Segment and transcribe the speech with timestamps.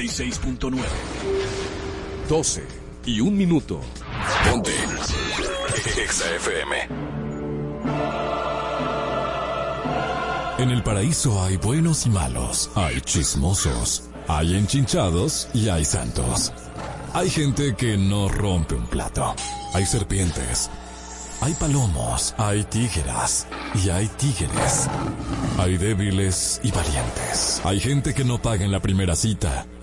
[0.00, 0.80] 96.9.
[2.28, 2.64] 12
[3.04, 3.80] y un minuto.
[4.48, 4.72] Ponte.
[6.02, 6.76] Exa FM.
[10.58, 16.52] En el paraíso hay buenos y malos, hay chismosos, hay enchinchados y hay santos.
[17.12, 19.34] Hay gente que no rompe un plato.
[19.74, 20.70] Hay serpientes.
[21.42, 24.88] Hay palomos, hay tígeras y hay tigres.
[25.58, 27.60] Hay débiles y valientes.
[27.64, 29.66] Hay gente que no paga en la primera cita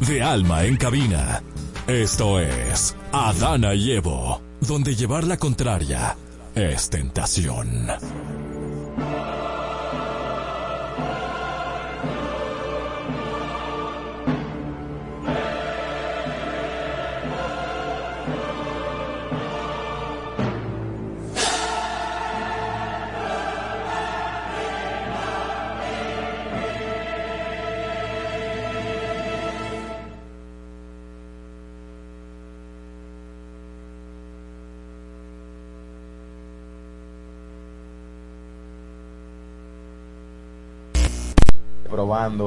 [0.00, 1.42] De alma en cabina.
[1.86, 6.16] Esto es Adana y Evo, donde llevar la contraria
[6.54, 7.88] es tentación.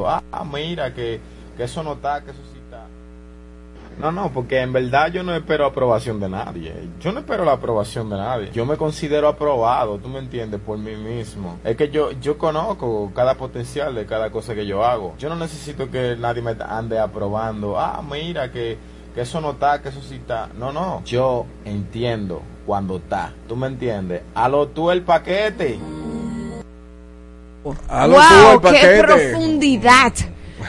[0.07, 1.19] Ah, mira, que,
[1.57, 2.85] que eso no está, que eso sí está.
[3.99, 6.73] No, no, porque en verdad yo no espero aprobación de nadie.
[7.01, 8.49] Yo no espero la aprobación de nadie.
[8.53, 11.59] Yo me considero aprobado, tú me entiendes, por mí mismo.
[11.65, 15.15] Es que yo, yo conozco cada potencial de cada cosa que yo hago.
[15.19, 17.77] Yo no necesito que nadie me ande aprobando.
[17.77, 18.77] Ah, mira, que,
[19.13, 20.49] que eso no está, que eso sí está.
[20.57, 21.01] No, no.
[21.03, 23.33] Yo entiendo cuando está.
[23.49, 24.21] ¿Tú me entiendes?
[24.33, 25.77] A lo tú el paquete.
[27.63, 28.61] ¡Wow!
[28.71, 30.13] ¡Qué profundidad!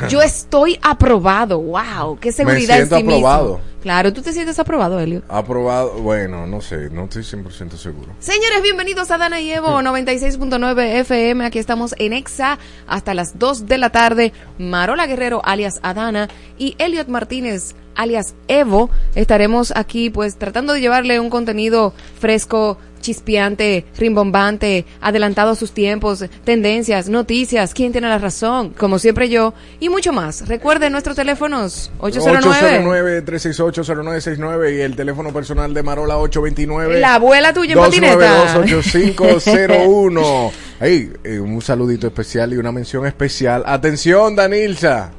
[0.08, 1.60] Yo estoy aprobado.
[1.60, 2.18] ¡Wow!
[2.20, 3.54] ¡Qué seguridad Me siento en sí aprobado.
[3.58, 3.70] mismo!
[3.82, 5.22] Claro, ¿tú te sientes aprobado, Elio?
[5.26, 8.12] Aprobado, bueno, no sé, no estoy 100% seguro.
[8.18, 11.46] Señores, bienvenidos a Dana y Evo 96.9 FM.
[11.46, 14.34] Aquí estamos en Exa hasta las 2 de la tarde.
[14.58, 18.90] Marola Guerrero, alias Adana, y Elliot Martínez, alias Evo.
[19.14, 26.24] Estaremos aquí, pues, tratando de llevarle un contenido fresco, chispeante, rimbombante, adelantado a sus tiempos,
[26.44, 30.46] tendencias, noticias, quién tiene la razón, como siempre yo, y mucho más.
[30.48, 33.24] Recuerden nuestros teléfonos, 809.
[33.24, 37.00] 809-368-0969 y el teléfono personal de Marola 829.
[37.00, 38.54] La abuela tuya en patineta.
[38.54, 40.50] 292-8501.
[40.80, 43.62] Ahí, eh, un saludito especial y una mención especial.
[43.66, 45.10] Atención, Danilza,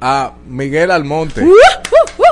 [0.00, 1.44] a Miguel Almonte.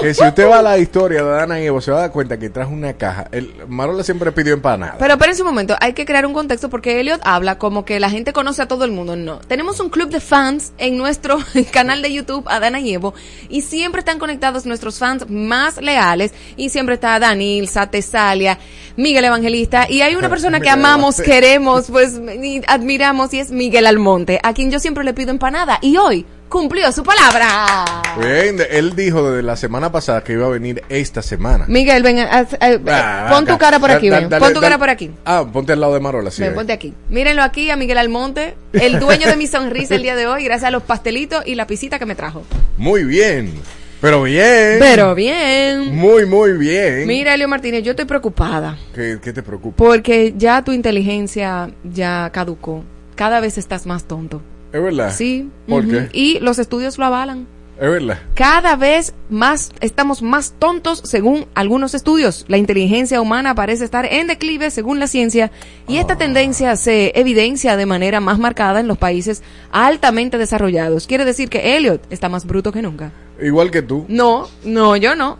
[0.00, 2.12] Que si usted va a la historia de Dana y Evo, se va a dar
[2.12, 3.28] cuenta que trajo una caja.
[3.32, 4.96] El Marola siempre pidió empanada.
[4.98, 8.10] Pero espérense un momento, hay que crear un contexto porque Elliot habla como que la
[8.10, 9.16] gente conoce a todo el mundo.
[9.16, 11.38] No, tenemos un club de fans en nuestro
[11.72, 13.14] canal de YouTube, Adana y Evo,
[13.48, 18.58] y siempre están conectados nuestros fans más leales, y siempre está Danilza, Tesalia,
[18.96, 23.86] Miguel Evangelista, y hay una persona que amamos, queremos, pues, y admiramos, y es Miguel
[23.86, 27.84] Almonte, a quien yo siempre le pido empanada, y hoy cumplió su palabra.
[28.18, 31.64] Bien, él dijo desde la semana pasada que iba a venir esta semana.
[31.68, 34.60] Miguel, ven, haz- eh, Ah, pon tu cara por aquí, da- ven, dale- pon tu
[34.60, 35.10] cara por aquí.
[35.24, 36.42] Ah, ponte al lado de Marola, sí.
[36.42, 36.54] Ven, eh.
[36.54, 36.94] ponte aquí.
[37.10, 40.68] Mírenlo aquí a Miguel Almonte, el dueño de mi sonrisa el día de hoy, gracias
[40.68, 42.42] a los pastelitos y la pisita que me trajo.
[42.76, 43.52] Muy bien.
[44.00, 44.76] Pero bien.
[44.78, 45.94] Pero bien.
[45.96, 47.04] Muy, muy bien.
[47.08, 49.76] Mira, Elio Martínez, yo estoy preocupada ¿Qué, qué te preocupa?
[49.76, 52.84] porque ya tu inteligencia ya caducó.
[53.16, 54.40] Cada vez estás más tonto.
[54.72, 55.14] ¿Es verdad?
[55.16, 55.48] Sí.
[55.68, 55.92] ¿Por ujú.
[55.92, 56.08] qué?
[56.12, 57.46] Y los estudios lo avalan.
[57.80, 58.18] Es verdad.
[58.34, 62.44] Cada vez más estamos más tontos según algunos estudios.
[62.48, 65.52] La inteligencia humana parece estar en declive según la ciencia
[65.86, 66.18] y esta Ah.
[66.18, 71.06] tendencia se evidencia de manera más marcada en los países altamente desarrollados.
[71.06, 73.12] Quiere decir que Elliot está más bruto que nunca.
[73.40, 74.04] Igual que tú.
[74.08, 75.38] No, no, yo no.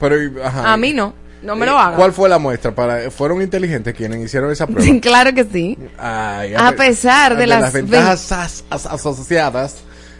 [0.00, 0.72] Pero, ajá.
[0.72, 1.12] A mí no.
[1.44, 1.96] No me Eh, lo haga.
[1.96, 2.74] ¿Cuál fue la muestra?
[2.74, 4.98] Para, ¿Fueron inteligentes quienes hicieron esa prueba?
[5.02, 5.78] claro que sí.
[5.98, 9.76] Ay, A pe- pesar de las ventajas as- as- asociadas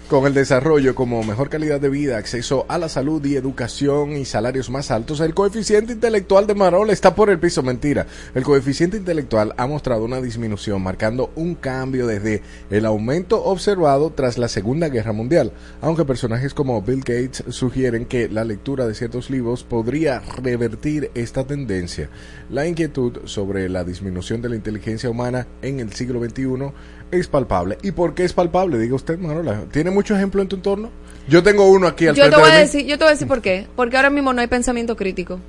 [0.08, 4.26] con el desarrollo como mejor calidad de vida, acceso a la salud y educación y
[4.26, 7.62] salarios más altos, el coeficiente intelectual de Marola está por el piso.
[7.62, 8.06] Mentira.
[8.34, 14.36] El coeficiente intelectual ha mostrado una disminución, marcando un cambio desde el aumento observado tras
[14.36, 15.52] la Segunda Guerra Mundial.
[15.80, 21.46] Aunque personajes como Bill Gates sugieren que la lectura de ciertos libros podría revertir esta
[21.46, 22.10] tendencia.
[22.50, 26.72] La inquietud sobre la disminución de la inteligencia humana en el siglo XXI
[27.20, 27.78] es palpable.
[27.82, 28.78] ¿Y por qué es palpable?
[28.78, 29.62] Diga usted, Manuela.
[29.70, 30.90] ¿Tiene muchos ejemplos en tu entorno?
[31.28, 32.60] Yo tengo uno aquí al Yo te voy de a mí.
[32.60, 33.66] decir, yo te voy a decir por qué.
[33.76, 35.40] Porque ahora mismo no hay pensamiento crítico.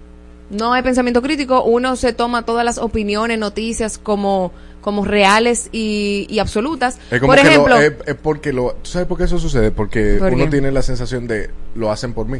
[0.50, 1.64] No hay pensamiento crítico.
[1.64, 4.52] Uno se toma todas las opiniones, noticias como,
[4.82, 7.00] como reales y, y absolutas.
[7.12, 9.40] Es como por que ejemplo, lo, es, es porque lo, ¿tú sabes por qué eso
[9.40, 9.72] sucede?
[9.72, 10.52] Porque ¿Por uno qué?
[10.52, 12.40] tiene la sensación de lo hacen por mí.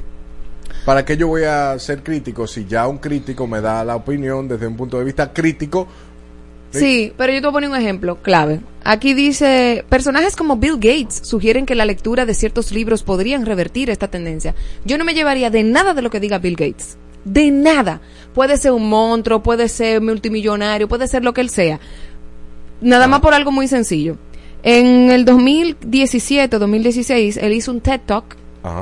[0.86, 4.48] ¿Para qué yo voy a ser crítico si ya un crítico me da la opinión
[4.48, 5.88] desde un punto de vista crítico?
[6.80, 8.62] Sí, pero yo te voy a poner un ejemplo clave.
[8.84, 13.90] Aquí dice, personajes como Bill Gates sugieren que la lectura de ciertos libros podrían revertir
[13.90, 14.56] esta tendencia.
[14.86, 16.98] Yo no me llevaría de nada de lo que diga Bill Gates.
[17.24, 18.02] De nada.
[18.34, 21.80] Puede ser un monstruo, puede ser multimillonario, puede ser lo que él sea.
[22.82, 24.18] Nada más por algo muy sencillo.
[24.62, 28.36] En el 2017 2016, él hizo un TED Talk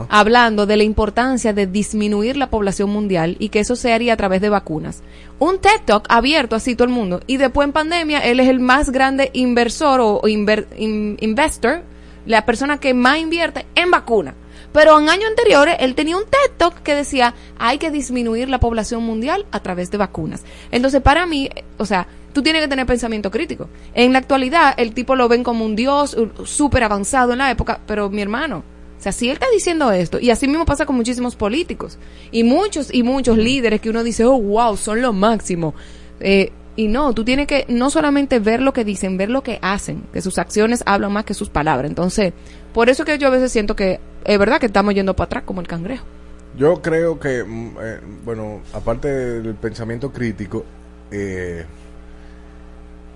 [0.10, 4.18] Hablando de la importancia de disminuir la población mundial y que eso se haría a
[4.18, 5.04] través de vacunas.
[5.40, 7.20] Un TED Talk abierto así todo el mundo.
[7.28, 11.84] Y después en pandemia, él es el más grande inversor o, investor,
[12.26, 14.36] la persona que más invierte en vacunas.
[14.72, 18.60] Pero en años anteriores, él tenía un TED Talk que decía, hay que disminuir la
[18.60, 20.44] población mundial a través de vacunas.
[20.72, 23.70] Entonces, para mí, o sea, tú tienes que tener pensamiento crítico.
[23.94, 27.82] En la actualidad, el tipo lo ven como un dios súper avanzado en la época,
[27.86, 28.64] pero mi hermano,
[29.04, 31.98] sea, si él está diciendo esto, y así mismo pasa con muchísimos políticos,
[32.32, 35.74] y muchos y muchos líderes que uno dice, oh, wow, son lo máximo.
[36.20, 39.60] Eh, y no, tú tienes que no solamente ver lo que dicen, ver lo que
[39.62, 41.90] hacen, que sus acciones hablan más que sus palabras.
[41.90, 42.34] Entonces,
[42.74, 45.44] por eso que yo a veces siento que es verdad que estamos yendo para atrás
[45.44, 46.06] como el cangrejo.
[46.58, 50.66] Yo creo que, mm, eh, bueno, aparte del pensamiento crítico,
[51.12, 51.66] eh,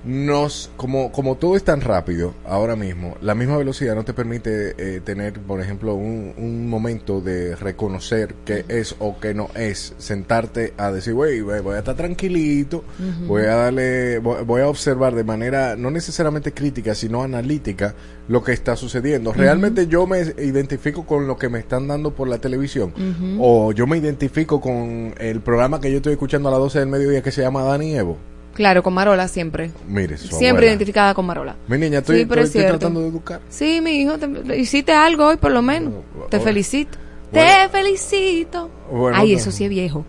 [0.07, 4.73] nos, como, como todo es tan rápido ahora mismo, la misma velocidad no te permite
[4.77, 9.93] eh, tener, por ejemplo, un, un momento de reconocer qué es o qué no es,
[9.97, 12.83] sentarte a decir, güey, voy a estar tranquilito,
[13.27, 17.93] voy a darle, voy, voy a observar de manera no necesariamente crítica, sino analítica
[18.27, 19.33] lo que está sucediendo.
[19.33, 22.93] Realmente yo me identifico con lo que me están dando por la televisión
[23.39, 26.87] o yo me identifico con el programa que yo estoy escuchando a las 12 del
[26.89, 28.17] mediodía que se llama Dani Evo.
[28.57, 29.69] Claro, con Marola siempre.
[29.87, 30.65] Mire, su Siempre abuela.
[30.67, 31.55] identificada con Marola.
[31.67, 33.39] Mi niña, estoy, Sí, estoy- estoy tratando de educar.
[33.49, 35.93] Sí, mi hijo, te- hiciste algo hoy por lo menos.
[36.13, 36.97] Bueno, Te felicito.
[37.31, 37.47] Bueno.
[37.47, 38.69] Te felicito.
[38.91, 40.03] Bueno, Ay, eso sí es viejo.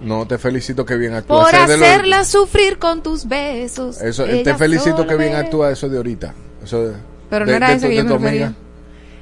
[0.00, 1.50] No, te felicito que bien actúas.
[1.50, 4.00] Por hacerla sufrir con tus besos.
[4.00, 6.34] Eso, Ella te felicito que bien actúa eso de ahorita.
[6.62, 6.94] Eso de-
[7.30, 8.54] Pero de- no era de eso que de yo me refería.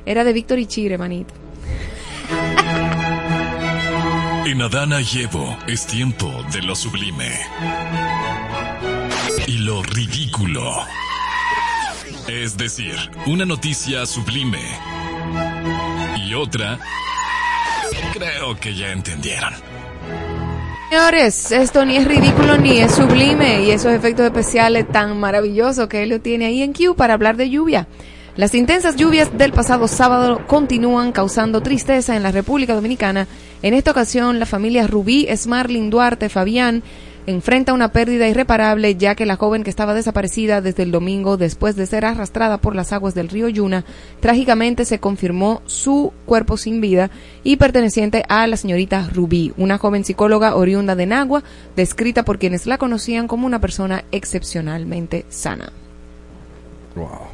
[0.04, 1.32] Era de Víctor y Chire, manito.
[4.46, 7.30] En Adana y Evo es tiempo de lo sublime.
[9.46, 10.70] Y lo ridículo.
[12.28, 14.60] Es decir, una noticia sublime.
[16.26, 16.78] Y otra...
[18.12, 19.54] Creo que ya entendieron.
[20.90, 26.02] Señores, esto ni es ridículo ni es sublime y esos efectos especiales tan maravillosos que
[26.02, 27.88] él lo tiene ahí en Q para hablar de lluvia.
[28.36, 33.28] Las intensas lluvias del pasado sábado continúan causando tristeza en la República Dominicana.
[33.62, 36.82] En esta ocasión, la familia Rubí, Smarlin, Duarte, Fabián
[37.26, 41.76] enfrenta una pérdida irreparable ya que la joven que estaba desaparecida desde el domingo después
[41.76, 43.84] de ser arrastrada por las aguas del río Yuna,
[44.18, 47.10] trágicamente se confirmó su cuerpo sin vida
[47.44, 51.44] y perteneciente a la señorita Rubí, una joven psicóloga oriunda de Nagua,
[51.76, 55.72] descrita por quienes la conocían como una persona excepcionalmente sana.
[56.96, 57.33] Wow.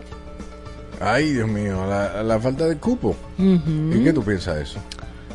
[1.01, 3.17] Ay, Dios mío, la, la falta de cupo.
[3.39, 4.79] ¿Y qué tú piensas de eso?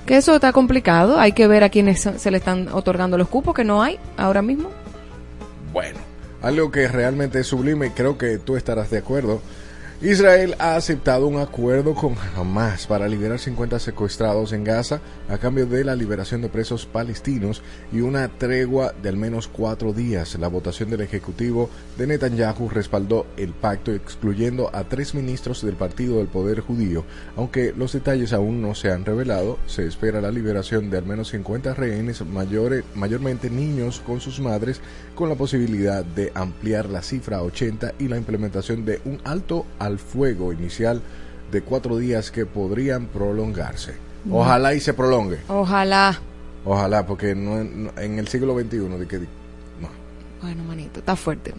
[0.05, 3.53] Que eso está complicado, hay que ver a quienes se le están otorgando los cupos
[3.53, 4.69] que no hay ahora mismo.
[5.71, 5.99] Bueno,
[6.41, 9.41] algo que realmente es sublime y creo que tú estarás de acuerdo.
[10.01, 15.65] Israel ha aceptado un acuerdo con Hamas para liberar 50 secuestrados en Gaza a cambio
[15.65, 20.39] de la liberación de presos palestinos y una tregua de al menos cuatro días.
[20.39, 26.19] La votación del Ejecutivo de Netanyahu respaldó el pacto excluyendo a tres ministros del Partido
[26.19, 27.03] del Poder Judío.
[27.35, 31.31] Aunque los detalles aún no se han revelado, se espera la liberación de al menos
[31.31, 34.79] 50 rehenes, mayores, mayormente niños con sus madres,
[35.13, 39.65] con la posibilidad de ampliar la cifra a 80 y la implementación de un alto
[39.77, 41.01] al fuego inicial
[41.51, 43.93] de cuatro días que podrían prolongarse.
[44.29, 45.39] Ojalá y se prolongue.
[45.47, 46.19] Ojalá.
[46.65, 49.89] Ojalá, porque no, no- en el siglo XXI de que no.
[50.41, 51.53] Bueno, manito, está fuerte.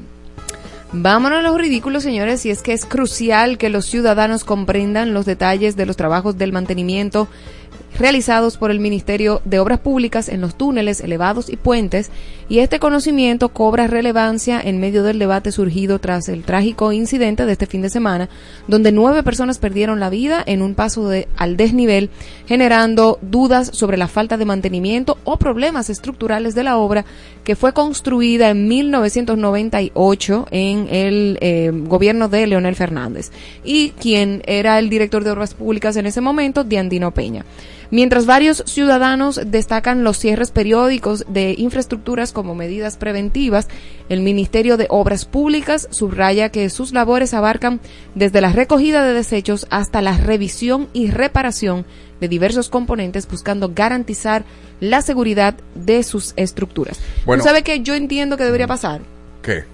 [0.93, 5.25] Vámonos a los ridículos, señores, y es que es crucial que los ciudadanos comprendan los
[5.25, 7.29] detalles de los trabajos del mantenimiento
[7.99, 12.11] realizados por el Ministerio de Obras Públicas en los túneles, elevados y puentes,
[12.49, 17.53] y este conocimiento cobra relevancia en medio del debate surgido tras el trágico incidente de
[17.53, 18.29] este fin de semana,
[18.69, 22.11] donde nueve personas perdieron la vida en un paso de- al desnivel,
[22.47, 27.05] generando dudas sobre la falta de mantenimiento o problemas estructurales de la obra
[27.51, 33.33] que fue construida en 1998 en el eh, gobierno de Leonel Fernández
[33.65, 37.45] y quien era el director de Obras Públicas en ese momento, Diandino Peña.
[37.91, 43.67] Mientras varios ciudadanos destacan los cierres periódicos de infraestructuras como medidas preventivas,
[44.09, 47.81] el Ministerio de Obras Públicas subraya que sus labores abarcan
[48.15, 51.85] desde la recogida de desechos hasta la revisión y reparación
[52.21, 54.45] de diversos componentes buscando garantizar
[54.81, 57.01] la seguridad de sus estructuras.
[57.27, 57.43] Bueno.
[57.43, 59.01] ¿Tú sabes que yo entiendo que debería pasar?
[59.43, 59.65] ¿Qué?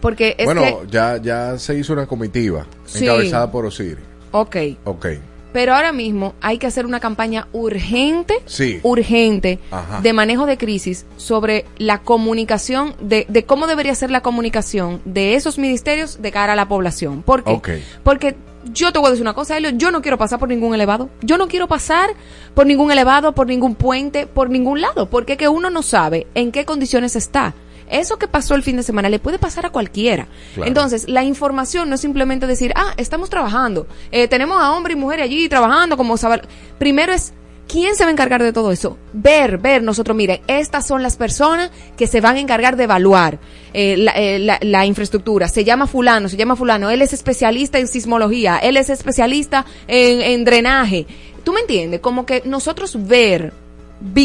[0.00, 0.76] Porque es bueno, que...
[0.90, 3.04] ya, ya se hizo una comitiva Sí.
[3.04, 3.96] encabezada por Osiris.
[4.32, 4.56] Ok.
[4.84, 5.06] Ok.
[5.52, 8.78] Pero ahora mismo hay que hacer una campaña urgente, Sí.
[8.82, 10.02] urgente, Ajá.
[10.02, 15.34] de manejo de crisis sobre la comunicación, de, de cómo debería ser la comunicación de
[15.34, 17.22] esos ministerios de cara a la población.
[17.22, 17.52] ¿Por qué?
[17.52, 17.68] Ok.
[18.04, 18.36] Porque
[18.72, 21.10] yo te voy a decir una cosa, Elio, yo no quiero pasar por ningún elevado.
[21.22, 22.10] Yo no quiero pasar
[22.54, 26.26] por ningún elevado, por ningún puente, por ningún lado, porque es que uno no sabe
[26.34, 27.54] en qué condiciones está.
[27.88, 30.26] Eso que pasó el fin de semana le puede pasar a cualquiera.
[30.54, 30.68] Claro.
[30.68, 34.96] Entonces, la información no es simplemente decir, ah, estamos trabajando, eh, tenemos a hombre y
[34.96, 36.48] mujer allí trabajando como saber.
[36.78, 37.32] Primero es,
[37.68, 38.96] ¿quién se va a encargar de todo eso?
[39.12, 43.38] Ver, ver nosotros, miren, estas son las personas que se van a encargar de evaluar
[43.72, 45.48] eh, la, eh, la- infraestructura.
[45.48, 50.20] Se llama fulano, se llama fulano, él es especialista en sismología, él es especialista en,
[50.20, 51.06] en drenaje.
[51.44, 52.00] ¿Tú me entiendes?
[52.00, 53.52] Como que nosotros ver,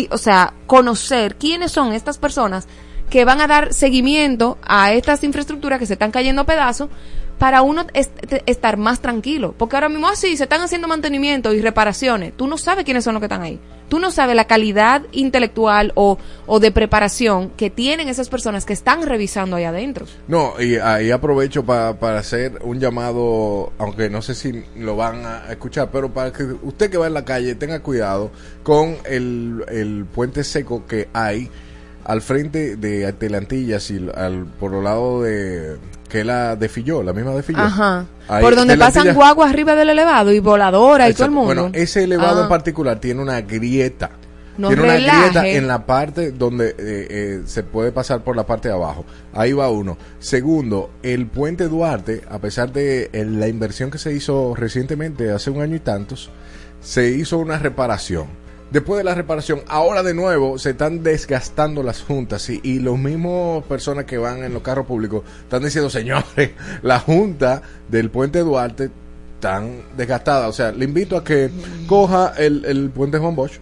[0.09, 2.67] o sea, conocer quiénes son estas personas
[3.09, 6.89] que van a dar seguimiento a estas infraestructuras que se están cayendo a pedazos
[7.41, 7.87] para uno
[8.45, 9.55] estar más tranquilo.
[9.57, 12.33] Porque ahora mismo así se están haciendo mantenimiento y reparaciones.
[12.37, 13.59] Tú no sabes quiénes son los que están ahí.
[13.89, 18.73] Tú no sabes la calidad intelectual o, o de preparación que tienen esas personas que
[18.73, 20.05] están revisando ahí adentro.
[20.27, 25.25] No, y ahí aprovecho pa- para hacer un llamado, aunque no sé si lo van
[25.25, 28.29] a escuchar, pero para que usted que va en la calle tenga cuidado
[28.61, 31.49] con el, el puente seco que hay
[32.05, 35.77] al frente de Telantillas y al, por el lado de
[36.11, 37.59] que es la de Filló, la misma de Filló.
[37.61, 38.05] Ajá.
[38.27, 41.45] Ahí, Por donde pasan Telantillas- guaguas arriba del elevado y voladora y todo el mundo.
[41.63, 42.43] Bueno, ese elevado Ah.
[42.43, 44.11] en particular tiene una grieta.
[44.57, 48.45] No tiene una grieta en la parte donde eh, eh, se puede pasar por la
[48.45, 49.05] parte de abajo.
[49.33, 49.97] Ahí va uno.
[50.19, 55.49] Segundo, el puente Duarte, a pesar de eh, la inversión que se hizo recientemente, hace
[55.49, 56.29] un año y tantos,
[56.81, 58.25] se hizo una reparación.
[58.71, 62.97] Después de la reparación, ahora de nuevo se están desgastando las juntas y, y los
[62.97, 66.51] mismos personas que van en los carros públicos están diciendo, señores,
[66.81, 68.89] la junta del puente Duarte
[69.41, 70.47] tan desgastada.
[70.47, 71.49] O sea, le invito a que
[71.85, 73.59] coja el, el puente Juan Bosch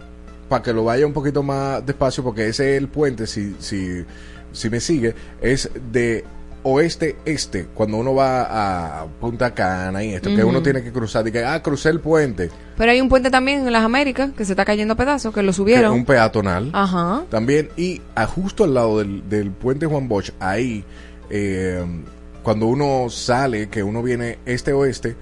[0.48, 4.04] para que lo vaya un poquito más despacio, porque ese es el puente, si, si,
[4.52, 6.24] si me sigue, es de
[6.62, 11.32] oeste-este, cuando uno va a Punta Cana y esto, que uno tiene que cruzar, y
[11.32, 14.52] que, ah, crucé el puente, Pero hay un puente también en las Américas que se
[14.52, 15.92] está cayendo a pedazos, que lo que subieron.
[15.92, 16.70] un peatonal.
[16.72, 17.24] Ajá.
[17.30, 20.84] También, y a justo al lado del, del puente Juan Bosch, ahí,
[21.30, 21.84] eh,
[22.42, 25.16] cuando uno sale, que uno viene este-oeste,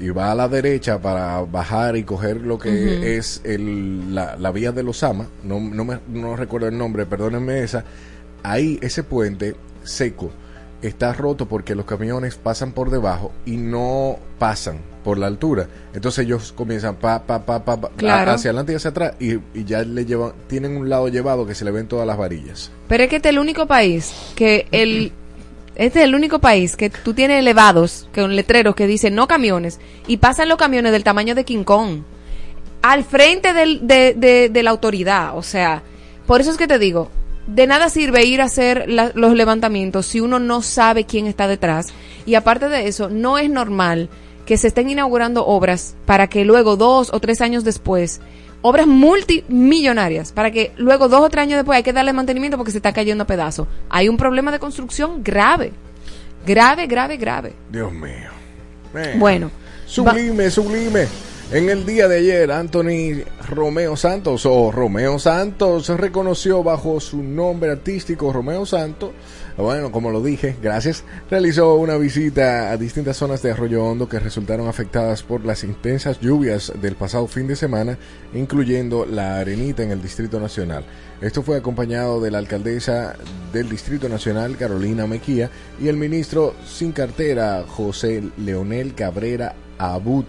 [0.00, 4.50] y va a la derecha para bajar y coger lo que es el, la, la
[4.50, 7.84] vía de Lozama, no, no, me, no recuerdo el nombre, perdónenme esa,
[8.42, 9.54] ahí ese puente
[9.84, 10.32] seco
[10.86, 15.66] está roto porque los camiones pasan por debajo y no pasan por la altura.
[15.94, 18.32] Entonces ellos comienzan pa, pa, pa, pa, pa, Claro.
[18.32, 21.54] hacia adelante y hacia atrás y, y ya le llevan, tienen un lado llevado que
[21.54, 22.70] se le ven todas las varillas.
[22.88, 25.12] Pero es que este es el único país que el
[25.76, 29.26] este es el único país que tú tienes elevados, que un letrero que dice no
[29.26, 32.02] camiones y pasan los camiones del tamaño de King Kong
[32.82, 35.82] al frente del- de, de- de la autoridad, o sea,
[36.26, 37.10] por eso es que te digo,
[37.46, 41.46] de nada sirve ir a hacer la- los levantamientos si uno no sabe quién está
[41.48, 41.88] detrás.
[42.26, 44.08] Y aparte de eso, no es normal
[44.46, 48.20] que se estén inaugurando obras para que luego, dos o tres años después,
[48.62, 52.72] obras multimillonarias, para que luego, dos o tres años después, hay que darle mantenimiento porque
[52.72, 53.66] se está cayendo a pedazos.
[53.90, 55.72] Hay un problema de construcción grave.
[56.46, 57.52] Grave, grave, grave.
[57.70, 58.30] Dios mío.
[59.18, 59.50] Bueno.
[59.86, 61.06] Sublime, sublime.
[61.54, 67.70] En el día de ayer, Anthony Romeo Santos o Romeo Santos reconoció bajo su nombre
[67.70, 69.12] artístico Romeo Santos.
[69.56, 71.04] Bueno, como lo dije, gracias.
[71.30, 76.18] Realizó una visita a distintas zonas de Arroyo Hondo que resultaron afectadas por las intensas
[76.18, 77.98] lluvias del pasado fin de semana,
[78.34, 80.84] incluyendo la Arenita en el Distrito Nacional.
[81.20, 83.14] Esto fue acompañado de la alcaldesa
[83.52, 90.24] del Distrito Nacional, Carolina Mequía, y el ministro sin cartera, José Leonel Cabrera Abud.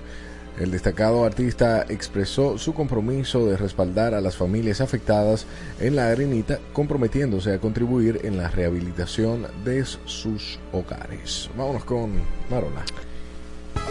[0.59, 5.45] El destacado artista expresó su compromiso de respaldar a las familias afectadas
[5.81, 11.49] en la arenita, comprometiéndose a contribuir en la rehabilitación de sus hogares.
[11.57, 12.13] Vámonos con
[12.49, 12.85] Marola.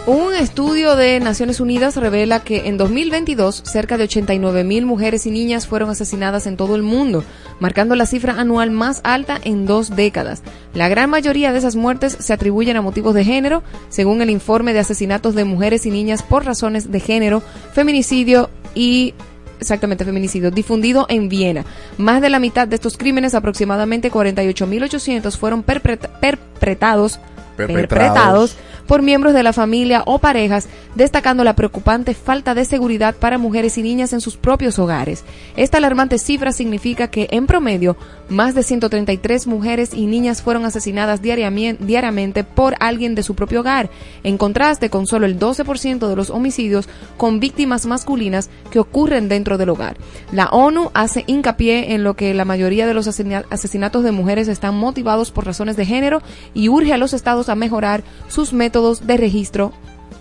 [0.06, 5.30] Un estudio de Naciones Unidas revela que en 2022 cerca de 89 mil mujeres y
[5.30, 7.24] niñas fueron asesinadas en todo el mundo,
[7.58, 10.42] marcando la cifra anual más alta en dos décadas.
[10.74, 14.74] La gran mayoría de esas muertes se atribuyen a motivos de género, según el informe
[14.74, 19.14] de asesinatos de mujeres y niñas por razones de género, feminicidio y
[19.58, 21.64] exactamente feminicidio, difundido en Viena.
[21.96, 27.20] Más de la mitad de estos crímenes, aproximadamente 48.800, fueron perpet- perpetrados, Perpetrados.
[27.56, 33.38] Perpetrados por miembros de la familia o parejas, destacando la preocupante falta de seguridad para
[33.38, 35.24] mujeres y niñas en sus propios hogares.
[35.56, 37.96] Esta alarmante cifra significa que, en promedio,
[38.28, 43.90] más de 133 mujeres y niñas fueron asesinadas diariamente por alguien de su propio hogar,
[44.22, 49.56] en contraste con solo el 12% de los homicidios con víctimas masculinas que ocurren dentro
[49.58, 49.96] del hogar.
[50.32, 54.48] La ONU hace hincapié en lo que la mayoría de los asesina- asesinatos de mujeres
[54.48, 59.06] están motivados por razones de género y urge a los estados a mejorar sus métodos
[59.06, 59.72] de registro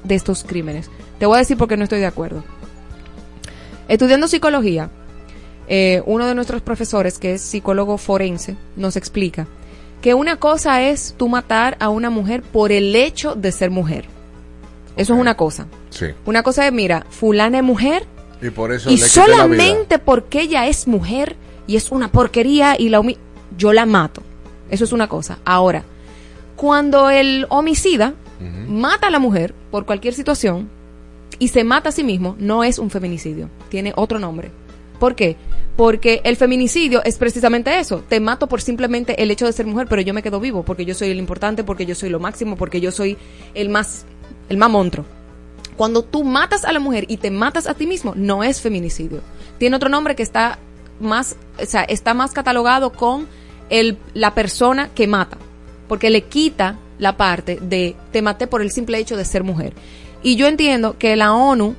[0.04, 0.90] de estos crímenes.
[1.20, 2.44] Te voy a decir por qué no estoy de acuerdo.
[3.88, 4.90] Estudiando psicología,
[5.68, 9.48] eh, uno de nuestros profesores, que es psicólogo forense, nos explica
[10.02, 14.06] que una cosa es tú matar a una mujer por el hecho de ser mujer.
[14.96, 15.68] Eso es una cosa.
[15.90, 16.08] Sí.
[16.26, 18.06] Una cosa es, mira, fulana es mujer
[18.42, 21.36] Y por eso y solamente porque ella es mujer
[21.68, 23.18] y es una porquería y la humi-
[23.58, 24.22] yo la mato.
[24.70, 25.40] Eso es una cosa.
[25.46, 25.84] Ahora,
[26.64, 28.14] cuando el homicida
[28.70, 30.70] mata a la mujer por cualquier situación
[31.38, 34.50] y se mata a sí mismo, no es un feminicidio, tiene otro nombre.
[34.98, 35.36] ¿Por qué?
[35.76, 38.06] Porque el feminicidio es precisamente eso.
[38.08, 40.86] Te mato por simplemente el hecho de ser mujer, pero yo me quedo vivo porque
[40.86, 43.18] yo soy el importante, porque yo soy lo máximo, porque yo soy
[43.56, 44.06] el más,
[44.48, 45.06] el más monstruo.
[45.76, 49.20] Cuando tú matas a la mujer y te matas a ti mismo, no es feminicidio.
[49.58, 50.60] Tiene otro nombre que está
[51.02, 53.28] más, o sea, está más catalogado con
[53.70, 55.38] el, la persona que mata,
[55.88, 59.74] porque le quita la parte de te maté por el simple hecho de ser mujer.
[60.22, 61.76] Y yo entiendo que la ONU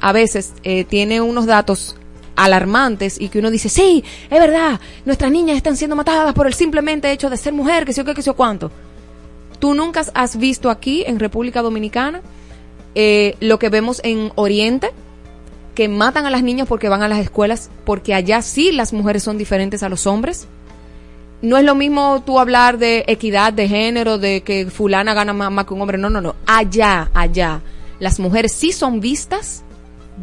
[0.00, 1.96] a veces eh, tiene unos datos
[2.36, 6.54] alarmantes y que uno dice, sí, es verdad, nuestras niñas están siendo matadas por el
[6.54, 8.70] simplemente hecho de ser mujer, que sé yo qué, que sé cuánto.
[9.58, 12.22] Tú nunca has visto aquí en República Dominicana
[12.94, 14.90] eh, lo que vemos en Oriente,
[15.74, 19.24] que matan a las niñas porque van a las escuelas, porque allá sí las mujeres
[19.24, 20.46] son diferentes a los hombres.
[21.42, 25.50] No es lo mismo tú hablar de equidad de género, de que fulana gana más,
[25.52, 25.96] más que un hombre.
[25.98, 26.34] No, no, no.
[26.46, 27.60] Allá, allá,
[28.00, 29.62] las mujeres sí son vistas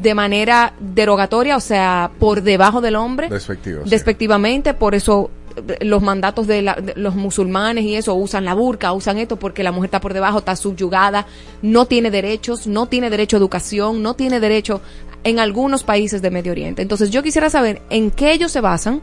[0.01, 3.89] de manera derogatoria, o sea, por debajo del hombre Despectivo, sí.
[3.89, 8.53] despectivamente, por eso eh, los mandatos de, la- de los musulmanes y eso usan la
[8.53, 11.27] burka, usan esto porque la mujer está por debajo, está subyugada,
[11.61, 14.81] no tiene derechos, no tiene derecho a educación, no tiene derecho
[15.23, 16.81] en algunos países de Medio Oriente.
[16.81, 18.99] Entonces yo quisiera saber en qué ellos se basan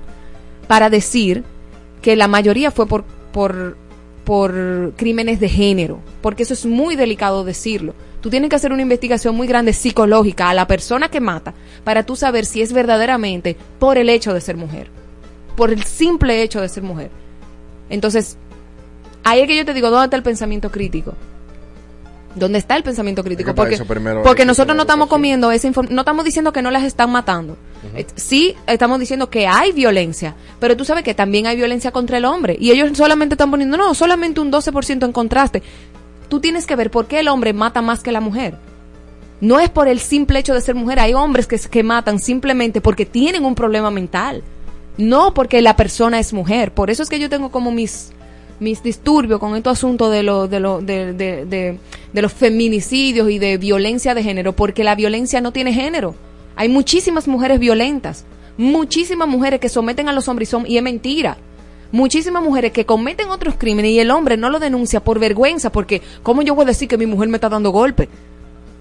[0.68, 1.42] para decir
[2.02, 3.76] que la mayoría fue por, por,
[4.24, 7.94] por crímenes de género, porque eso es muy delicado decirlo.
[8.20, 12.04] Tú tienes que hacer una investigación muy grande psicológica a la persona que mata para
[12.04, 14.88] tú saber si es verdaderamente por el hecho de ser mujer,
[15.56, 17.10] por el simple hecho de ser mujer.
[17.88, 18.36] Entonces,
[19.24, 21.14] ahí es que yo te digo, ¿dónde está el pensamiento crítico?
[22.34, 23.50] ¿Dónde está el pensamiento crítico?
[24.22, 27.56] Porque, nosotros no estamos comiendo esa inform- no estamos diciendo que no las están matando.
[27.94, 32.16] Eh, Sí, estamos diciendo que hay violencia, pero tú sabes que también hay violencia contra
[32.16, 32.56] el hombre.
[32.58, 35.62] Y ellos solamente están poniendo, no, solamente un 12% en contraste.
[36.28, 38.54] Tú tienes que ver por qué el hombre mata más que la mujer.
[39.40, 41.00] No es por el simple hecho de ser mujer.
[41.00, 44.42] Hay hombres que, que matan simplemente porque tienen un problema mental.
[44.96, 46.72] No porque la persona es mujer.
[46.72, 48.12] Por eso es que yo tengo como mis,
[48.62, 51.78] mis disturbios con este asunto de, lo, de, lo, de,
[52.12, 54.54] los feminicidios y de violencia de género.
[54.54, 56.14] Porque la violencia no tiene género.
[56.56, 58.24] Hay muchísimas mujeres violentas.
[58.56, 61.36] muchísimas mujeres que someten a los hombres y, son, y es mentira.
[61.90, 66.00] Muchísimas mujeres que cometen otros crímenes y el hombre no lo denuncia por vergüenza, porque
[66.22, 68.08] ¿cómo yo voy a decir que mi mujer me está dando golpe?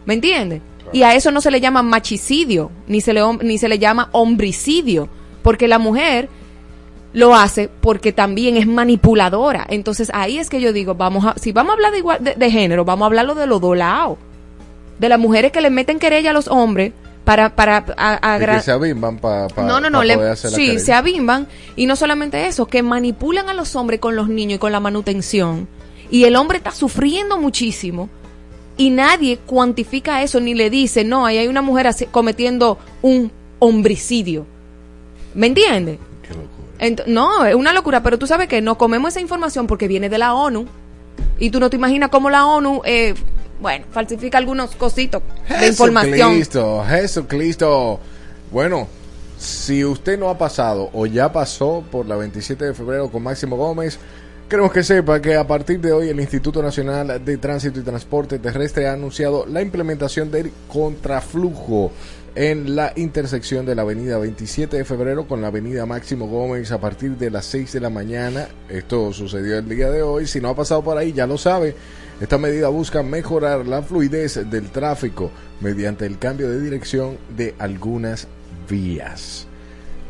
[0.06, 0.62] ¿Me entiendes?
[0.94, 4.10] Y a eso no se le llama machicidio, ni se le, ni se le llama
[4.13, 5.10] homicidio,
[5.41, 6.30] porque la mujer
[7.13, 9.65] lo hace porque también es manipuladora.
[9.69, 12.36] Entonces ahí es que yo digo, vamos a, si vamos a hablar de, igual, de,
[12.36, 14.17] de género, vamos a hablarlo de los dos lados.
[15.00, 16.93] De las mujeres que le meten querella a los hombres
[17.26, 20.58] para, para a- Y que se abimban para no, no, no, le- poder hacer la
[20.58, 24.56] sí, se abimban y no solamente eso, que manipulan a los hombres con los niños
[24.56, 25.67] y con la manutención
[26.10, 28.10] y el hombre está sufriendo muchísimo
[28.78, 33.32] y nadie cuantifica eso ni le dice, no, ahí hay una mujer así- cometiendo un
[33.60, 34.45] homicidio.
[35.36, 35.97] ¿Me entiendes?
[36.82, 40.10] Ent- no, es una locura, pero tú sabes que no comemos esa información porque viene
[40.10, 40.65] de la ONU
[41.39, 43.13] y tú no te imaginas cómo la ONU, eh,
[43.62, 46.13] bueno, falsifica algunos cositos de información.
[46.32, 48.00] Jesucristo, Jesucristo.
[48.52, 48.88] Bueno,
[49.38, 53.56] si usted no ha pasado o ya pasó por la 27 de febrero con Máximo
[53.58, 54.00] Gómez,
[54.50, 58.39] queremos que sepa que a partir de hoy el Instituto Nacional de Tránsito y Transporte
[58.39, 61.91] Terrestre ha anunciado la implementación del contraflujo
[62.36, 66.80] en la intersección de la avenida 27 de febrero con la avenida Máximo Gómez a
[66.80, 68.48] partir de las 6 de la mañana.
[68.70, 70.28] Esto sucedió el día de hoy.
[70.28, 71.76] Si no ha pasado por ahí, ya lo sabe.
[72.22, 78.28] Esta medida busca mejorar la fluidez del tráfico mediante el cambio de dirección de algunas
[78.70, 79.48] vías.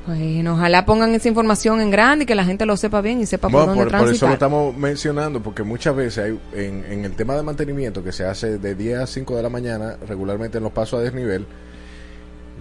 [0.05, 3.27] Bueno, ojalá pongan esa información en grande y que la gente lo sepa bien y
[3.27, 6.83] sepa Bueno, por dónde por, por eso lo estamos mencionando, porque muchas veces hay, en,
[6.85, 9.97] en el tema de mantenimiento que se hace de 10 a 5 de la mañana,
[10.07, 11.45] regularmente en los pasos a desnivel,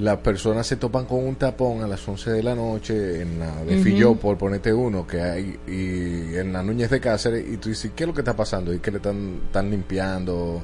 [0.01, 3.65] las personas se topan con un tapón a las 11 de la noche en la
[3.65, 3.79] de.
[3.83, 7.93] Filló, por ponerte uno, que hay y en la Núñez de Cáceres, y tú dices,
[7.95, 8.73] ¿qué es lo que está pasando?
[8.73, 10.63] Y que le están, están limpiando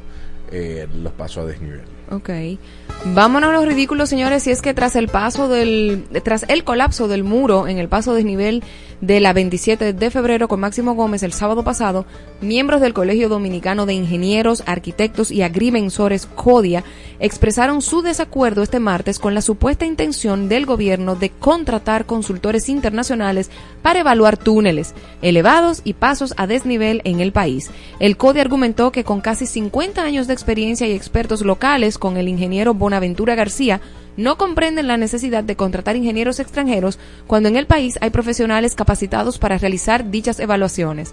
[0.51, 1.83] eh, los pasos a desnivel.
[2.11, 2.31] Ok.
[3.15, 7.09] Vámonos a los ridículos, señores, y es que tras el paso del, tras el colapso
[7.09, 8.65] del muro en el paso desnivel
[9.01, 12.07] de la 27 de febrero con Máximo Gómez el sábado pasado,
[12.41, 16.83] miembros del Colegio Dominicano de Ingenieros, Arquitectos y Agrimensores CODIA
[17.21, 23.51] expresaron su desacuerdo este martes con la supuesta intención del gobierno de contratar consultores internacionales
[23.83, 27.71] para evaluar túneles, elevados y pasos a desnivel en el país.
[28.01, 32.29] El CODIA argumentó que con casi 50 años de experiencia y expertos locales con el
[32.29, 33.81] ingeniero Bonaventura García,
[34.17, 39.39] no comprenden la necesidad de contratar ingenieros extranjeros cuando en el país hay profesionales capacitados
[39.39, 41.13] para realizar dichas evaluaciones.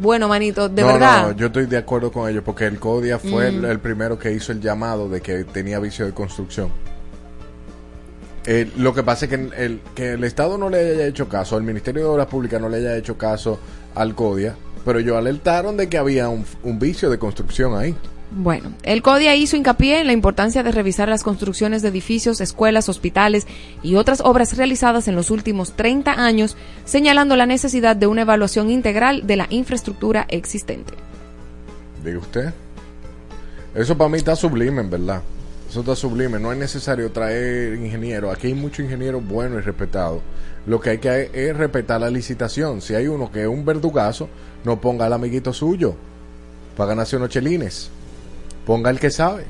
[0.00, 1.26] Bueno, manito, de no, verdad.
[1.28, 3.56] No, yo estoy de acuerdo con ellos, porque el CODIA fue Mm.
[3.56, 6.70] el, el primero que hizo el llamado de que tenía vicio de construcción.
[8.44, 11.56] Eh, lo que pasa es que el, que el Estado no le haya hecho caso,
[11.56, 13.60] el Ministerio de Obras Públicas no le haya hecho caso
[13.94, 17.94] al CODIA, pero ellos alertaron de que había un, un vicio de construcción ahí.
[18.34, 22.88] Bueno, el CODIA hizo hincapié en la importancia de revisar las construcciones de edificios, escuelas,
[22.88, 23.46] hospitales
[23.82, 28.70] y otras obras realizadas en los últimos 30 años, señalando la necesidad de una evaluación
[28.70, 30.94] integral de la infraestructura existente.
[32.02, 32.54] Diga usted.
[33.74, 35.22] Eso para mí está sublime, en verdad.
[35.68, 36.40] Eso está sublime.
[36.40, 38.34] No es necesario traer ingenieros.
[38.34, 40.22] Aquí hay muchos ingenieros buenos y respetados.
[40.66, 42.80] Lo que hay que es respetar la licitación.
[42.80, 44.28] Si hay uno que es un verdugazo,
[44.64, 45.94] no ponga al amiguito suyo
[46.76, 47.90] para ganarse unos chelines.
[48.66, 49.44] Ponga el que sabe.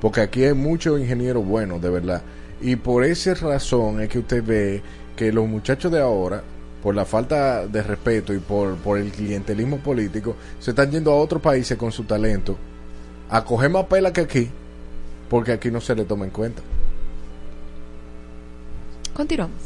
[0.00, 2.22] Porque aquí hay muchos ingenieros buenos, de verdad.
[2.60, 4.82] Y por esa razón es que usted ve
[5.16, 6.42] que los muchachos de ahora,
[6.82, 11.16] por la falta de respeto y por, por el clientelismo político, se están yendo a
[11.16, 12.56] otros países con su talento
[13.28, 14.50] a coger más pela que aquí,
[15.28, 16.62] porque aquí no se le toma en cuenta.
[19.14, 19.58] Continuamos.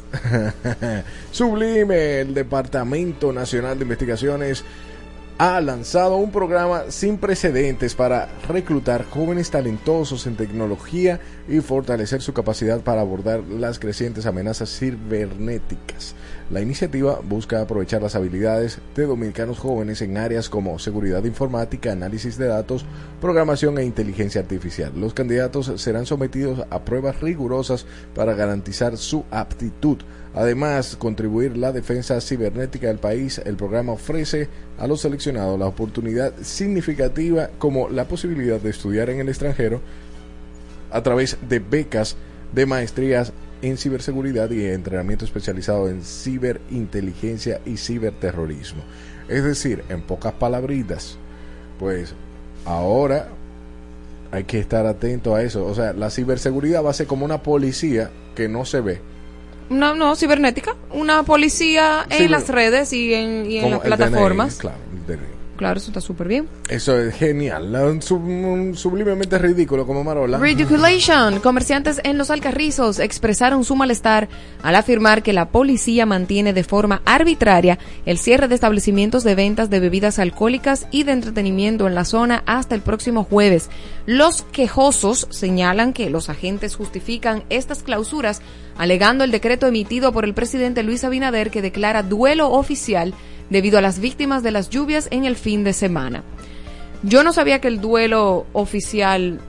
[1.31, 4.64] Sublime, el Departamento Nacional de Investigaciones
[5.37, 11.18] ha lanzado un programa sin precedentes para reclutar jóvenes talentosos en tecnología
[11.49, 16.14] y fortalecer su capacidad para abordar las crecientes amenazas cibernéticas.
[16.51, 22.38] La iniciativa busca aprovechar las habilidades de dominicanos jóvenes en áreas como seguridad informática, análisis
[22.38, 22.85] de datos,
[23.20, 24.92] programación e inteligencia artificial.
[24.94, 29.99] Los candidatos serán sometidos a pruebas rigurosas para garantizar su aptitud.
[30.35, 36.35] Además, contribuir la defensa cibernética del país, el programa ofrece a los seleccionados la oportunidad
[36.42, 39.81] significativa como la posibilidad de estudiar en el extranjero
[40.90, 42.16] a través de becas
[42.53, 48.83] de maestrías en ciberseguridad y entrenamiento especializado en ciberinteligencia y ciberterrorismo.
[49.29, 51.16] Es decir, en pocas palabritas,
[51.79, 52.12] pues
[52.64, 53.29] ahora
[54.33, 55.64] hay que estar atento a eso.
[55.64, 59.13] O sea, la ciberseguridad va a ser como una policía que no se ve.
[59.70, 60.74] No, no, cibernética.
[60.92, 64.57] Una policía en las redes y en, y en las plataformas.
[64.57, 65.34] claro, el.
[65.57, 66.49] Claro, eso está súper bien.
[66.69, 68.01] Eso es genial.
[68.03, 70.38] Sub- sublimemente ridículo como Marola.
[70.38, 71.40] Ridiculation.
[71.40, 74.29] Comerciantes en Los Alcarrizos expresaron su malestar
[74.62, 79.71] al afirmar que la policía mantiene de forma arbitraria el cierre de establecimientos de ventas
[79.71, 83.71] de bebidas alcohólicas y de entretenimiento en la zona hasta el próximo jueves.
[84.07, 88.43] Los quejosos señalan que los agentes justifican estas clausuras
[88.77, 93.14] alegando el decreto emitido por el presidente Luis Abinader que declara duelo oficial
[93.55, 96.23] debido a las víctimas de las lluvias en el fin de semana.
[97.03, 99.40] Yo no sabía que el duelo oficial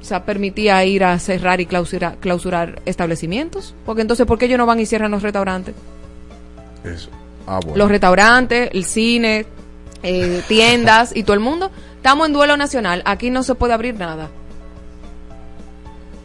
[0.00, 3.74] o sea, permitía ir a cerrar y clausura- clausurar establecimientos.
[3.86, 5.74] Porque entonces, ¿por qué ellos no van y cierran los restaurantes?
[6.84, 7.08] Eso.
[7.46, 7.78] Ah, bueno.
[7.78, 9.46] Los restaurantes, el cine,
[10.02, 11.70] eh, tiendas y todo el mundo.
[11.96, 13.00] Estamos en duelo nacional.
[13.06, 14.24] Aquí no se puede abrir nada.
[14.24, 14.32] eso,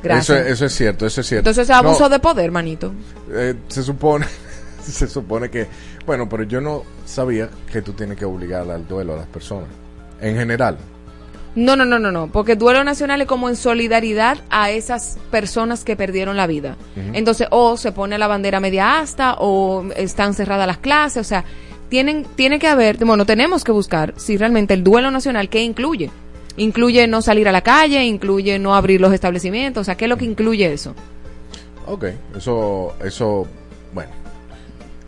[0.04, 0.48] Gracias.
[0.48, 1.50] eso es cierto, eso es cierto.
[1.50, 2.92] Entonces es abuso No, de poder, manito.
[3.32, 4.26] eh, se supone
[4.84, 5.68] se supone que
[6.10, 9.68] bueno pero yo no sabía que tú tienes que obligar al duelo a las personas
[10.20, 10.76] en general
[11.54, 15.84] No, no, no, no, no, porque duelo nacional es como en solidaridad a esas personas
[15.84, 16.78] que perdieron la vida.
[17.14, 21.44] Entonces, o se pone la bandera media asta, o están cerradas las clases, o sea,
[21.90, 26.10] tienen, tiene que haber, bueno, tenemos que buscar si realmente el duelo nacional, ¿qué incluye?
[26.58, 30.10] Incluye no salir a la calle, incluye no abrir los establecimientos, o sea, ¿qué es
[30.10, 30.96] lo que incluye eso?
[31.86, 33.48] Ok, eso eso
[33.94, 34.19] bueno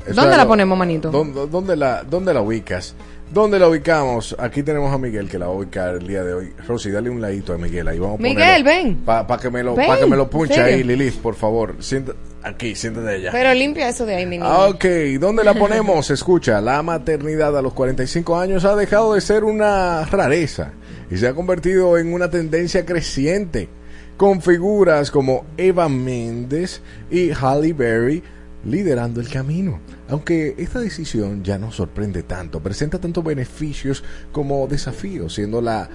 [0.07, 1.09] ¿Dónde la lo- ponemos, manito?
[1.11, 2.95] ¿Dónde, dónde la, ¿Dónde la ubicas?
[3.33, 4.35] ¿Dónde la ubicamos?
[4.39, 6.53] Aquí tenemos a Miguel que la va a ubicar el día de hoy.
[6.67, 7.97] Rosy, dale un ladito a Miguel ahí.
[7.97, 8.97] Vamos a Miguel, ven.
[9.05, 11.75] Para que me lo, Ven, pa que me lo punche ahí, Lilith, por favor.
[11.79, 12.11] Sienta,
[12.43, 13.29] aquí, siéntate allá.
[13.31, 14.49] Pero limpia eso de ahí, mi niña.
[14.51, 14.83] Ah, Ok,
[15.17, 16.09] ¿dónde la ponemos?
[16.11, 20.73] Escucha, la maternidad a los 45 años ha dejado de ser una rareza
[21.09, 23.69] y se ha convertido en una tendencia creciente,
[24.17, 28.21] con figuras como Eva Méndez y Halle Berry
[28.65, 29.79] liderando el camino.
[30.09, 35.89] Aunque esta decisión ya no sorprende tanto, presenta tanto beneficios como desafíos, siendo la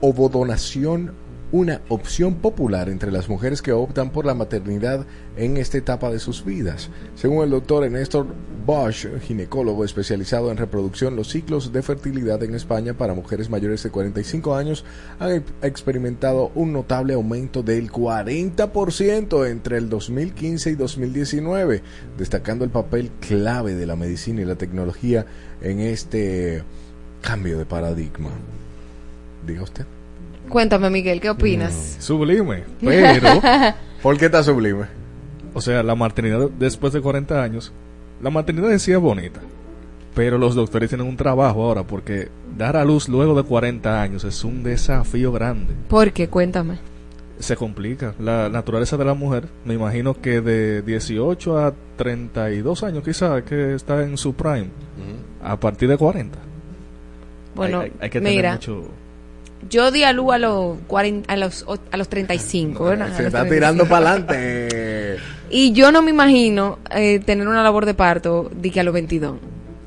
[0.00, 1.12] ovodonación
[1.50, 5.06] una opción popular entre las mujeres que optan por la maternidad
[5.36, 6.90] en esta etapa de sus vidas.
[7.14, 8.26] Según el doctor Néstor
[8.66, 13.90] Bosch, ginecólogo especializado en reproducción, los ciclos de fertilidad en España para mujeres mayores de
[13.90, 14.84] 45 años
[15.18, 21.82] han e- experimentado un notable aumento del 40% entre el 2015 y 2019,
[22.18, 25.24] destacando el papel clave de la medicina y la tecnología
[25.62, 26.62] en este
[27.22, 28.30] cambio de paradigma.
[29.46, 29.97] Diga usted.
[30.48, 31.96] Cuéntame, Miguel, ¿qué opinas?
[32.00, 32.64] Sublime.
[32.80, 33.28] Pero,
[34.02, 34.86] ¿Por qué está sublime?
[35.54, 37.72] o sea, la maternidad después de 40 años,
[38.22, 39.40] la maternidad en sí es bonita.
[40.14, 44.24] Pero los doctores tienen un trabajo ahora porque dar a luz luego de 40 años
[44.24, 45.74] es un desafío grande.
[45.88, 46.28] ¿Por qué?
[46.28, 46.78] Cuéntame.
[47.38, 48.14] Se complica.
[48.18, 53.74] La naturaleza de la mujer, me imagino que de 18 a 32 años quizás que
[53.74, 54.70] está en su prime,
[55.42, 56.36] a partir de 40.
[57.54, 58.82] Bueno, Hay- hay, hay que tener mira, mucho...
[59.68, 63.06] yo di a luz a los, 40, a los, a los 35, ¿verdad?
[63.16, 63.54] Se está 35.
[63.54, 65.16] tirando para adelante.
[65.50, 68.92] Y yo no me imagino eh, tener una labor de parto de que a los
[68.92, 69.36] 22.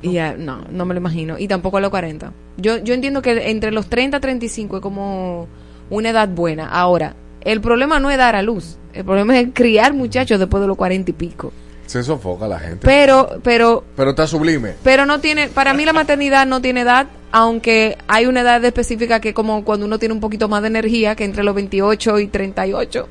[0.02, 1.38] Y ya, no, no me lo imagino.
[1.38, 2.32] Y tampoco a los 40.
[2.56, 5.46] Yo, yo entiendo que entre los 30 y 35 es como
[5.88, 6.68] una edad buena.
[6.68, 8.78] Ahora, el problema no es dar a luz.
[8.92, 11.52] El problema es criar muchachos después de los 40 y pico.
[11.86, 12.80] Se sofoca la gente.
[12.86, 14.74] Pero, pero, Pero está sublime.
[14.82, 19.20] pero no tiene, para mí la maternidad no tiene edad, aunque hay una edad específica
[19.20, 22.26] que como cuando uno tiene un poquito más de energía, que entre los 28 y
[22.28, 23.08] 38.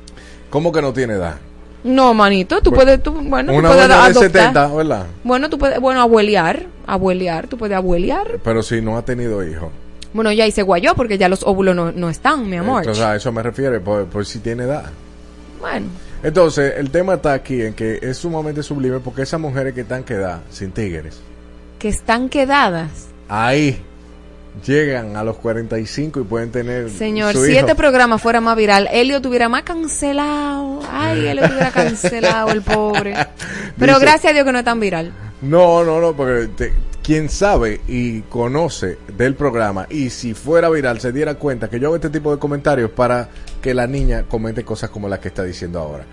[0.50, 1.36] ¿Cómo que no tiene edad?
[1.84, 4.30] No, manito, tú puedes, tú, bueno, tú Una puedes buena de adoptar.
[4.30, 5.06] 70, ¿verdad?
[5.24, 8.38] Bueno, tú puedes, bueno, abuelear, abuelear, tú puedes abuelear.
[8.44, 9.70] Pero si no ha tenido hijos.
[10.12, 12.82] Bueno, ya hice guayó porque ya los óvulos no, no están, mi amor.
[12.82, 14.84] Entonces a eso me refiero, por, por si tiene edad.
[15.60, 15.86] bueno,
[16.22, 20.04] Entonces, el tema está aquí en que es sumamente sublime porque esas mujeres que están
[20.04, 21.20] quedadas sin tigres,
[21.78, 23.08] que están quedadas.
[23.28, 23.82] ahí
[24.66, 27.60] llegan a los 45 y pueden tener Señor, si hijo.
[27.60, 30.80] este programa fuera más viral, Elio tuviera más cancelado.
[30.90, 33.14] Ay, Elio tuviera cancelado, el pobre.
[33.78, 35.12] Pero Dice- gracias a Dios que no es tan viral.
[35.40, 41.00] No, no, no, porque te- quien sabe y conoce del programa y si fuera viral
[41.00, 43.28] se diera cuenta que yo hago este tipo de comentarios para
[43.60, 46.04] que la niña comente cosas como las que está diciendo ahora.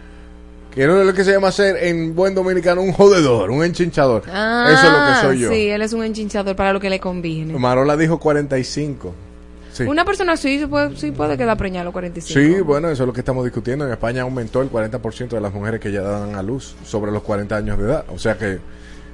[0.79, 4.23] Que no es lo que se llama ser en buen dominicano un jodedor, un enchinchador.
[4.31, 5.49] Ah, Eso es lo que soy yo.
[5.49, 7.53] Sí, él es un enchinchador para lo que le conviene.
[7.59, 9.13] Marola dijo 45.
[9.73, 9.83] Sí.
[9.83, 12.39] Una persona se puede, sí puede quedar preñada a los 45.
[12.39, 13.85] Sí, bueno, eso es lo que estamos discutiendo.
[13.85, 17.23] En España aumentó el 40% de las mujeres que ya dan a luz sobre los
[17.23, 18.05] 40 años de edad.
[18.15, 18.59] O sea que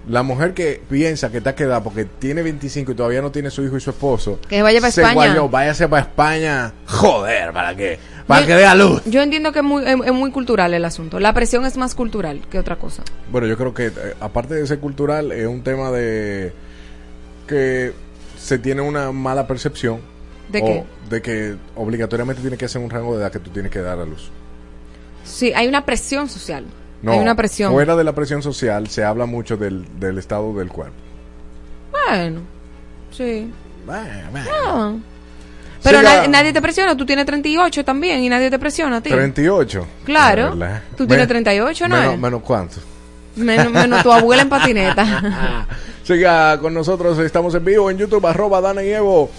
[0.07, 3.63] la mujer que piensa que está quedada porque tiene 25 y todavía no tiene su
[3.63, 4.39] hijo y su esposo.
[4.47, 5.15] Que vaya pa' se España.
[5.15, 6.73] guayó, váyase para España.
[6.87, 7.97] Joder, ¿para qué?
[8.27, 9.01] Para Yo- que dé a luz.
[9.05, 11.19] Yo entiendo que es muy, es, es muy cultural el asunto.
[11.19, 13.03] La presión es más cultural que otra cosa.
[13.31, 16.53] Bueno, yo creo que eh, aparte de ser cultural, es un tema de
[17.47, 17.93] que
[18.39, 19.99] se tiene una mala percepción
[20.49, 20.83] ¿De o qué?
[21.09, 23.99] de que obligatoriamente tiene que ser un rango de edad que tú tienes que dar
[23.99, 24.29] a luz.
[25.23, 26.65] Sí, hay una presión social.
[27.05, 27.71] No, hay una presión.
[27.71, 30.95] fuera de la presión social se habla mucho del, del estado del cuerpo.
[31.91, 32.41] Bueno,
[33.11, 33.51] sí.
[33.85, 34.99] Bueno, bueno.
[35.83, 36.13] Pero Siga.
[36.15, 39.11] nadie, nadie te presiona, tú tienes 38 también y nadie te presiona a ti.
[39.11, 39.87] 38.
[40.03, 40.51] Claro.
[40.97, 42.77] Tú tienes Men- 38, ¿no Menos, menos cuánto.
[43.35, 45.67] Menos, menos tu abuela en patineta.
[46.03, 49.29] Siga con nosotros, estamos en vivo en YouTube, arroba Dana y Evo.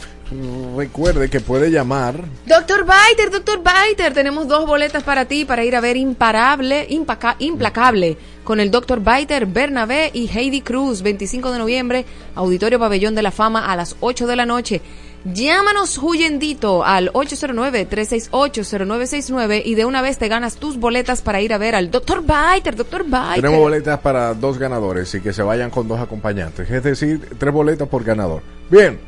[0.76, 2.16] Recuerde que puede llamar.
[2.46, 7.36] Doctor Biter, Doctor Biter, tenemos dos boletas para ti para ir a ver Imparable, Impaca-
[7.38, 13.22] Implacable con el Doctor Biter, Bernabé y Heidi Cruz, 25 de noviembre, Auditorio Pabellón de
[13.22, 14.80] la Fama a las 8 de la noche.
[15.24, 21.58] Llámanos huyendito al 809-368-0969 y de una vez te ganas tus boletas para ir a
[21.58, 23.34] ver al Doctor Biter, Doctor Biter.
[23.36, 26.70] Tenemos boletas para dos ganadores y que se vayan con dos acompañantes.
[26.70, 28.42] Es decir, tres boletas por ganador.
[28.70, 28.98] Bien,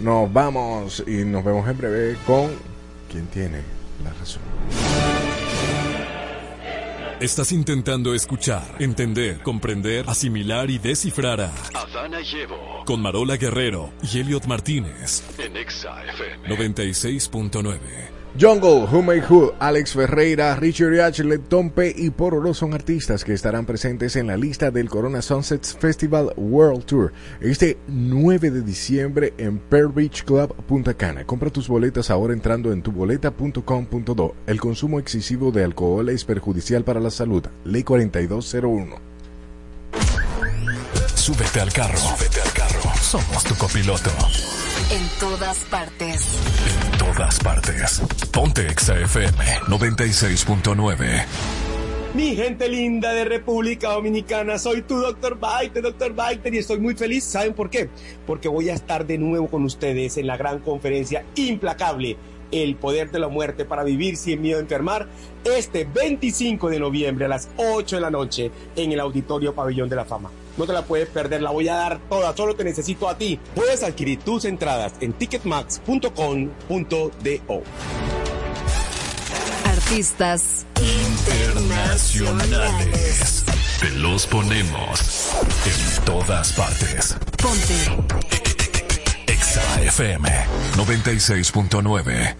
[0.00, 2.50] nos vamos y nos vemos en breve con
[3.10, 3.62] quien tiene
[4.04, 4.42] la razón.
[7.20, 14.18] Estás intentando escuchar, entender, comprender, asimilar y descifrar a Adana Llevo con Marola Guerrero y
[14.18, 15.22] Elliot Martínez.
[15.38, 16.48] en Exa FM.
[16.48, 17.78] 96.9.
[18.40, 21.22] Jungle, Who Made Who, Alex Ferreira, Richard H.
[21.48, 26.32] Tompe y Pororo son artistas que estarán presentes en la lista del Corona Sunsets Festival
[26.36, 31.24] World Tour este 9 de diciembre en Pearl Beach Club Punta Cana.
[31.24, 34.34] Compra tus boletas ahora entrando en tuboleta.com.do.
[34.46, 37.44] El consumo excesivo de alcohol es perjudicial para la salud.
[37.64, 38.96] Ley 4201.
[41.14, 41.98] Súbete al carro.
[41.98, 42.80] Súbete al carro.
[43.00, 44.10] Somos tu copiloto.
[44.92, 46.38] En todas partes.
[46.68, 48.02] En todas partes.
[48.30, 51.24] Ponte Exa FM 96.9.
[52.12, 55.38] Mi gente linda de República Dominicana, soy tu Dr.
[55.40, 56.12] Biter, Dr.
[56.12, 57.24] Biter, y estoy muy feliz.
[57.24, 57.88] ¿Saben por qué?
[58.26, 62.18] Porque voy a estar de nuevo con ustedes en la gran conferencia implacable,
[62.50, 65.08] El Poder de la Muerte para Vivir Sin Miedo a Enfermar,
[65.44, 69.96] este 25 de noviembre a las 8 de la noche en el Auditorio Pabellón de
[69.96, 70.30] la Fama.
[70.56, 73.38] No te la puedes perder, la voy a dar toda, solo te necesito a ti.
[73.54, 77.62] Puedes adquirir tus entradas en ticketmax.com.do.
[79.64, 83.44] Artistas Internacionales.
[83.80, 85.30] Te los ponemos
[85.66, 87.16] en todas partes.
[87.42, 87.74] Ponte.
[89.26, 90.28] Exa FM
[90.76, 92.36] 96.9.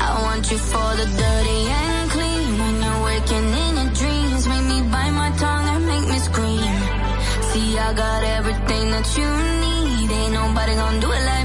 [0.00, 1.69] I want you for the dirty
[3.30, 6.74] waking in your dreams, make me bite my tongue and make me scream.
[7.50, 9.28] See, I got everything that you
[9.62, 10.10] need.
[10.10, 11.39] Ain't nobody gonna do it like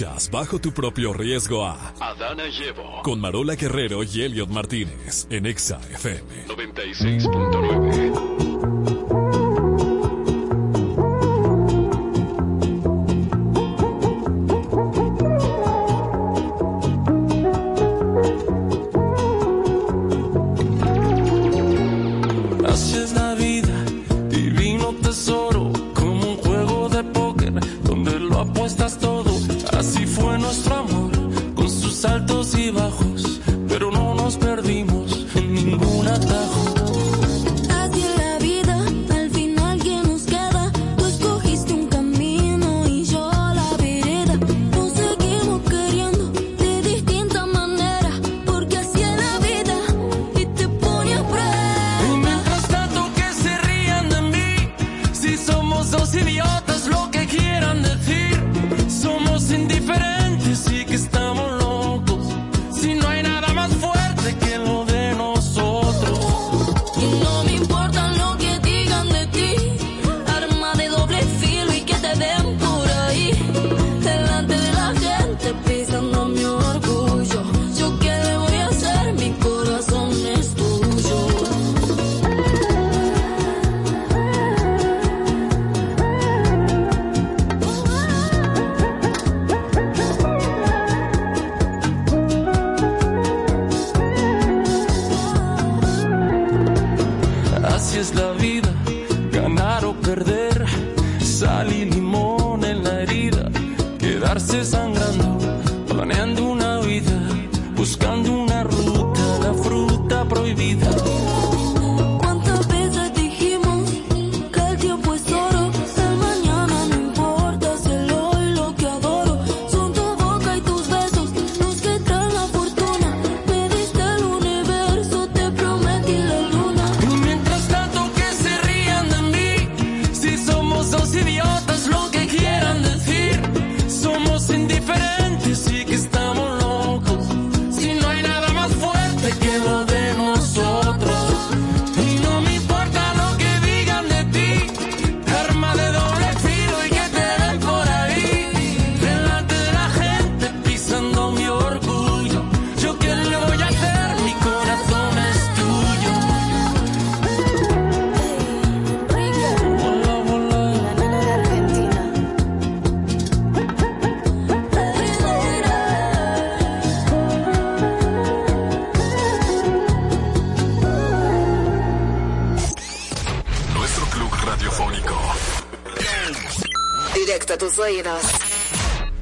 [0.00, 5.44] Escuchas bajo tu propio riesgo a Adana Llevo con Marola Guerrero y Elliot Martínez en
[5.44, 6.46] Exa FM.
[6.46, 8.29] 96.9.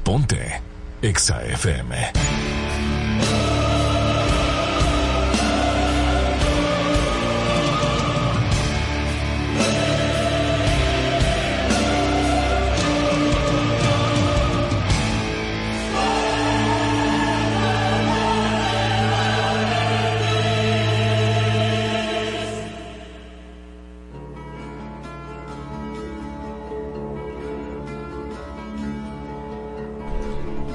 [0.03, 0.61] Ponte
[1.01, 1.93] Exa FM.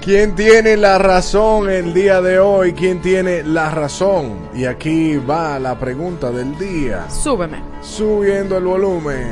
[0.05, 2.75] ¿Quién tiene la razón el día de hoy?
[2.75, 4.51] ¿Quién tiene la razón?
[4.55, 7.09] Y aquí va la pregunta del día.
[7.09, 7.63] Súbeme.
[7.81, 9.29] Subiendo el volumen.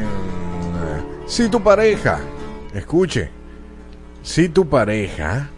[1.26, 2.20] Si tu pareja,
[2.72, 3.28] escuche,
[4.22, 5.50] si tu pareja,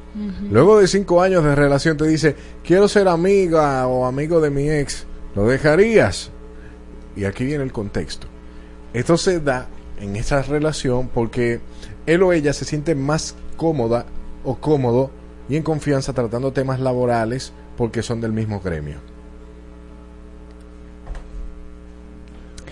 [0.51, 2.35] luego de cinco años de relación te dice,
[2.65, 5.07] quiero ser amiga o amigo de mi ex,
[5.37, 6.33] ¿lo dejarías?
[7.15, 8.27] Y aquí viene el contexto.
[8.93, 9.69] Esto se da
[10.01, 11.61] en esa relación porque
[12.05, 14.07] él o ella se siente más cómoda
[14.45, 15.11] o cómodo
[15.49, 18.97] y en confianza tratando temas laborales porque son del mismo gremio.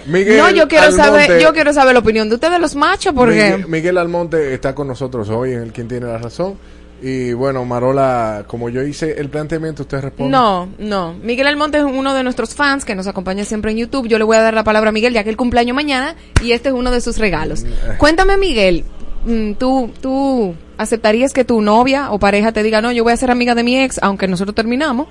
[0.07, 0.97] Miguel no, yo quiero Almonte-
[1.27, 4.75] saber, yo quiero saber la opinión de ustedes los machos porque Miguel, Miguel Almonte está
[4.75, 6.57] con nosotros hoy, en el quien tiene la razón.
[7.05, 10.31] Y bueno, Marola, como yo hice el planteamiento, usted responde.
[10.31, 11.15] No, no.
[11.15, 14.07] Miguel Almonte es uno de nuestros fans que nos acompaña siempre en YouTube.
[14.07, 16.53] Yo le voy a dar la palabra a Miguel ya que el cumpleaños mañana y
[16.53, 17.65] este es uno de sus regalos.
[17.99, 18.85] Cuéntame, Miguel,
[19.25, 23.17] mm, ¿tú, tú aceptarías que tu novia o pareja te diga, no, yo voy a
[23.17, 25.09] ser amiga de mi ex, aunque nosotros terminamos,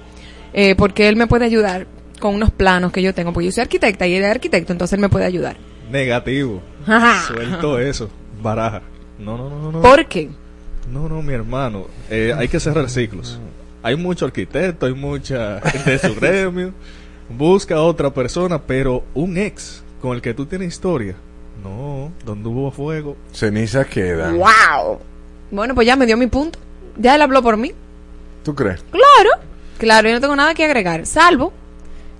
[0.54, 1.88] eh, porque él me puede ayudar
[2.20, 4.94] con unos planos que yo tengo, porque yo soy arquitecta y él es arquitecto, entonces
[4.94, 5.58] él me puede ayudar.
[5.92, 6.62] Negativo.
[7.28, 8.10] Suelto eso.
[8.42, 8.82] Baraja.
[9.20, 9.72] No, no, no, no.
[9.72, 9.82] no.
[9.82, 10.30] ¿Por qué?
[10.92, 11.88] No, no, mi hermano.
[12.10, 13.40] Eh, hay que cerrar ciclos.
[13.84, 16.74] Hay mucho arquitecto, hay mucha gente de su gremio.
[17.30, 21.16] Busca a otra persona, pero un ex con el que tú tienes historia.
[21.64, 23.16] No, donde hubo fuego.
[23.32, 24.38] Cenizas quedan.
[24.38, 25.00] ¡Wow!
[25.52, 26.58] Bueno, pues ya me dio mi punto.
[26.98, 27.74] Ya él habló por mí.
[28.44, 28.84] ¿Tú crees?
[28.90, 29.30] Claro,
[29.78, 31.54] claro, yo no tengo nada que agregar, salvo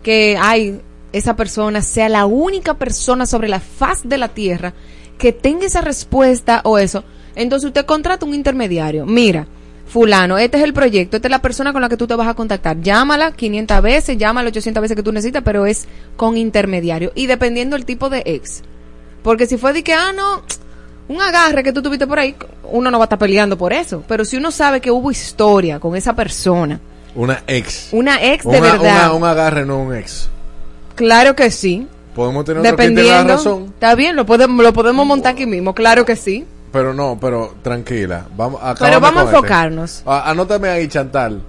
[0.04, 4.74] que hay esa persona sea la única persona sobre la faz de la tierra
[5.18, 7.04] que tenga esa respuesta o eso.
[7.36, 9.06] Entonces usted contrata un intermediario.
[9.06, 9.48] Mira,
[9.88, 12.28] fulano, este es el proyecto, esta es la persona con la que tú te vas
[12.28, 12.82] a contactar.
[12.82, 17.76] Llámala 500 veces, llámala 800 veces que tú necesitas, pero es con intermediario y dependiendo
[17.76, 18.64] el tipo de ex.
[19.22, 20.44] Porque si fue de que, ah, no,
[21.12, 24.04] un agarre que tú tuviste por ahí, uno no va a estar peleando por eso.
[24.08, 26.80] Pero si uno sabe que hubo historia con esa persona,
[27.16, 27.90] Una ex.
[27.92, 30.30] una ex de Una- verdad, una- un agarre, no un ex.
[30.96, 31.88] claro que sí.
[32.16, 33.64] Podemos tener otro que tenga la Dependiendo, razón.
[33.74, 36.46] está bien, lo podemos, lo podemos montar aquí mismo, claro que sí.
[36.74, 38.26] Pero no, pero tranquila.
[38.36, 39.36] Vamos, Pero vamos a este.
[39.36, 40.04] enfocarnos.
[40.06, 41.42] Anótame ahí, Chantal.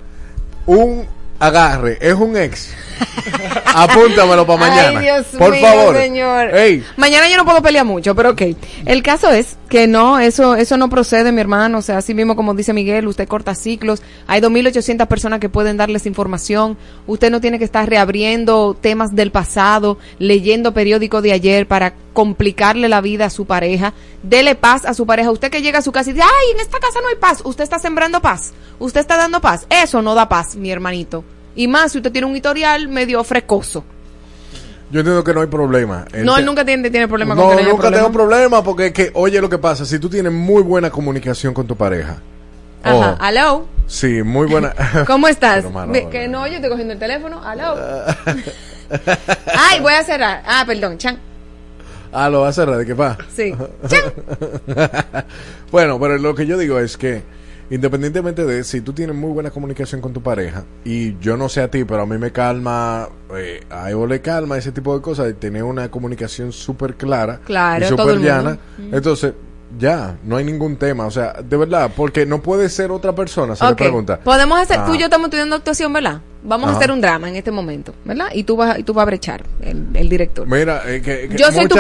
[0.67, 1.07] Un
[1.43, 2.70] agarre es un ex.
[3.74, 4.99] Apúntamelo para mañana.
[5.01, 5.97] Ay, Dios Por mío, favor.
[5.97, 6.55] señor.
[6.55, 8.43] Ey, Mañana yo no puedo pelear mucho, pero ok.
[8.84, 11.78] El caso es que no, eso eso no procede, mi hermano.
[11.78, 14.03] O sea, así mismo como dice Miguel, usted corta ciclos.
[14.28, 16.76] Hay 2.800 personas que pueden darles información.
[17.09, 22.89] Usted no tiene que estar reabriendo temas del pasado, leyendo periódico de ayer para complicarle
[22.89, 23.93] la vida a su pareja.
[24.23, 25.31] Dele paz a su pareja.
[25.31, 27.43] Usted que llega a su casa y dice, ay, en esta casa no hay paz.
[27.45, 28.53] Usted está sembrando paz.
[28.79, 29.67] Usted está dando paz.
[29.71, 31.25] Eso no da paz, mi hermanito.
[31.55, 33.85] Y más si usted tiene un historial medio frecoso.
[34.91, 36.07] yo entiendo que no hay problema.
[36.23, 39.11] No, él nunca tiene, tiene problema no, con no nunca tengo problema porque es que,
[39.15, 42.19] oye, lo que pasa, si tú tienes muy buena comunicación con tu pareja.
[42.85, 43.67] Ajá, oh, aló.
[43.87, 44.75] sí, muy buena.
[45.07, 45.65] ¿Cómo estás?
[46.11, 47.43] Que no, yo estoy cogiendo el teléfono.
[47.43, 47.77] Aló.
[49.57, 50.43] Ay, voy a cerrar.
[50.47, 51.19] Ah, perdón, chan.
[52.13, 53.17] Ah, lo va a cerrar, ¿de qué va?
[53.35, 53.55] Sí.
[55.73, 57.23] bueno, pero lo que yo digo es que
[57.71, 61.63] independientemente de si tú tienes muy buena comunicación con tu pareja, y yo no sé
[61.63, 65.01] a ti, pero a mí me calma, eh, a Evo le calma ese tipo de
[65.01, 68.59] cosas, de tener una comunicación súper clara Claro, y súper llana.
[68.93, 69.33] Entonces,
[69.79, 71.07] ya, no hay ningún tema.
[71.07, 73.79] O sea, de verdad, porque no puede ser otra persona, se le Ok.
[73.79, 74.20] pregunta.
[74.20, 74.97] Podemos hacer, tú Ah.
[74.97, 76.20] y yo estamos estudiando actuación, ¿verdad?
[76.45, 76.75] Vamos Ajá.
[76.75, 78.27] a hacer un drama en este momento, ¿verdad?
[78.35, 80.47] Y tú vas, y tú vas a brechar, el, el director.
[80.47, 81.77] Mira, eh, que, que Yo soy tu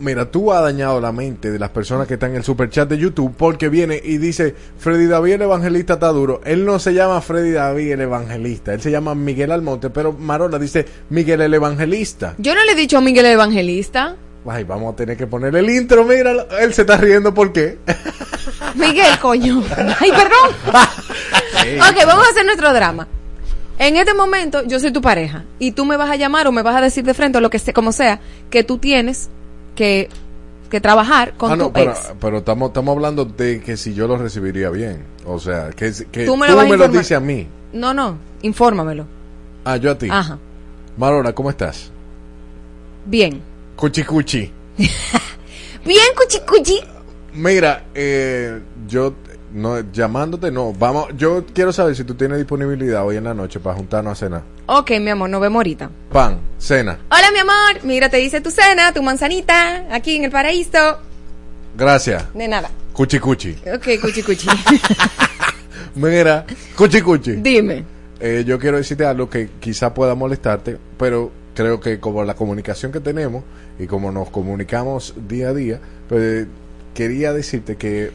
[0.00, 2.98] Mira, tú has dañado la mente de las personas que están en el superchat de
[2.98, 6.40] YouTube porque viene y dice Freddy David el evangelista está duro.
[6.44, 10.58] Él no se llama Freddy David el evangelista, él se llama Miguel Almonte, pero Marola
[10.58, 12.34] dice Miguel el evangelista.
[12.38, 14.16] Yo no le he dicho a Miguel el Evangelista.
[14.46, 17.78] Ay, vamos a tener que poner el intro, mira, él se está riendo ¿por qué?
[18.74, 19.62] Miguel, coño.
[20.00, 20.50] Ay, perdón.
[21.80, 23.08] Ok, vamos a hacer nuestro drama.
[23.78, 26.62] En este momento, yo soy tu pareja y tú me vas a llamar o me
[26.62, 28.20] vas a decir de frente o lo que sea, como sea,
[28.50, 29.30] que tú tienes
[29.74, 30.08] que,
[30.70, 32.12] que trabajar con ah, no, tu pero, ex.
[32.20, 35.04] pero estamos, estamos hablando de que si yo lo recibiría bien.
[35.26, 37.48] O sea, que, que Tú me lo dices a mí.
[37.72, 39.06] No, no, infórmamelo.
[39.64, 40.08] Ah, yo a ti.
[40.10, 40.38] Ajá.
[40.96, 41.90] Marola, ¿cómo estás?
[43.06, 43.53] Bien.
[43.76, 44.52] Cuchi cuchi.
[45.84, 46.80] Bien, cuchi cuchi.
[47.34, 49.14] Mira, eh, yo
[49.54, 53.60] no llamándote no, vamos, yo quiero saber si tú tienes disponibilidad hoy en la noche
[53.60, 54.42] para juntarnos a cenar.
[54.66, 55.90] Ok, mi amor, nos vemos ahorita.
[56.12, 56.98] Pan, cena.
[57.10, 57.84] Hola, mi amor.
[57.84, 60.98] Mira, te dice tu cena, tu manzanita, aquí en el paraíso.
[61.76, 62.32] Gracias.
[62.34, 62.70] De nada.
[62.92, 63.56] Cuchi cuchi.
[63.74, 64.48] Ok, cuchi cuchi.
[65.96, 66.46] Mira,
[66.76, 67.32] cuchi cuchi.
[67.32, 67.84] Dime.
[68.20, 72.90] Eh, yo quiero decirte algo que quizá pueda molestarte, pero creo que como la comunicación
[72.90, 73.44] que tenemos
[73.78, 76.46] y como nos comunicamos día a día, pues
[76.94, 78.10] quería decirte que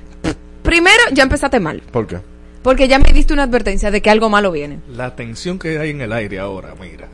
[0.64, 1.82] Primero, ya empezaste mal.
[1.92, 2.18] ¿por qué?
[2.62, 4.80] Porque ya me diste una advertencia de que algo malo viene.
[4.90, 7.08] La tensión que hay en el aire ahora, mira.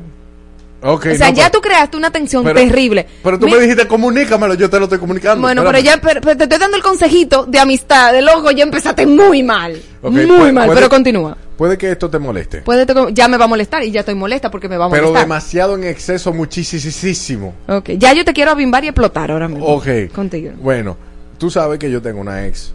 [0.88, 3.08] Ok, o sea, no, ya pero- tú creaste una tensión pero- terrible.
[3.24, 5.42] Pero tú me dijiste comunícamelo, yo te lo estoy comunicando.
[5.42, 5.84] Bueno, Espérame.
[5.84, 9.06] pero ya pero- pero te estoy dando el consejito de amistad, de loco, ya empezaste
[9.08, 9.82] muy mal.
[10.04, 11.36] Muy puede- mal, puede- pero continúa.
[11.58, 12.62] Puede que esto te moleste.
[12.62, 14.90] Puede te- ya me va a molestar y ya estoy molesta porque me va a
[14.90, 15.24] Pero molestar.
[15.24, 17.54] demasiado en exceso, muchísimo.
[17.68, 19.66] Ok, ya yo te quiero abimbar y explotar ahora mismo.
[19.66, 19.88] Ok.
[20.14, 20.52] Contigo.
[20.62, 20.98] Bueno,
[21.38, 22.74] tú sabes que yo tengo una ex.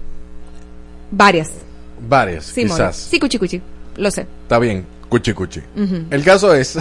[1.11, 1.51] Varias.
[2.09, 2.97] Varias, Sí, quizás.
[2.97, 3.61] Sí, cuchi cuchi.
[3.97, 4.27] Lo sé.
[4.43, 5.61] Está bien, cuchi cuchi.
[6.11, 6.79] El caso es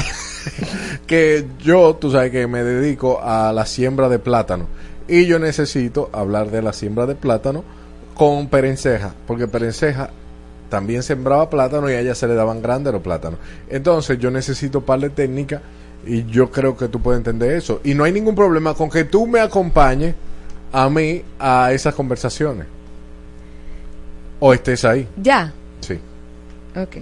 [1.08, 4.68] que yo, tú sabes que me dedico a la siembra de plátano.
[5.08, 7.64] Y yo necesito hablar de la siembra de plátano
[8.14, 9.14] con Perenceja.
[9.26, 10.12] Porque Perenceja
[10.70, 13.40] también sembraba plátano y a ella se le daban grandes los plátanos.
[13.70, 15.62] Entonces yo necesito par de técnica
[16.06, 17.82] y yo creo que tú puedes entender eso.
[17.84, 20.16] Y no hay ningún problema con que tú me acompañes
[20.72, 22.68] a mí a esas conversaciones.
[24.40, 25.08] O estés ahí.
[25.18, 25.52] Ya.
[25.82, 26.00] Sí.
[26.76, 26.98] Ok.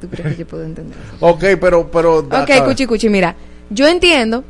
[0.00, 0.96] ¿Tú crees que yo puedo entender?
[1.20, 1.90] Ok, pero...
[1.90, 3.34] pero Ok, cuchi cuchi, mira.
[3.70, 4.44] Yo entiendo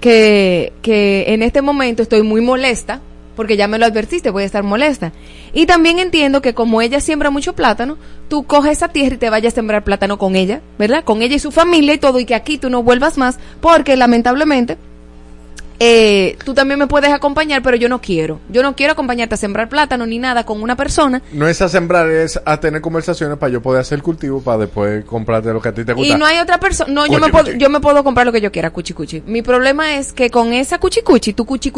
[0.00, 3.00] que, que en este momento estoy muy molesta,
[3.36, 5.12] porque ya me lo advertiste, voy a estar molesta.
[5.52, 9.30] Y también entiendo que como ella siembra mucho plátano, tú coges esa tierra y te
[9.30, 11.04] vayas a sembrar plátano con ella, ¿verdad?
[11.04, 13.96] Con ella y su familia y todo, y que aquí tú no vuelvas más, porque
[13.96, 14.78] lamentablemente
[15.80, 18.40] eh, tú también me puedes acompañar, pero yo no quiero.
[18.48, 21.68] Yo no quiero acompañarte a sembrar plátano ni nada con una persona No es a
[21.68, 25.68] sembrar, es a tener conversaciones para yo poder hacer cultivo para después comprarte lo que
[25.68, 26.14] a ti te gusta.
[26.14, 26.92] Y no hay otra persona.
[26.92, 29.22] No, yo me, puedo, yo me puedo comprar lo que yo quiera, cuchi cuchi.
[29.26, 31.70] Mi problema es que con esa cuchi cuchi, tú cuchi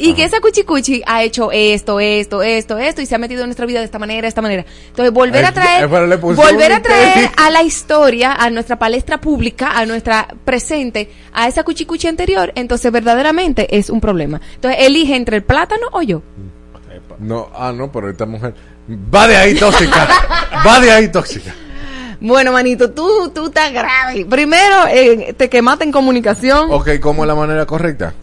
[0.00, 3.42] Y que esa cuchi cuchi ha hecho esto, esto, esto, esto, y se ha metido
[3.42, 4.64] en nuestra vida de esta manera, de esta manera.
[4.88, 9.84] Entonces, volver a traer, volver a traer a la historia, a nuestra palestra pública, a
[9.84, 14.40] nuestra presente, a esa cuchi cuchi anterior, entonces verdaderamente es un problema.
[14.54, 16.22] Entonces, elige entre el plátano o yo.
[17.18, 18.54] No, ah, no, pero esta mujer
[19.14, 20.08] va de ahí tóxica.
[20.66, 21.54] va de ahí tóxica.
[22.22, 24.24] Bueno, manito, tú, tú estás grave.
[24.24, 26.68] Primero, eh, te quemaste en comunicación.
[26.70, 28.14] Ok, ¿cómo es la manera correcta?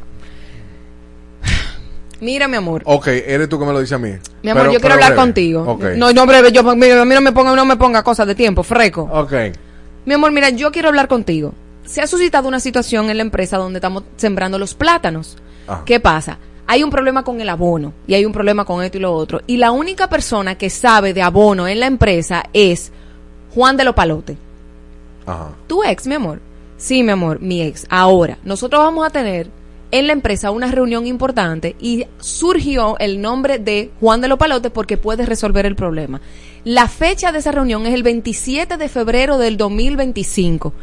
[2.19, 2.81] Mira, mi amor.
[2.85, 4.11] Ok, eres tú que me lo dices a mí.
[4.43, 5.21] Mi amor, Pero- yo quiero hablar breve.
[5.21, 5.63] contigo.
[5.67, 5.83] Ok.
[5.97, 8.35] No, no, breve, yo, mira, a mí no me ponga, no me ponga cosas de
[8.35, 9.03] tiempo, freco.
[9.11, 9.33] Ok.
[10.05, 11.53] Mi amor, mira, yo quiero hablar contigo.
[11.85, 15.37] Se ha suscitado una situación en la empresa donde estamos sembrando los plátanos.
[15.67, 15.83] Ajá.
[15.85, 16.37] ¿Qué pasa?
[16.65, 19.41] Hay un problema con el abono y hay un problema con esto y lo otro.
[19.47, 22.91] Y la única persona que sabe de abono en la empresa es
[23.53, 24.37] Juan de los Palotes.
[25.25, 25.49] Ajá.
[25.67, 26.39] ¿Tu ex, mi amor?
[26.77, 27.85] Sí, mi amor, mi ex.
[27.89, 29.49] Ahora, nosotros vamos a tener
[29.91, 34.71] en la empresa una reunión importante y surgió el nombre de Juan de los Palotes
[34.71, 36.21] porque puede resolver el problema.
[36.63, 40.73] La fecha de esa reunión es el 27 de febrero del 2025.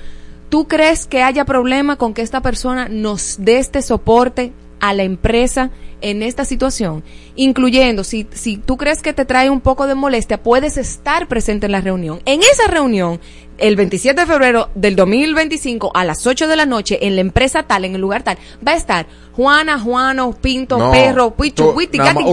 [0.48, 5.02] ¿Tú crees que haya problema con que esta persona nos dé este soporte a la
[5.02, 5.70] empresa
[6.04, 7.02] en esta situación,
[7.34, 11.64] incluyendo si, si tú crees que te trae un poco de molestia, puedes estar presente
[11.64, 12.20] en la reunión.
[12.26, 13.20] En esa reunión,
[13.56, 17.62] el 27 de febrero del 2025 a las 8 de la noche en la empresa
[17.62, 18.36] tal, en el lugar tal,
[18.66, 21.34] va a estar Juana, Juano, Pinto, No, Perro,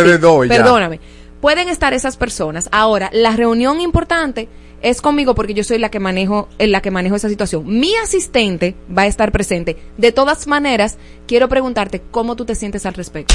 [0.49, 0.59] ya.
[0.59, 0.99] Perdóname.
[1.41, 2.69] Pueden estar esas personas.
[2.73, 4.49] Ahora, la reunión importante
[4.85, 7.65] es conmigo porque yo soy la que manejo, en la que manejo esa situación.
[7.67, 9.79] Mi asistente va a estar presente.
[9.97, 13.35] De todas maneras, quiero preguntarte cómo tú te sientes al respecto.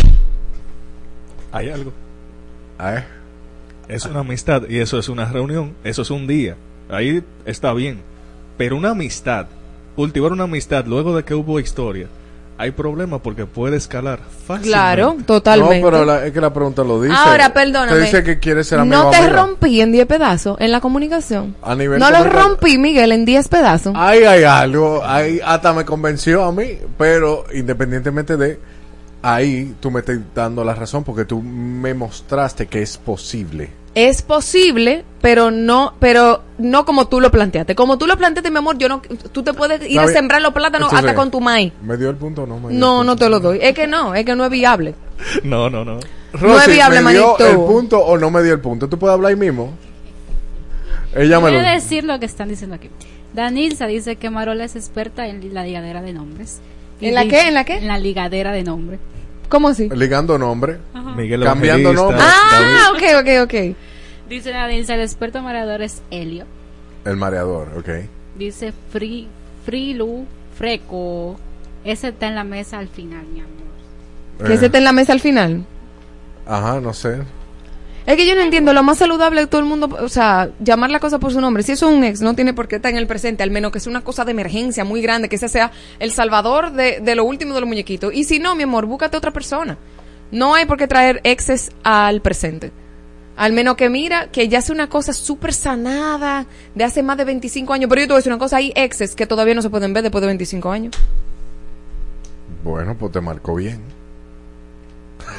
[1.52, 1.92] Hay algo.
[3.88, 6.56] Es una amistad y eso es una reunión, eso es un día.
[6.88, 8.02] Ahí está bien.
[8.56, 9.48] Pero una amistad,
[9.96, 12.08] cultivar una amistad luego de que hubo historia,
[12.62, 14.68] hay problema porque puede escalar fácilmente.
[14.70, 15.80] Claro, totalmente.
[15.80, 17.16] No, pero la- es que la pregunta lo dice.
[17.18, 17.94] Ahora, perdóname.
[17.94, 19.34] Te dice que quiere ser amigo No te amiga.
[19.34, 21.56] rompí en 10 pedazos en la comunicación.
[21.62, 23.94] A nivel no lo rompí, Miguel, en 10 pedazos.
[23.96, 28.60] Ahí hay algo, ahí hasta me convenció a mí, pero independientemente de
[29.22, 33.70] ahí, tú me estás dando la razón porque tú me mostraste que es posible.
[33.96, 37.74] Es posible, pero no, pero no como tú lo planteaste.
[37.76, 40.54] Como tú lo planteaste, mi amor, yo no, tú te puedes ir a sembrar los
[40.54, 41.74] plátanos hasta con tu maíz.
[41.82, 42.60] ¿Me dio el punto o no?
[42.60, 43.26] Me dio No, el no punto?
[43.26, 43.60] te lo doy.
[43.62, 44.96] Es que no, es que no es viable.
[45.44, 46.00] No, no, no.
[46.40, 47.48] No es viable, ¿me dio manito.
[47.48, 48.88] el punto o no me dio el punto?
[48.88, 49.74] ¿Tú puedes hablar ahí mismo?
[51.16, 52.90] Ella me Voy lo a decir lo que están diciendo aquí.
[53.34, 56.62] Danilza dice que Marola es experta en la ligadera de nombres.
[57.02, 57.48] ¿En la qué?
[57.48, 57.78] ¿En la qué?
[57.78, 59.00] En la ligadera de nombres.
[59.50, 59.90] ¿Cómo así?
[59.90, 60.78] ligando nombre.
[61.16, 62.18] Miguel Cambiando nombre.
[62.22, 63.76] Ah, ok, ok, ok.
[64.30, 66.46] Dice Danilza, el experto mareador es Helio.
[67.04, 67.90] El mareador, ok.
[68.38, 69.28] Dice Free,
[69.66, 70.26] Frilu,
[70.56, 71.40] Freco.
[71.84, 74.46] Ese está en la mesa al final, mi amor.
[74.46, 75.66] Que Eh, ese está en la mesa al final.
[76.46, 77.20] Ajá, no sé.
[78.10, 80.90] Es que yo no entiendo, lo más saludable de todo el mundo, o sea, llamar
[80.90, 81.62] la cosa por su nombre.
[81.62, 83.72] Si eso es un ex, no tiene por qué estar en el presente, al menos
[83.72, 87.14] que sea una cosa de emergencia muy grande, que ese sea el salvador de, de
[87.14, 88.12] lo último de los muñequitos.
[88.12, 89.78] Y si no, mi amor, búscate otra persona.
[90.32, 92.72] No hay por qué traer exes al presente.
[93.38, 97.26] Al menos que mira, que ya sea una cosa súper sanada de hace más de
[97.26, 97.90] 25 años.
[97.90, 99.94] Pero yo te voy a decir una cosa, hay exes que todavía no se pueden
[99.94, 100.96] ver después de 25 años.
[102.64, 103.84] Bueno, pues te marcó bien.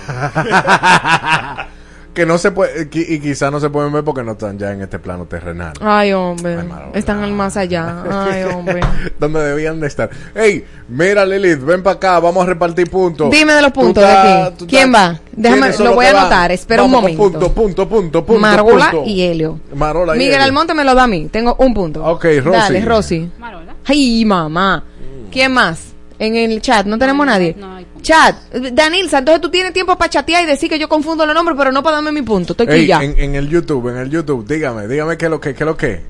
[2.14, 4.72] que no se puede, qui- y quizá no se pueden ver porque no están ya
[4.72, 5.72] en este plano terrenal.
[5.80, 6.56] Ay, hombre.
[6.58, 6.66] Ay.
[6.94, 8.02] Están al más allá.
[8.30, 8.80] Ay, hombre.
[9.20, 10.10] donde debían de estar.
[10.34, 13.30] Hey, mira Lilith, ven para acá, vamos a repartir puntos.
[13.30, 14.64] Dime de los puntos de aquí.
[14.66, 15.20] ¿Quién va?
[15.32, 17.22] Déjame- ¿quiénes son lo voy a anotar, espera un momento.
[17.22, 18.40] Punto, punto, punto, punto.
[18.40, 19.08] Marola punto.
[19.08, 19.60] y Helio.
[19.74, 20.44] Marola y Miguel Helio.
[20.46, 21.28] Almonte me lo da a mí.
[21.30, 22.04] Tengo un punto.
[22.04, 22.50] Ok, Rosy.
[22.58, 23.30] Dale, Rosy.
[23.38, 23.74] Marola.
[23.86, 24.84] Ay, mamá.
[25.30, 25.92] ¿Quién más?
[26.20, 27.56] En el chat, no tenemos no, nadie.
[27.58, 28.02] no hay punto.
[28.02, 28.36] Chat,
[28.72, 31.72] Danilza, entonces tú tienes tiempo para chatear y decir que yo confundo los nombres, pero
[31.72, 32.52] no para darme mi punto.
[32.52, 33.02] Estoy Ey, ya.
[33.02, 35.66] en, en el YouTube, en el YouTube, dígame, dígame qué es lo que, qué es
[35.66, 36.02] lo que.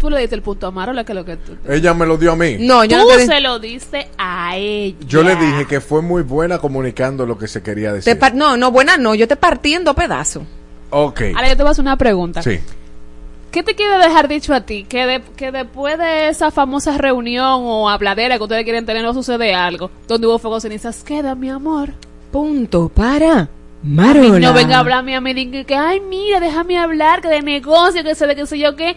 [0.00, 1.56] Tú le diste el punto a Marola, que es lo que tú.
[1.68, 2.56] Ella me lo dio a mí.
[2.60, 4.96] No, yo Tú no te, se lo diste a ella.
[5.06, 8.18] Yo le dije que fue muy buena comunicando lo que se quería te decir.
[8.18, 9.14] par- No, no, buena no.
[9.16, 10.44] Yo te partí en dos pedazos.
[10.90, 11.20] ok.
[11.34, 12.42] Ahora yo te voy a hacer una pregunta.
[12.42, 12.58] Sí.
[13.50, 14.84] ¿Qué te quiere dejar dicho a ti?
[14.84, 19.14] Que, de- que después de esa famosa reunión o habladera que ustedes quieren tener no
[19.14, 21.90] sucede algo, donde hubo fuego cenizas, queda mi amor.
[22.30, 23.48] Punto para
[23.82, 24.38] Marola.
[24.40, 28.14] no venga a hablarme a mí que, ay, mira, déjame hablar, que de negocio, que
[28.14, 28.96] sé de qué sé yo qué.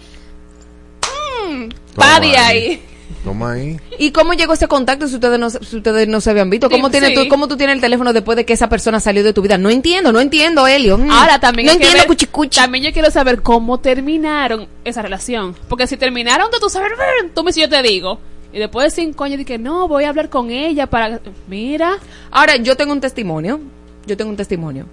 [1.50, 2.84] Mm, pa' de ahí.
[3.24, 3.78] Toma ahí.
[4.00, 6.70] ¿Y cómo llegó ese contacto si ustedes no, se- si ustedes no se habían visto?
[6.70, 7.14] ¿Cómo, Sí, tiene sí.
[7.16, 9.58] tú, ¿Cómo tú tienes el teléfono después de que esa persona salió de tu vida?
[9.58, 10.98] No entiendo, no entiendo, Helio.
[10.98, 11.12] Mm.
[11.12, 12.60] Ahora también No entiendo, ver- cuchicuchi.
[12.60, 15.56] También yo quiero saber cómo terminaron esa relación.
[15.70, 16.92] Porque si terminaron de tu saber,
[17.34, 18.20] tú me si yo te digo.
[18.54, 21.22] Y después de cinco años dije, no, voy a hablar con ella para...
[21.48, 21.98] Mira,
[22.32, 23.62] Ahora, yo tengo un testimonio.
[24.06, 24.88] Yo tengo un testimonio.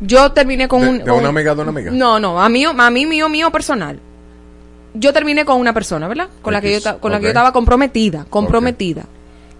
[0.00, 0.98] Yo terminé con De, un...
[0.98, 1.90] de una un- amiga de una amiga.
[1.92, 4.00] No, no, a mí, a mí mío, mío personal.
[4.94, 6.28] Yo terminé con una persona, ¿verdad?
[6.40, 9.04] Con la que yo, con la que yo estaba comprometida, comprometida.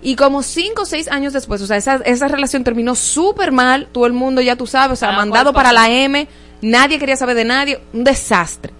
[0.00, 3.88] Y como cinco o seis años después, o sea, esa, esa relación terminó súper mal,
[3.90, 6.28] todo el mundo ya tú sabes, o sea, Ah, mandado ¿cuál para la M,
[6.60, 8.72] nadie quería saber de nadie, un desastre.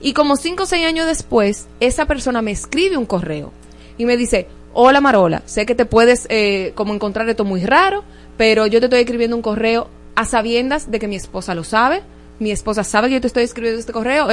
[0.00, 3.52] Y como cinco o seis años después, esa persona me escribe un correo
[3.96, 8.04] y me dice, hola Marola, sé que te puedes eh, como encontrar esto muy raro,
[8.36, 12.02] pero yo te estoy escribiendo un correo a sabiendas de que mi esposa lo sabe,
[12.38, 14.28] mi esposa sabe que yo te estoy escribiendo este correo,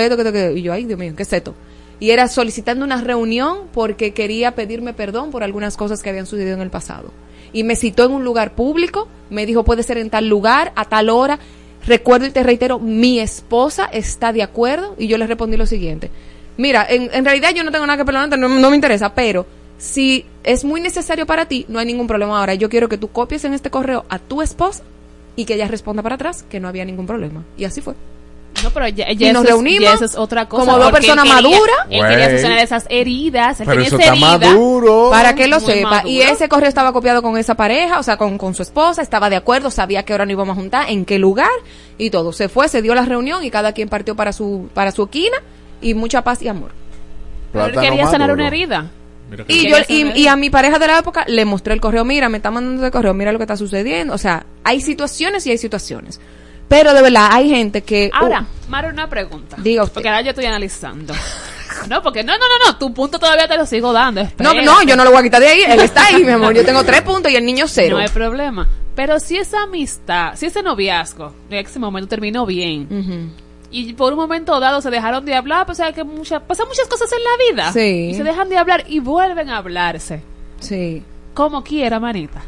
[0.55, 1.53] y yo, ay Dios mío, ¿qué es esto?
[1.99, 6.55] Y era solicitando una reunión porque quería pedirme perdón por algunas cosas que habían sucedido
[6.55, 7.11] en el pasado.
[7.53, 10.85] Y me citó en un lugar público, me dijo puede ser en tal lugar, a
[10.85, 11.39] tal hora.
[11.85, 16.09] Recuerdo y te reitero, mi esposa está de acuerdo y yo le respondí lo siguiente.
[16.57, 19.45] Mira, en, en realidad yo no tengo nada que perdonarte, no, no me interesa, pero
[19.77, 22.53] si es muy necesario para ti, no hay ningún problema ahora.
[22.55, 24.83] Yo quiero que tú copies en este correo a tu esposa
[25.35, 27.43] y que ella responda para atrás que no había ningún problema.
[27.57, 27.93] Y así fue.
[28.63, 30.63] No, pero ya, ya Y eso nos es- reunimos ya eso es otra cosa.
[30.65, 31.75] como dos personas quería- maduras.
[31.89, 33.59] Él quería solucionar esas heridas.
[33.59, 34.49] Él Pero tenía eso esa está herida.
[34.51, 35.09] maduro.
[35.09, 36.03] Para que lo Muy sepa.
[36.05, 39.29] Y ese correo estaba copiado con esa pareja, o sea, con, con su esposa, estaba
[39.31, 41.49] de acuerdo, sabía que ahora nos íbamos a juntar, en qué lugar
[41.97, 42.31] y todo.
[42.31, 45.37] Se fue, se dio la reunión y cada quien partió para su, para su esquina
[45.81, 46.71] y mucha paz y amor.
[47.51, 48.91] Pero él quería sanar una herida.
[49.47, 52.29] Y, yo, y, y a mi pareja de la época le mostré el correo, mira,
[52.29, 54.13] me está mandando el correo, mira lo que está sucediendo.
[54.13, 56.19] O sea, hay situaciones y hay situaciones.
[56.67, 58.09] Pero de verdad, hay gente que...
[58.13, 59.57] Ahora, uh, Mara, una pregunta.
[59.59, 59.95] Diga usted.
[59.95, 61.13] Porque ahora yo estoy analizando.
[61.89, 64.23] No, porque no, no, no, no, tu punto todavía te lo sigo dando.
[64.39, 66.53] no, no, yo no lo voy a quitar de ahí, él está ahí, mi amor.
[66.53, 67.97] Yo tengo tres puntos y el niño cero.
[67.97, 68.67] No hay problema.
[68.95, 73.42] Pero si esa amistad, si ese noviazgo en ese momento terminó bien Ujú.
[73.73, 76.67] Y por un momento dado se dejaron de hablar, pues o sea que muchas, pasan
[76.67, 77.71] muchas cosas en la vida.
[77.73, 78.09] Sí.
[78.11, 80.21] Y se dejan de hablar y vuelven a hablarse.
[80.59, 81.03] Sí.
[81.33, 82.43] Como quiera, manita.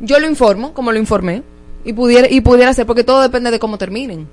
[0.00, 1.42] Yo lo informo, como lo informé.
[1.84, 4.28] Y pudiera, y pudiera ser, porque todo depende de cómo terminen.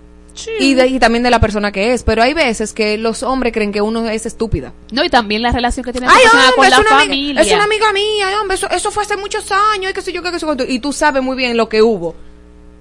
[0.59, 2.03] Y, de, y también de la persona que es.
[2.03, 4.73] Pero hay veces que los hombres creen que uno es estúpida.
[4.91, 7.03] No, y también la relación que tiene Ay, hombre, con la familia.
[7.05, 10.11] amiga, es una amiga mía, hombre, eso, eso fue hace muchos años, y qué sé
[10.11, 10.45] yo, qué, sé.
[10.67, 12.15] Y tú sabes muy bien lo que hubo.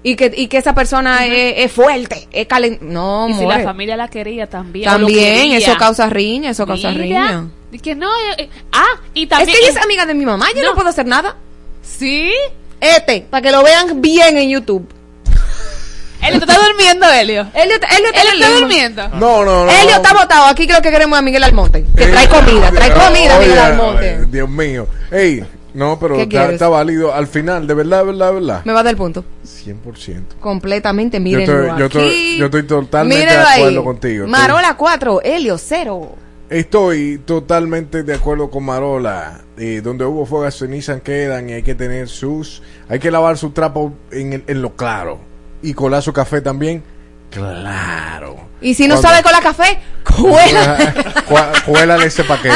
[0.07, 2.77] Y que, y que esa persona es, es fuerte, es calen...
[2.79, 4.85] No, y si la familia la quería también.
[4.85, 5.57] También, quería.
[5.57, 7.47] eso causa riña, eso causa Mira, riña.
[7.71, 9.57] y que no, eh, eh, ah, y Es también.
[9.57, 11.37] que ella es amiga de mi mamá, yo no, puedo hacer nada.
[11.81, 12.31] ¿Sí?
[12.79, 14.87] Este, para que lo vean bien en YouTube.
[16.21, 17.47] Elio, ¿tú estás durmiendo, Elio?
[17.55, 19.09] Elio, Elio, Elio está durmiendo.
[19.09, 19.71] No, no, no.
[19.71, 20.45] Elio está votado.
[20.45, 21.83] Aquí creo que queremos a Miguel Almonte.
[21.97, 24.17] Que trae comida, trae comida, Miguel Almonte.
[24.19, 24.87] ay, Dios mío.
[25.11, 25.43] Ey,
[25.75, 27.13] no, pero ¿Qué está, válido.
[27.13, 28.61] Al final, de verdad, de verdad, de verdad.
[28.65, 29.23] Me va a dar el punto.
[29.45, 30.21] 100%.
[30.39, 33.85] Completamente, Yo mírenlo estoy, yo, estoy, yo estoy totalmente Mírenlo de acuerdo ahí.
[33.85, 34.27] contigo.
[34.27, 36.09] Marola 4, Helio 0.
[36.49, 39.41] Estoy totalmente de acuerdo con Marola.
[39.57, 42.61] Eh, donde hubo fuego, cenizas quedan y hay que tener sus.
[42.87, 45.17] Hay que lavar su trapo en, el- en lo claro.
[45.61, 46.83] Y colar su café también.
[47.35, 48.35] Claro.
[48.61, 49.79] Y si no Cuando- sabe con la café,
[50.17, 50.93] cuela.
[51.65, 52.55] Cuélale ese paquete.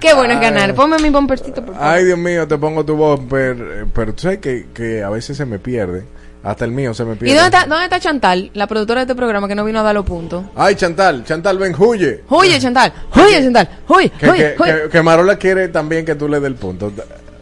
[0.00, 0.74] Qué bueno es ganar.
[0.74, 1.74] Ponme mi por favor.
[1.80, 3.56] Ay, Dios mío, te pongo tu bumper.
[3.58, 6.04] eh, Pero tú sabes que, que a veces se me pierde.
[6.42, 7.36] Hasta el mío se me ¿Y pierde.
[7.40, 9.94] dónde está, dónde está Chantal, la productora de este programa que no vino a dar
[9.94, 10.44] los puntos?
[10.54, 12.22] Ay, Chantal, Chantal, ven, huye.
[12.28, 12.92] Huye, Chantal.
[13.14, 13.68] Huye, Chantal.
[13.88, 14.82] Huye, Que, huye, que, huye.
[14.82, 16.92] que- que Marola quiere también que tú le des el punto.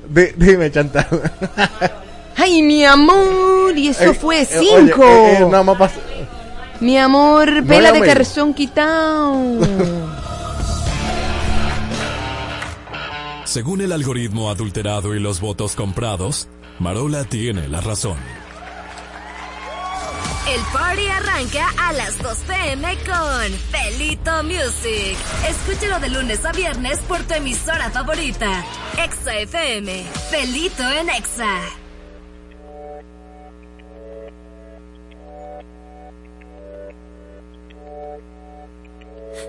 [0.08, 1.06] Di- dime, Chantal.
[2.36, 3.76] Ay, mi amor.
[3.76, 5.00] Y eso Eh, fue eh, 5.
[5.02, 5.90] oye, eh, eh, nada más pas-
[6.80, 8.06] Mi amor, No pela de amé.
[8.08, 9.36] calzón quitado.
[13.44, 18.16] Según el algoritmo adulterado y los votos comprados, Marola tiene la razón.
[20.48, 25.16] El party arranca a las 2 pm con Felito Music.
[25.48, 28.64] Escúchalo de lunes a viernes por tu emisora favorita.
[29.04, 30.04] Exa FM.
[30.30, 31.60] Felito en Exa.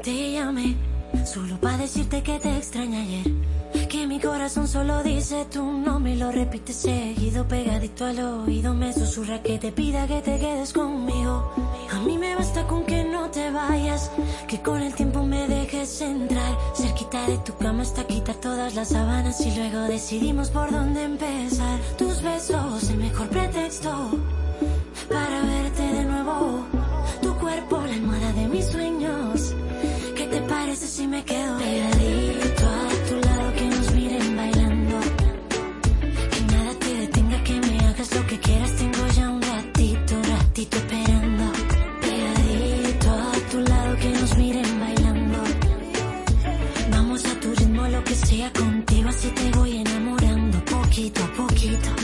[0.04, 0.76] Te llamé
[1.24, 3.88] solo para decirte que te extrañé ayer.
[3.88, 8.74] Que mi corazón solo dice tu nombre y lo repite seguido, pegadito al oído.
[8.74, 11.54] Me susurra que te pida que te quedes conmigo.
[11.90, 14.12] A mí me basta con que no te vayas,
[14.46, 16.58] que con el tiempo me dejes entrar.
[16.76, 21.80] Cerquita de tu cama hasta quitar todas las sábanas y luego decidimos por dónde empezar.
[21.98, 24.20] Tus besos, el mejor pretexto
[25.10, 26.66] para verte de nuevo.
[27.22, 29.56] Tu cuerpo, la almohada de mis sueños.
[30.54, 35.00] ¿Qué te parece si me quedo pegadito a tu lado que nos miren bailando?
[36.32, 38.76] Que nada te detenga, que me hagas lo que quieras.
[38.76, 41.44] Tengo ya un ratito, ratito esperando.
[42.02, 45.40] Pegadito a tu lado que nos miren bailando.
[46.92, 52.03] Vamos a tu ritmo, lo que sea contigo, así te voy enamorando poquito a poquito.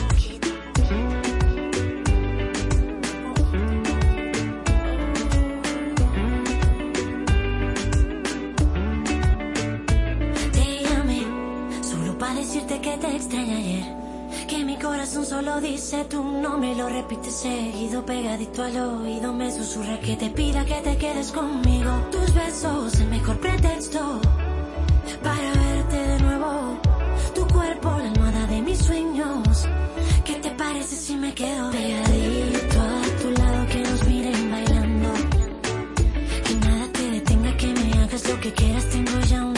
[15.10, 19.34] Corazón solo dice tu nombre y lo repite seguido, pegadito al oído.
[19.34, 21.92] Me susurra que te pida que te quedes conmigo.
[22.12, 24.22] Tus besos, el mejor pretexto
[25.24, 26.78] para verte de nuevo.
[27.34, 29.68] Tu cuerpo, la almohada de mis sueños.
[30.26, 35.10] ¿Qué te parece si me quedo pegadito a tu lado que nos miren bailando?
[36.46, 38.86] Que nada te detenga, que me hagas lo que quieras.
[38.90, 39.49] Tengo ya un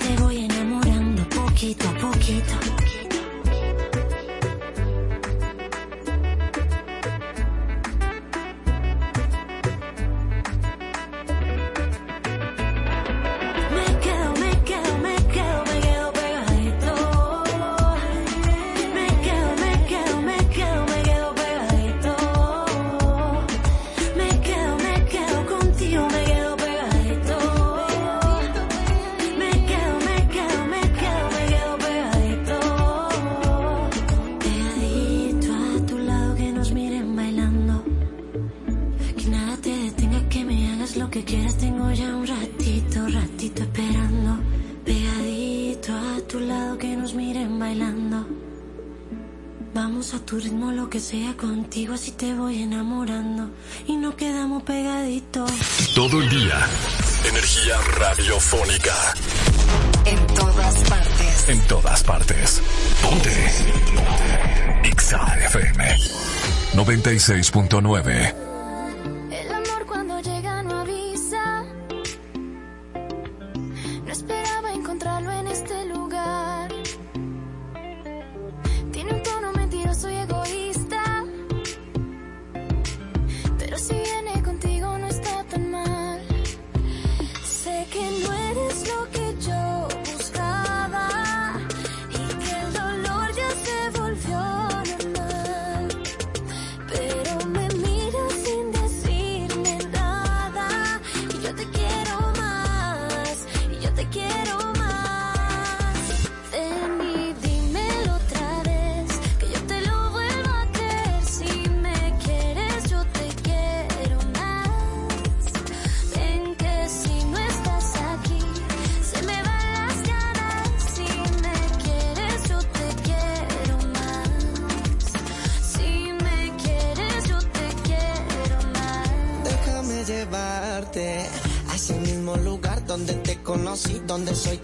[0.00, 1.99] te voy enamorando poquito
[50.18, 53.50] tu ritmo, lo que sea contigo, así te voy enamorando
[53.86, 55.50] y nos quedamos pegaditos.
[55.94, 56.66] Todo el día.
[57.28, 58.94] Energía radiofónica.
[60.04, 61.48] En todas partes.
[61.48, 62.62] En todas partes.
[63.02, 63.30] Ponte.
[64.84, 65.96] Exa FM
[66.74, 68.49] 96.9.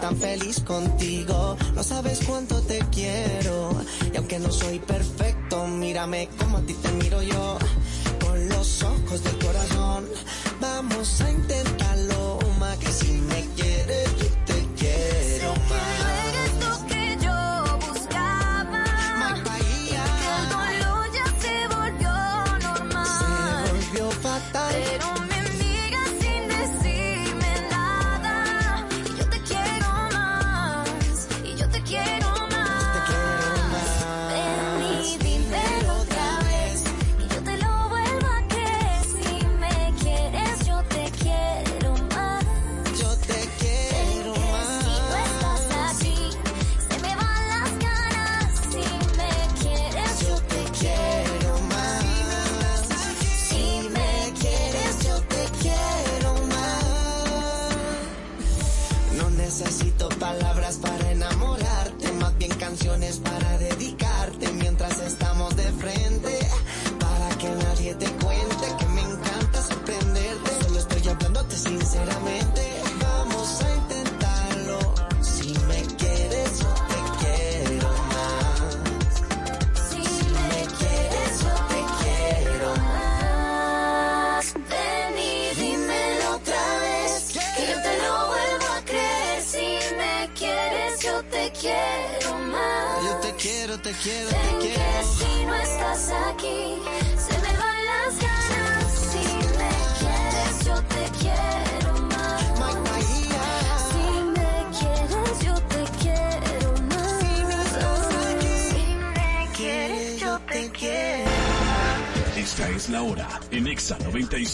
[0.07, 1.57] tan feliz contigo.
[1.74, 3.70] No sabes cuánto te quiero.
[4.12, 4.95] Y aunque no soy perfecto,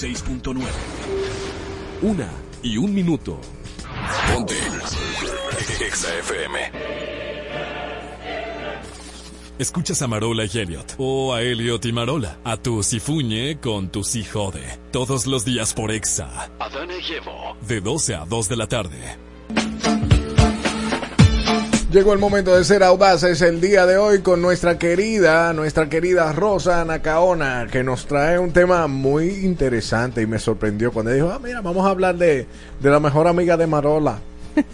[0.02, 0.64] 96.9.
[2.02, 2.28] Una
[2.62, 3.40] y un minuto.
[4.32, 4.56] Ponte.
[5.80, 6.58] Exa FM.
[9.60, 10.96] Escuchas a Marola y Elliot.
[10.98, 12.40] O a Elliot y Marola.
[12.42, 14.80] A tu Sifuñe con tu Si Jode.
[14.90, 16.50] Todos los días por Exa.
[16.58, 17.56] Adana y Evo.
[17.68, 19.18] De 12 a 2 de la tarde.
[21.92, 26.32] Llegó el momento de ser audaces el día de hoy con nuestra querida, nuestra querida
[26.32, 31.38] Rosa Nacaona, que nos trae un tema muy interesante y me sorprendió cuando dijo, ah,
[31.38, 32.46] mira, vamos a hablar de,
[32.80, 34.20] de la mejor amiga de Marola.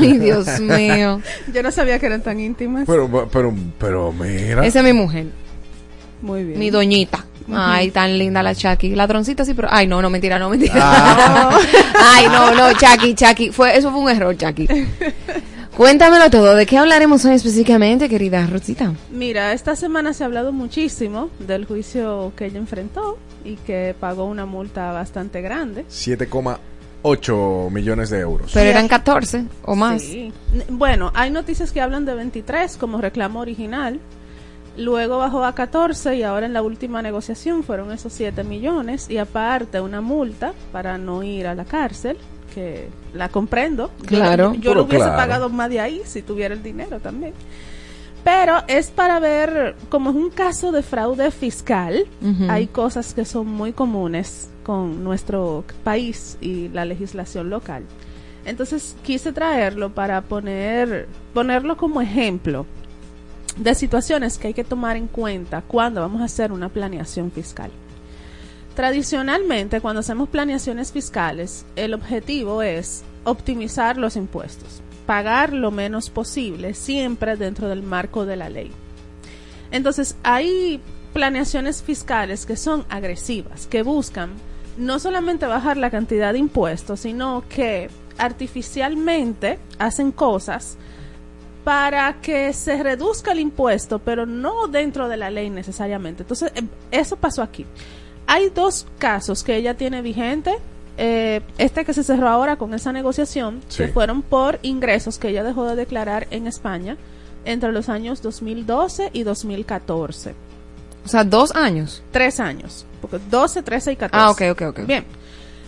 [0.00, 1.20] Ay, Dios mío.
[1.52, 2.84] Yo no sabía que eran tan íntimas.
[2.86, 4.64] Pero, pero, pero, mira.
[4.64, 5.26] Esa es mi mujer,
[6.22, 6.60] Muy bien.
[6.60, 7.24] mi doñita.
[7.52, 8.94] Ay, tan linda la Chucky.
[8.94, 9.68] Ladroncita sí, pero...
[9.70, 10.74] Ay, no, no, mentira, no, mentira.
[10.76, 11.58] Ah.
[12.14, 13.50] Ay, no, no, Chucky, Chucky.
[13.50, 14.68] Fue, eso fue un error, Chucky.
[15.76, 16.54] Cuéntamelo todo.
[16.54, 18.94] ¿De qué hablaremos hoy específicamente, querida Rosita?
[19.10, 24.24] Mira, esta semana se ha hablado muchísimo del juicio que ella enfrentó y que pagó
[24.24, 25.84] una multa bastante grande.
[25.90, 28.52] 7,8 millones de euros.
[28.54, 30.00] Pero eran 14 o más.
[30.00, 30.32] Sí.
[30.70, 34.00] Bueno, hay noticias que hablan de 23 como reclamo original.
[34.78, 39.18] Luego bajó a 14 y ahora en la última negociación fueron esos 7 millones y
[39.18, 42.16] aparte una multa para no ir a la cárcel,
[42.56, 43.90] que la comprendo.
[44.00, 44.54] Yo- Claro.
[44.54, 45.16] Yo, Pero lo hubiese claro.
[45.18, 47.34] pagado más de ahí si tuviera el dinero también.
[48.24, 52.06] Pero es para ver, como es un caso de fraude fiscal,
[52.48, 57.84] hay cosas que son muy comunes con nuestro país y la legislación local.
[58.44, 62.64] Entonces quise traerlo para poner, ponerlo como ejemplo.
[63.58, 67.70] de situaciones que hay que tomar en cuenta cuando vamos a hacer una planeación fiscal.
[68.76, 76.74] Tradicionalmente, cuando hacemos planeaciones fiscales, el objetivo es optimizar los impuestos, pagar lo menos posible,
[76.74, 78.70] siempre dentro del marco de la ley.
[79.70, 80.78] Entonces, hay
[81.14, 84.32] planeaciones fiscales que son agresivas, que buscan
[84.76, 90.76] no solamente bajar la cantidad de impuestos, sino que artificialmente hacen cosas
[91.64, 96.24] para que se reduzca el impuesto, pero no dentro de la ley necesariamente.
[96.24, 97.64] Entonces, eh, eso pasó aquí.
[98.26, 100.56] Hay dos casos que ella tiene vigente.
[100.98, 103.82] eh, este que se cerró ahora con esa negociación, Sí.
[103.82, 106.96] que fueron por ingresos que ella dejó de declarar en España
[107.44, 110.34] entre los años 2012 y 2014.
[111.04, 112.02] O sea, dos años.
[112.12, 112.86] Tres años.
[113.02, 114.24] Porque 12, 13 y 14.
[114.24, 114.86] Ah, ok, ok, ok.
[114.86, 115.04] Bien.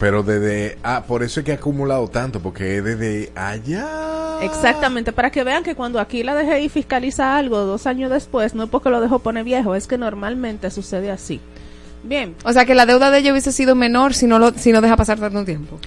[0.00, 0.78] Pero desde...
[0.82, 4.38] Ah, por eso es que ha acumulado tanto, porque es desde allá...
[4.40, 8.62] Exactamente, para que vean que cuando aquí la DGI fiscaliza algo dos años después, no
[8.64, 11.40] es porque lo dejó pone viejo, es que normalmente sucede así.
[12.08, 14.72] Bien, O sea, que la deuda de ella hubiese sido menor si no, lo, si
[14.72, 15.78] no deja pasar tanto tiempo.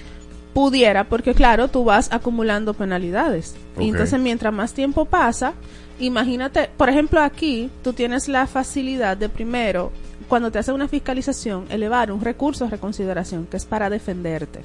[0.54, 3.56] pudiera, porque claro, tú vas acumulando penalidades.
[3.78, 5.54] Y entonces mientras más tiempo pasa,
[5.98, 9.90] imagínate, por ejemplo aquí, tú tienes la facilidad de primero,
[10.28, 14.60] cuando te hace una fiscalización, elevar un recurso de reconsideración, que es para defenderte.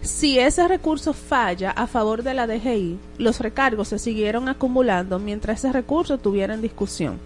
[0.00, 5.60] Si ese recurso falla a favor de la DGI, los recargos se siguieron acumulando mientras
[5.60, 7.20] ese recurso estuviera en discusión.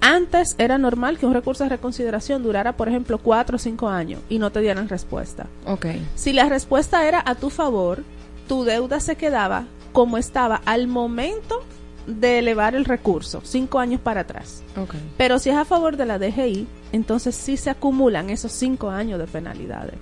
[0.00, 4.20] Antes era normal que un recurso de reconsideración durara, por ejemplo, cuatro o cinco años
[4.28, 5.46] y no te dieran respuesta.
[5.66, 5.86] Ok.
[6.14, 8.02] Si la respuesta era a tu favor,
[8.48, 11.62] tu deuda se quedaba como estaba al momento
[12.06, 14.62] de elevar el recurso, cinco años para atrás.
[14.76, 14.94] Ok.
[15.16, 19.18] Pero si es a favor de la DGI, entonces sí se acumulan esos cinco años
[19.18, 19.94] de penalidades.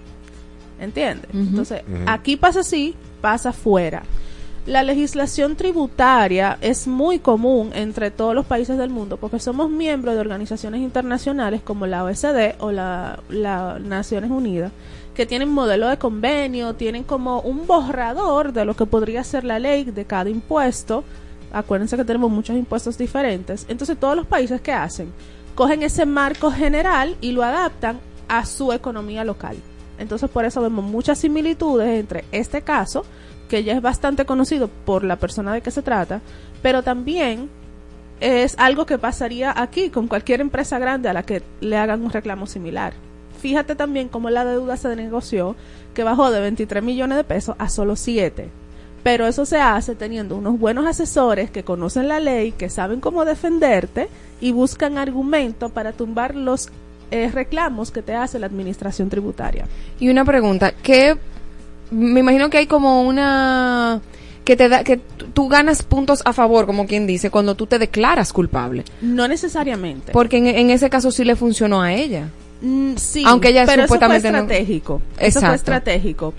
[0.80, 1.28] ¿Entiendes?
[1.34, 4.02] Entonces, aquí pasa así, pasa fuera.
[4.66, 10.14] La legislación tributaria es muy común entre todos los países del mundo porque somos miembros
[10.14, 14.70] de organizaciones internacionales como la OECD o la, la Naciones Unidas
[15.14, 19.58] que tienen modelo de convenio, tienen como un borrador de lo que podría ser la
[19.58, 21.04] ley de cada impuesto.
[21.52, 23.66] Acuérdense que tenemos muchos impuestos diferentes.
[23.68, 25.12] Entonces todos los países que hacen
[25.54, 27.98] cogen ese marco general y lo adaptan
[28.28, 29.56] a su economía local.
[29.98, 33.04] Entonces por eso vemos muchas similitudes entre este caso,
[33.50, 36.20] que ya es bastante conocido por la persona de que se trata,
[36.62, 37.50] pero también
[38.20, 42.10] es algo que pasaría aquí con cualquier empresa grande a la que le hagan un
[42.10, 42.92] reclamo similar.
[43.40, 45.56] Fíjate también cómo la deuda se negoció,
[45.94, 48.48] que bajó de 23 millones de pesos a solo 7.
[49.02, 53.24] Pero eso se hace teniendo unos buenos asesores que conocen la ley, que saben cómo
[53.24, 54.08] defenderte
[54.40, 56.68] y buscan argumentos para tumbar los
[57.10, 59.66] eh, reclamos que te hace la administración tributaria.
[59.98, 61.16] Y una pregunta, que
[61.90, 64.00] me imagino que hay como una
[64.44, 64.96] que te da que
[65.34, 68.84] tú- ganas puntos a favor, como quien dice, cuando tú te declaras culpable.
[69.00, 70.12] No necesariamente.
[70.12, 72.28] Porque en, en ese caso sí le funcionó a ella.
[72.62, 75.02] Mm, sí, Aunque ella pero supuestamente eso no- fue estratégico.
[75.18, 76.34] Eso fue estratégico.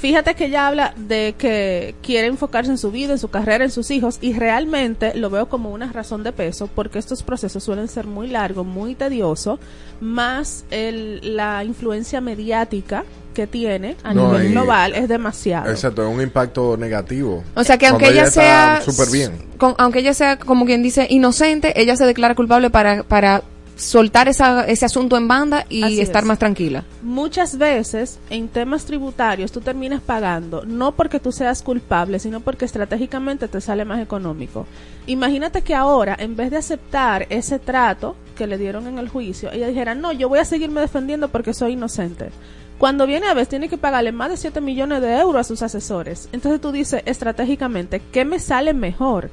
[0.00, 3.70] Fíjate que ella habla de que quiere enfocarse en su vida, en su carrera, en
[3.70, 7.88] sus hijos y realmente lo veo como una razón de peso porque estos procesos suelen
[7.88, 9.58] ser muy largos, muy tediosos,
[10.00, 13.04] más el, la influencia mediática
[13.36, 15.70] que tiene a No, nivel y- global es demasiado.
[15.70, 17.44] Exacto, es un impacto negativo.
[17.54, 19.32] O sea que aunque ella sea súper bien.
[19.58, 23.42] con- aunque ella sea como quien dice inocente, ella se declara culpable para para
[23.78, 26.26] soltar esa, ese asunto en banda y Así estar es.
[26.26, 26.84] más tranquila.
[27.02, 32.64] Muchas veces en temas tributarios tú terminas pagando no porque tú seas culpable, sino porque
[32.64, 34.66] estratégicamente te sale más económico.
[35.06, 39.52] Imagínate que ahora, en vez de aceptar ese trato que le dieron en el juicio,
[39.52, 42.30] ella dijera, no, yo voy a seguirme defendiendo porque soy inocente.
[42.78, 45.62] Cuando viene a ver, tiene que pagarle más de 7 millones de euros a sus
[45.62, 46.28] asesores.
[46.32, 49.30] Entonces tú dices estratégicamente, ¿qué me sale mejor?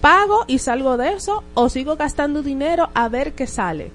[0.00, 3.90] ¿Pago y salgo de eso o sigo gastando dinero a ver qué sale?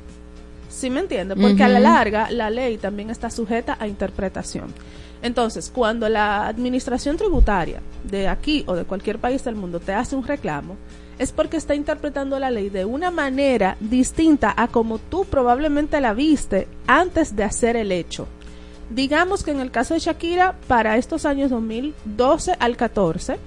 [0.70, 1.36] ¿Sí me entiende?
[1.36, 4.74] Porque a la larga la ley también está sujeta a interpretación.
[5.22, 10.16] Entonces, cuando la administración tributaria de aquí o de cualquier país del mundo te hace
[10.16, 10.78] un reclamo,
[11.20, 16.14] es porque está interpretando la ley de una manera distinta a como tú probablemente la
[16.14, 18.28] viste antes de hacer el hecho.
[18.94, 23.38] Digamos que en el caso de Shakira, para estos años 2012 al 14,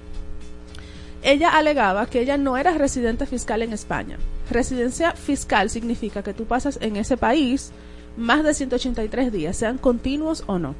[1.21, 4.17] ella alegaba que ella no era residente fiscal en España.
[4.49, 7.71] Residencia fiscal significa que tú pasas en ese país
[8.17, 10.73] más de 183 días, sean continuos o no.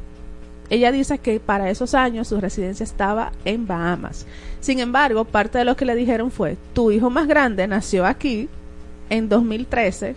[0.71, 4.25] Ella dice que para esos años su residencia estaba en Bahamas.
[4.61, 8.49] Sin embargo, parte de lo que le dijeron fue, tu hijo más grande nació aquí
[9.11, 10.15] en 2013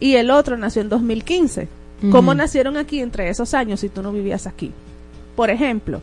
[0.00, 1.77] y el otro nació en 2015.
[2.10, 4.72] ¿Cómo nacieron aquí entre esos años si tú no vivías aquí?
[5.34, 6.00] Por ejemplo,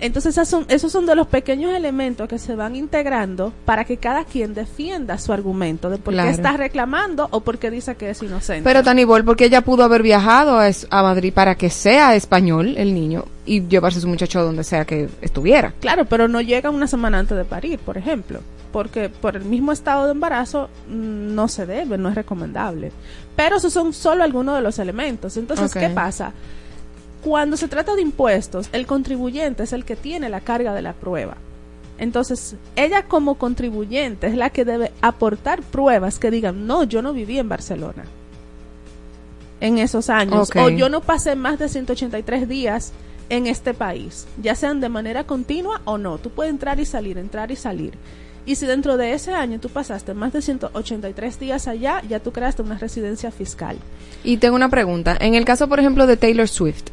[0.00, 3.96] Entonces esas son, esos son de los pequeños elementos que se van integrando para que
[3.96, 6.28] cada quien defienda su argumento de por Claro.
[6.28, 8.64] qué está reclamando o por qué dice que es inocente.
[8.64, 13.24] Pero Tanibol, porque ella pudo haber viajado a, Madrid para que sea español el niño
[13.46, 15.72] y llevarse a su muchacho donde sea que estuviera.
[15.80, 18.40] Claro, pero no llega una semana antes de parir, por ejemplo,
[18.72, 22.90] porque por el mismo estado de embarazo mm, no se debe, no es recomendable.
[23.36, 25.36] Pero esos son solo algunos de los elementos.
[25.36, 25.78] Entonces, Ok.
[25.80, 26.32] ¿qué pasa?
[27.24, 30.92] Cuando se trata de impuestos, el contribuyente es el que tiene la carga de la
[30.92, 31.38] prueba.
[31.96, 37.14] Entonces, ella como contribuyente es la que debe aportar pruebas que digan, no, yo no
[37.14, 38.04] viví en Barcelona
[39.60, 42.92] en esos años, o yo no pasé más de 183 días
[43.30, 46.18] en este país, ya sean de manera continua o no.
[46.18, 47.94] Tú puedes entrar y salir, entrar y salir.
[48.44, 52.30] Y si dentro de ese año tú pasaste más de 183 días allá, ya tú
[52.30, 53.78] creaste una residencia fiscal.
[54.22, 55.16] Y tengo una pregunta.
[55.18, 56.84] En el caso, por ejemplo, de Taylor Swift,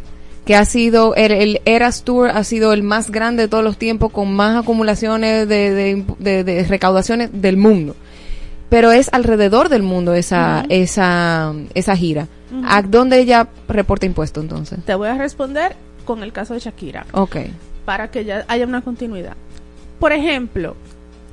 [0.45, 3.77] que ha sido el, el Eras Tour, ha sido el más grande de todos los
[3.77, 7.95] tiempos, con más acumulaciones de, de, impu- de- de recaudaciones del mundo.
[8.69, 12.27] Pero es alrededor del mundo esa, esa, esa gira.
[12.65, 14.79] ¿A dónde ella reporta impuestos entonces?
[14.85, 17.05] Te voy a responder con el caso de Shakira.
[17.13, 17.37] Ok.
[17.85, 19.33] para que ya haya una continuidad.
[19.99, 20.75] Por ejemplo,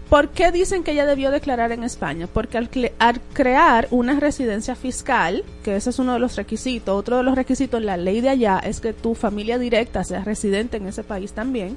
[0.09, 2.27] ¿por qué dicen que ella debió declarar en España?
[2.33, 7.23] Porque al, crear una residencia fiscal, que ese es uno de los requisitos, otro de
[7.23, 11.05] los requisitos la ley de allá es que tu familia directa sea residente en ese
[11.05, 11.77] país también,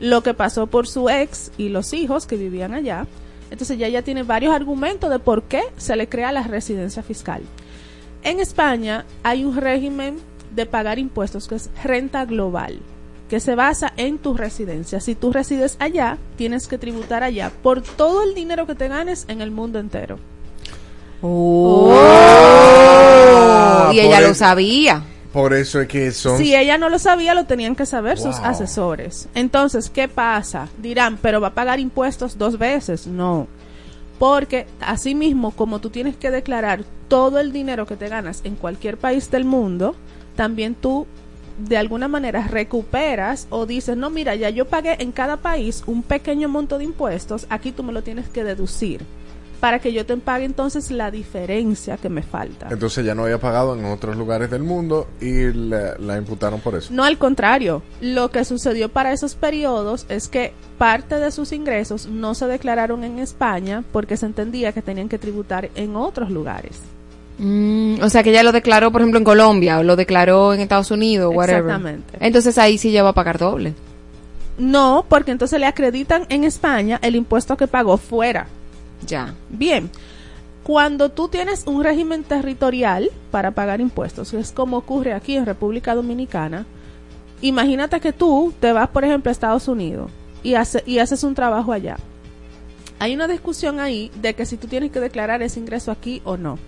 [0.00, 3.06] lo que pasó por su ex y los hijos que vivían allá.
[3.50, 7.42] Entonces ya ella tiene varios argumentos de por qué se le crea la residencia fiscal.
[8.22, 10.16] En España hay un régimen
[10.54, 12.80] de pagar impuestos que es renta global,
[13.28, 15.00] que se basa en tu residencia.
[15.00, 19.24] Si tú resides allá, tienes que tributar allá por todo el dinero que te ganes
[19.28, 20.18] en el mundo entero.
[21.22, 22.30] Ah,
[23.92, 25.02] y ella por lo sabía.
[25.32, 26.38] Por eso es que son...
[26.38, 29.28] Si ella no lo sabía, lo tenían que saber sus asesores.
[29.34, 30.68] Entonces, ¿qué pasa?
[30.78, 33.06] Dirán, pero va a pagar impuestos dos veces.
[33.06, 33.46] No.
[34.18, 38.96] Porque asimismo, como tú tienes que declarar todo el dinero que te ganas en cualquier
[38.96, 39.94] país del mundo,
[40.36, 41.06] también tú
[41.58, 46.02] de alguna manera recuperas o dices, no, mira, ya yo pagué en cada país un
[46.02, 49.04] pequeño monto de impuestos, aquí tú me lo tienes que deducir
[49.60, 52.68] para que yo te pague entonces la diferencia que me falta.
[52.70, 56.74] Entonces ya no había pagado en otros lugares del mundo y la, la imputaron por
[56.74, 56.92] eso.
[56.92, 57.82] No, al contrario.
[58.00, 63.04] Lo que sucedió para esos periodos es que parte de sus ingresos no se declararon
[63.04, 66.82] en España porque se entendía que tenían que tributar en otros lugares.
[67.38, 70.60] Mm, o sea que ella lo declaró, por ejemplo, en Colombia o lo declaró en
[70.60, 71.60] Estados Unidos, whatever.
[71.64, 72.18] Exactamente.
[72.20, 73.74] Entonces ahí sí ella va a pagar doble.
[74.58, 78.46] No, porque entonces le acreditan en España el impuesto que pagó fuera.
[79.06, 79.34] Ya.
[79.50, 79.90] Bien.
[80.62, 85.44] Cuando tú tienes un régimen territorial para pagar impuestos, que es como ocurre aquí en
[85.46, 86.64] República Dominicana,
[87.42, 90.10] imagínate que tú te vas, por ejemplo, a Estados Unidos
[90.42, 91.96] y, hace- y haces un trabajo allá.
[92.98, 96.36] Hay una discusión ahí de que si tú tienes que declarar ese ingreso aquí o
[96.38, 96.58] no.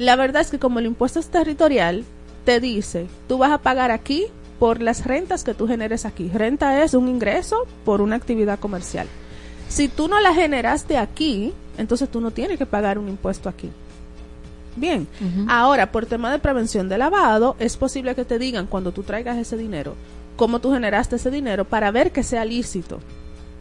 [0.00, 2.04] La verdad es que como el impuesto es territorial,
[2.46, 4.24] te dice, tú vas a pagar aquí
[4.58, 6.30] por las rentas que tú generes aquí.
[6.32, 9.06] Renta es un ingreso por una actividad comercial.
[9.68, 13.70] Si tú no la generaste aquí, entonces tú no tienes que pagar un impuesto aquí.
[14.74, 15.06] Bien,
[15.48, 19.36] ahora por tema de prevención de lavado, es posible que te digan cuando tú traigas
[19.36, 19.96] ese dinero,
[20.36, 23.00] cómo tú generaste ese dinero para ver que sea lícito.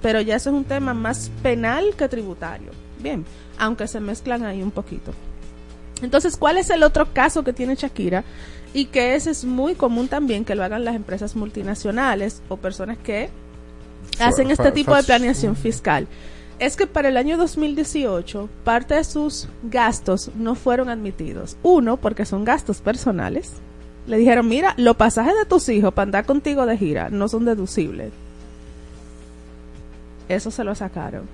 [0.02, 2.72] Pero ya eso es un tema más penal que tributario.
[3.04, 3.26] Bien,
[3.58, 5.12] aunque se mezclan ahí un poquito.
[6.02, 8.24] Entonces, ¿cuál es el otro caso que tiene Shakira?
[8.74, 12.98] Y que ese es muy común también que lo hagan las empresas multinacionales o personas
[12.98, 13.30] que
[14.20, 16.08] hacen este tipo de planeación fiscal.
[16.60, 21.58] Es que para el año 2018 parte de sus gastos no fueron admitidos.
[21.64, 23.54] Uno, porque son gastos personales.
[24.08, 27.46] Le dijeron, mira, los pasajes de tus hijos para andar contigo de gira no son
[27.46, 28.12] deducibles.
[30.28, 31.28] Eso se lo sacaron.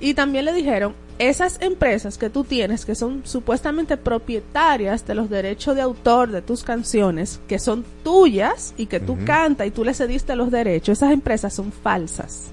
[0.00, 5.28] Y también le dijeron, esas empresas que tú tienes, que son supuestamente propietarias de los
[5.28, 9.84] derechos de autor de tus canciones, que son tuyas y que tú cantas y tú
[9.84, 12.52] le cediste los derechos, esas empresas son falsas.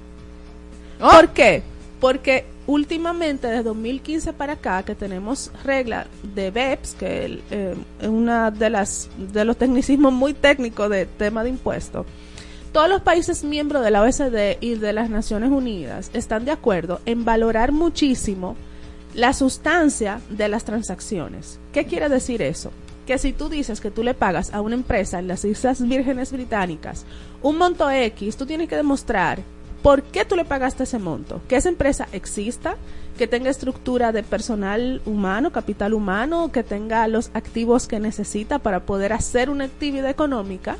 [0.99, 1.61] ¿Por qué?
[1.99, 8.49] Porque últimamente, desde 2015 para acá, que tenemos regla de BEPS, que eh, es una
[8.49, 12.05] de las de los tecnicismos muy técnicos de tema de impuestos,
[12.75, 16.99] todos los países miembros de la OECD y de las Naciones Unidas están de acuerdo
[17.05, 18.57] en valorar muchísimo
[19.13, 21.57] la sustancia de las transacciones.
[21.71, 22.73] ¿Qué quiere decir eso?
[23.07, 26.33] Que si tú dices que tú le pagas a una empresa en las Islas Vírgenes
[26.33, 27.05] Británicas
[27.41, 29.39] un monto X, tú tienes que demostrar
[29.81, 32.75] por qué tú le pagaste ese monto, que esa empresa exista,
[33.17, 38.81] que tenga estructura de personal humano, capital humano, que tenga los activos que necesita para
[38.81, 40.75] poder hacer una actividad económica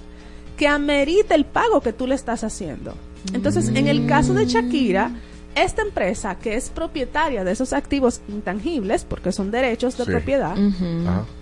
[0.57, 2.93] que amerite el pago que tú le estás haciendo.
[3.33, 5.11] Entonces, en el caso de Shakira,
[5.55, 10.11] esta empresa que es propietaria de esos activos intangibles, porque son derechos de Sí.
[10.11, 10.55] propiedad,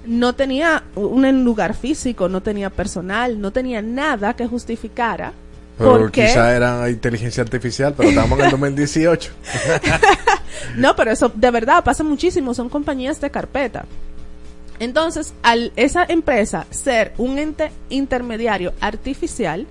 [0.05, 5.33] no tenía un lugar físico, no tenía personal, no tenía nada que justificara.
[5.77, 9.31] Pero porque quizá era inteligencia artificial, pero estamos en el 2018.
[10.77, 13.85] No, pero eso de verdad pasa muchísimo, son compañías de carpeta.
[14.79, 19.67] Entonces, al esa empresa ser un ente intermediario artificial,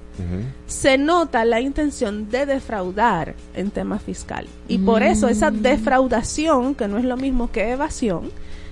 [0.67, 4.47] se nota la intención de defraudar en tema fiscal.
[4.69, 8.31] Y por eso esa defraudación, que no es lo mismo que evasión,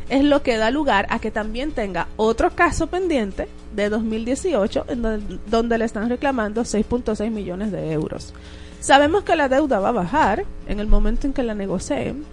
[0.09, 5.03] es lo que da lugar a que también tenga otro caso pendiente de 2018 en
[5.03, 8.35] donde, donde le están reclamando 6.6 millones de euros.
[8.81, 12.25] Sabemos que la deuda va a bajar en el momento en que la negocien,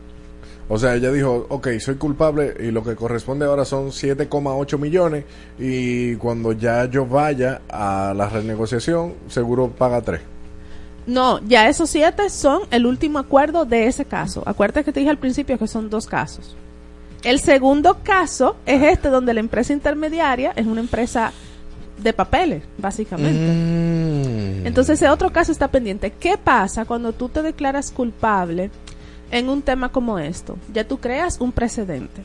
[0.70, 5.24] O sea, ella dijo, ok, soy culpable y lo que corresponde ahora son 7,8 millones
[5.58, 10.22] y cuando ya yo vaya a la renegociación, seguro paga 3.
[11.08, 14.44] No, ya esos siete son el último acuerdo de ese caso.
[14.46, 16.58] Acuérdate que te dije al principio que son dos casos.
[17.24, 21.32] El segundo caso es este donde la empresa intermediaria es una empresa
[21.98, 23.54] de papeles, básicamente.
[23.54, 24.68] Mm.
[24.68, 26.12] Entonces ese otro caso está pendiente.
[26.12, 28.70] ¿Qué pasa cuando tú te declaras culpable
[29.32, 30.58] en un tema como esto?
[30.74, 32.22] Ya tú creas un precedente.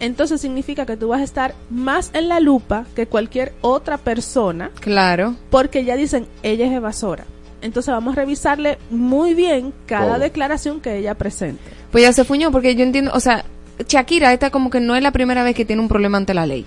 [0.00, 4.70] Entonces significa que tú vas a estar más en la lupa que cualquier otra persona.
[4.80, 5.36] Claro.
[5.50, 7.24] Porque ya dicen, ella es evasora.
[7.62, 11.62] Entonces vamos a revisarle muy bien cada declaración que ella presente.
[11.92, 13.44] Pues ya se fuñó, porque yo entiendo, o sea,
[13.86, 16.46] Shakira, esta como que no es la primera vez que tiene un problema ante la
[16.46, 16.64] ley.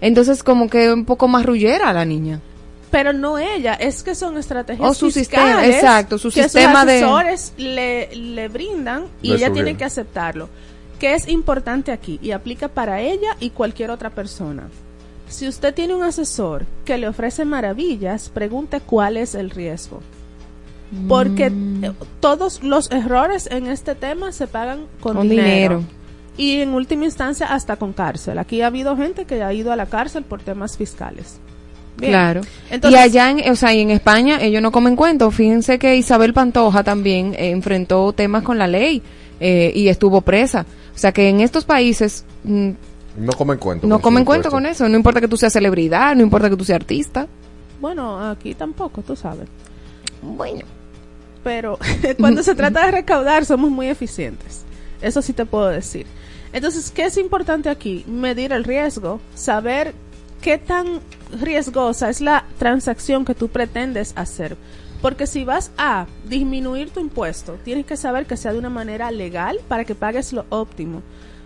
[0.00, 2.40] Entonces, como que un poco más rullera la niña.
[2.90, 6.86] Pero no ella, es que son estrategias O su sistema, exacto, su que sistema sus
[6.86, 10.48] de- asesores le, le brindan y ella tiene que aceptarlo.
[10.98, 14.68] Que es importante aquí y aplica para ella y cualquier otra persona.
[15.28, 20.00] Si usted tiene un asesor que le ofrece maravillas, pregunte cuál es el riesgo.
[21.06, 21.84] Porque Mm.
[21.84, 25.76] eh, todos los errores en este tema se pagan con, Con dinero.
[25.80, 25.82] dinero.
[26.38, 28.38] Y en última instancia hasta con cárcel.
[28.38, 31.38] Aquí ha habido gente que ha ido a la cárcel por temas fiscales.
[31.98, 32.12] Bien.
[32.12, 32.40] Claro.
[32.70, 35.30] Entonces- y allá, en, o sea, y en España, ellos no comen cuento.
[35.30, 39.02] Fíjense que Isabel Pantoja también eh, enfrentó temas con la ley
[39.40, 40.64] eh, y estuvo presa.
[40.94, 42.70] O sea, que en estos países mm,
[43.18, 43.86] No comen cuento.
[43.86, 44.50] no con comen su cuento impuesto.
[44.50, 44.88] con eso.
[44.88, 47.26] No importa que tú seas celebridad, no importa que tú seas artista.
[47.80, 49.48] Bueno, aquí tampoco, tú sabes.
[50.22, 50.64] Bueno.
[51.44, 51.78] Pero
[52.18, 54.64] cuando se trata de recaudar somos muy eficientes.
[55.00, 56.06] Eso sí te puedo decir.
[56.52, 58.04] Entonces, ¿qué es importante aquí?
[58.08, 59.94] Medir el riesgo, saber
[60.40, 61.00] qué tan
[61.40, 64.56] riesgosa es la transacción que tú pretendes hacer.
[65.00, 69.10] Porque si vas a disminuir tu impuesto, tienes que saber que sea de una manera
[69.10, 71.02] legal para que pagues lo óptimo.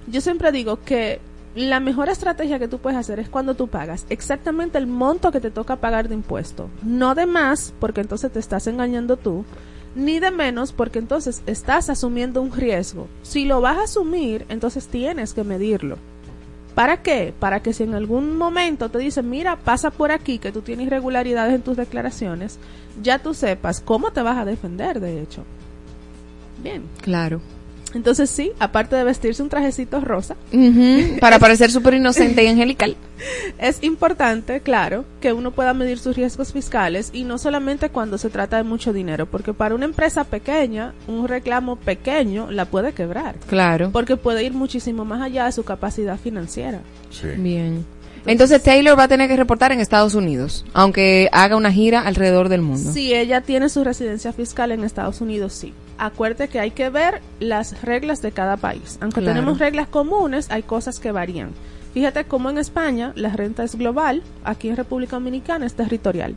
[0.06, 1.20] Yo siempre digo que
[1.54, 5.40] la mejor estrategia que tú puedes hacer es cuando tú pagas exactamente el monto que
[5.40, 6.70] te toca pagar de impuesto.
[6.82, 9.44] No de más, porque entonces te estás engañando tú,
[9.94, 13.06] ni de menos, porque entonces estás asumiendo un riesgo.
[13.20, 15.98] Si lo vas a asumir, entonces tienes que medirlo.
[16.74, 17.34] ¿Para qué?
[17.38, 20.86] Para que si en algún momento te dicen, mira, pasa por aquí, que tú tienes
[20.86, 22.58] irregularidades en tus declaraciones,
[23.02, 25.44] ya tú sepas cómo te vas a defender, de hecho.
[26.62, 26.84] Bien.
[27.02, 27.40] Claro.
[27.94, 30.36] Entonces sí, aparte de vestirse un trajecito rosa,
[31.20, 32.96] Para parecer súper inocente y angelical.
[33.58, 38.30] es importante, claro, que uno pueda medir sus riesgos fiscales y no solamente cuando se
[38.30, 43.36] trata de mucho dinero, porque para una empresa pequeña, un reclamo pequeño la puede quebrar.
[43.46, 43.90] Claro.
[43.92, 46.80] Porque puede ir muchísimo más allá de su capacidad financiera.
[47.36, 47.84] Bien.
[48.24, 52.48] Entonces Taylor va a tener que reportar en Estados Unidos, aunque haga una gira alrededor
[52.48, 52.92] del mundo.
[52.92, 55.72] Si ella tiene su residencia fiscal en Estados Unidos, sí.
[55.98, 58.98] Acuérdate que hay que ver las reglas de cada país.
[59.00, 59.34] Aunque Claro.
[59.34, 61.50] tenemos reglas comunes, hay cosas que varían.
[61.94, 66.34] Fíjate cómo en España la renta es global, aquí en República Dominicana es territorial.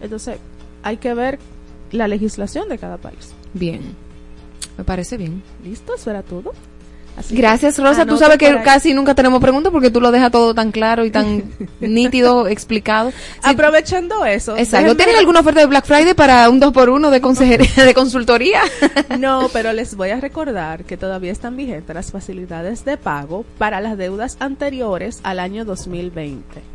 [0.00, 0.38] Entonces,
[0.82, 1.38] hay que ver
[1.90, 3.34] la legislación de cada país.
[3.52, 3.80] Bien.
[4.78, 5.42] Me parece bien.
[5.64, 5.94] ¿Listo?
[5.94, 6.52] Eso era todo.
[7.16, 8.04] Así Gracias, Rosa.
[8.04, 11.04] Tú anote sabes que casi nunca tenemos preguntas porque tú lo dejas todo tan claro
[11.04, 11.44] y tan
[11.80, 13.10] nítido, explicado.
[13.10, 14.56] Sí, Aprovechando eso.
[14.56, 14.96] Exacto.
[14.96, 18.60] ¿Tienes alguna oferta de Black Friday para un 2x1 de consejería, de consultoría?
[19.18, 23.80] No, pero les voy a recordar que todavía están vigentes las facilidades de pago para
[23.80, 26.71] las deudas anteriores al año 2020.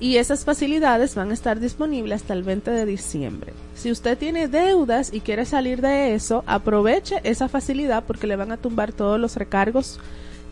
[0.00, 3.52] Y esas facilidades van a estar disponibles hasta el 20 de diciembre.
[3.74, 8.52] Si usted tiene deudas y quiere salir de eso, aproveche esa facilidad porque le van
[8.52, 9.98] a tumbar todos los recargos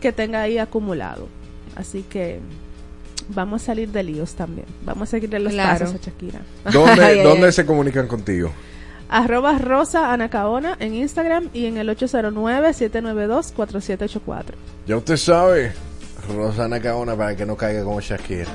[0.01, 1.29] que tenga ahí acumulado.
[1.77, 2.39] Así que
[3.29, 4.67] vamos a salir de líos también.
[4.85, 5.79] Vamos a seguir de los Claro.
[5.85, 6.39] pasos a Shakira.
[6.73, 7.51] ¿Dónde, Ay, ay, ¿dónde ay.
[7.53, 8.51] se comunican contigo?
[9.09, 14.43] Arroba Rosa Anacaona en Instagram y en el 809-792-4784.
[14.85, 15.71] Ya usted sabe,
[16.35, 18.47] Rosana Caona para que no caiga como Shakira.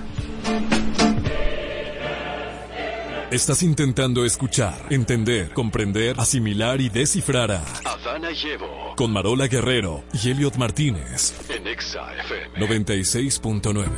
[3.32, 8.94] Estás intentando escuchar, entender, comprender, asimilar y descifrar a Adana y Evo.
[8.94, 11.32] con Marola Guerrero y Elliot Martínez.
[11.48, 12.66] En Exa FM.
[12.66, 13.88] 96.9.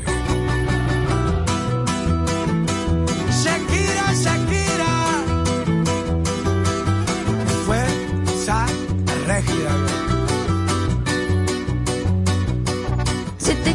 [3.43, 5.25] Shakira, Shakira.
[7.67, 8.67] Fuerza
[9.27, 9.71] regia.
[13.39, 13.75] 7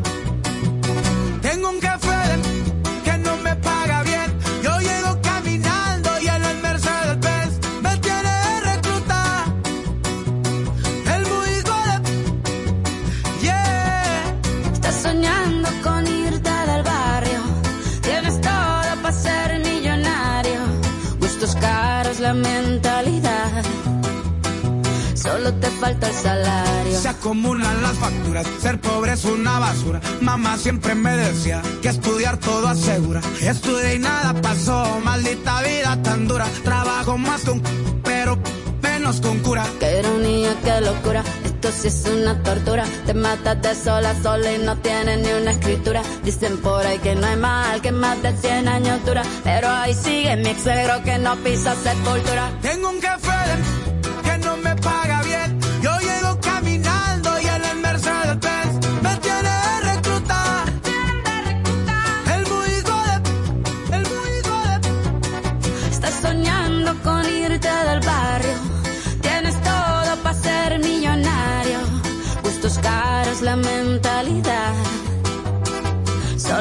[25.21, 26.99] Solo te falta el salario.
[26.99, 30.01] Se acumulan las facturas, ser pobre es una basura.
[30.19, 33.21] Mamá siempre me decía que estudiar todo asegura.
[33.41, 36.47] Estudié y nada pasó, maldita vida tan dura.
[36.63, 37.61] Trabajo más con
[38.03, 38.37] pero
[38.81, 39.63] menos con cura.
[39.79, 41.23] Qué ironía, qué locura.
[41.45, 42.85] Esto sí es una tortura.
[43.05, 46.01] Te matas de sola a sola y no tienes ni una escritura.
[46.23, 49.23] Dicen por ahí que no hay mal, que más de 100 años dura.
[49.43, 50.63] Pero ahí sigue mi ex
[51.03, 52.51] que no pisa sepultura.
[52.61, 53.80] Tengo un café que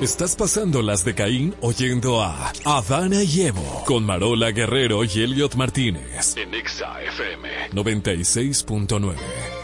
[0.00, 5.56] Estás pasando las de Caín oyendo a Adana y Evo con Marola Guerrero y Elliot
[5.56, 6.38] Martínez.
[6.38, 7.48] En Exa FM.
[7.72, 9.59] 96.9.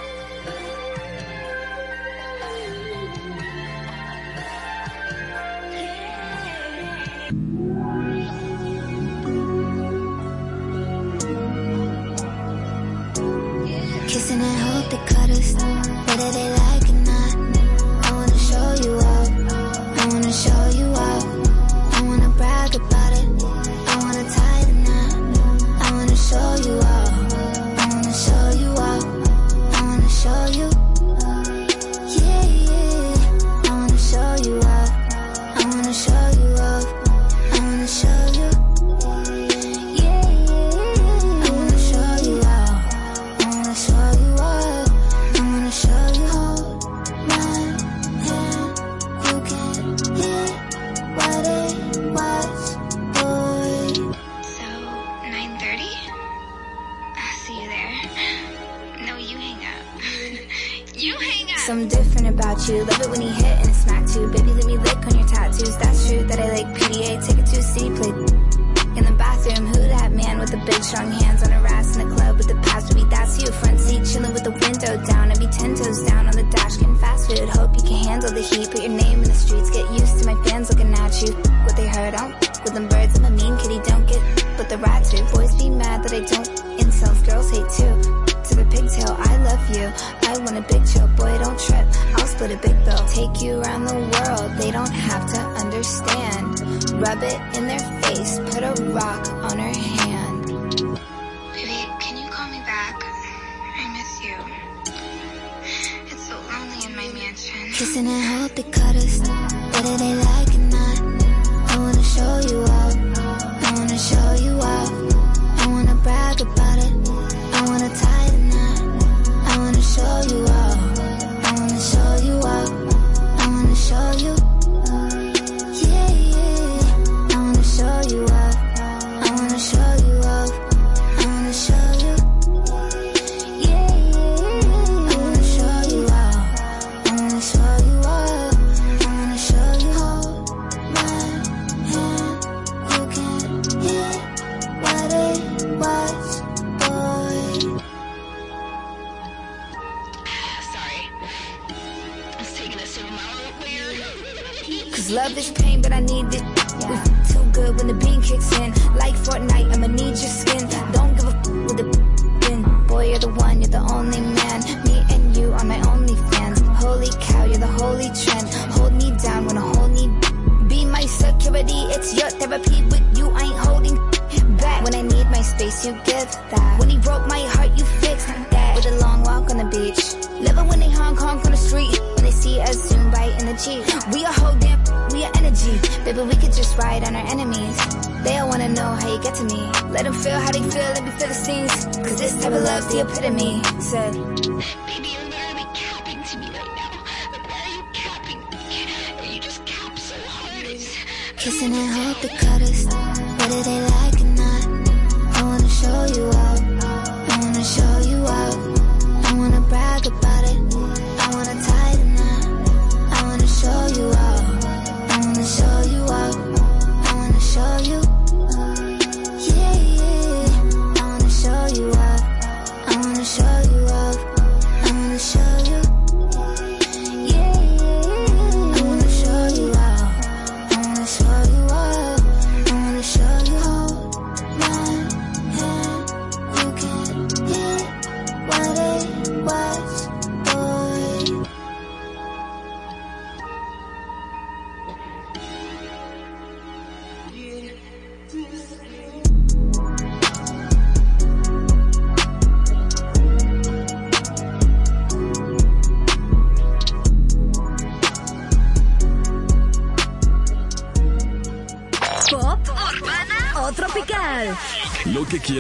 [97.21, 97.56] habit.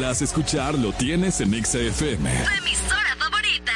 [0.06, 2.30] Quieras escuchar lo tienes en Exa FM.
[2.30, 3.72] Tu emisora favorita.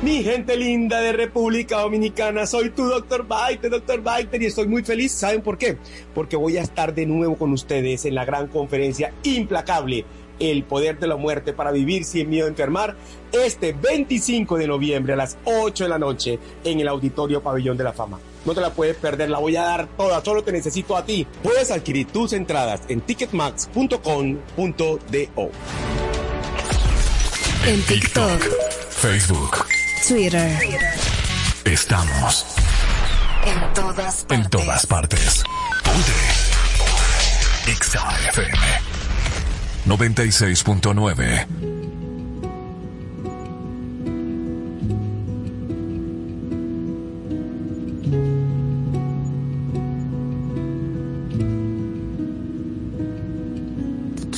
[0.00, 3.26] Mi gente linda de República Dominicana, soy tu Dr.
[3.28, 4.00] Biter, Dr.
[4.00, 5.12] Biter, y estoy muy feliz.
[5.12, 5.76] ¿Saben por qué?
[6.14, 10.06] Porque voy a estar de nuevo con ustedes en la gran conferencia implacable,
[10.40, 12.96] El Poder de la Muerte para Vivir Sin Miedo a Enfermar,
[13.32, 17.84] este 25 de noviembre a las 8 de la noche en el Auditorio Pabellón de
[17.84, 18.18] la Fama.
[18.44, 21.26] No te la puedes perder, la voy a dar toda, solo te necesito a ti.
[21.42, 25.50] Puedes adquirir tus entradas en ticketmax.com.do.
[27.66, 28.42] En TikTok,
[28.90, 29.64] Facebook.
[30.08, 30.58] Twitter,
[31.64, 32.44] Estamos
[33.46, 35.44] en todas en todas partes.
[35.84, 36.12] Ponte.
[37.70, 38.58] Exa FM
[39.86, 41.81] 96.9.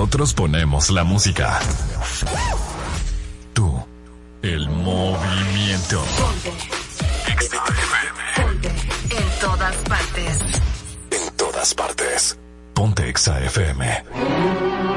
[0.00, 1.60] Nosotros ponemos la música.
[3.52, 3.84] Tú,
[4.40, 6.02] el movimiento.
[9.10, 10.38] en todas partes.
[11.10, 12.38] En todas partes.
[12.72, 14.04] Ponte Exa FM.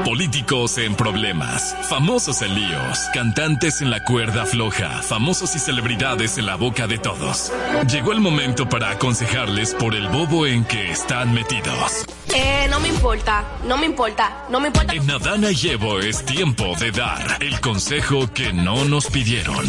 [0.06, 6.46] Políticos en problemas, famosos en líos, cantantes en la cuerda floja, famosos y celebridades en
[6.46, 7.52] la boca de todos.
[7.90, 12.06] Llegó el momento para aconsejarles por el bobo en que están metidos.
[12.34, 14.92] Eh, no me importa, no me importa, no me importa.
[14.92, 19.64] En Adana y Evo es tiempo de dar el consejo que no nos pidieron.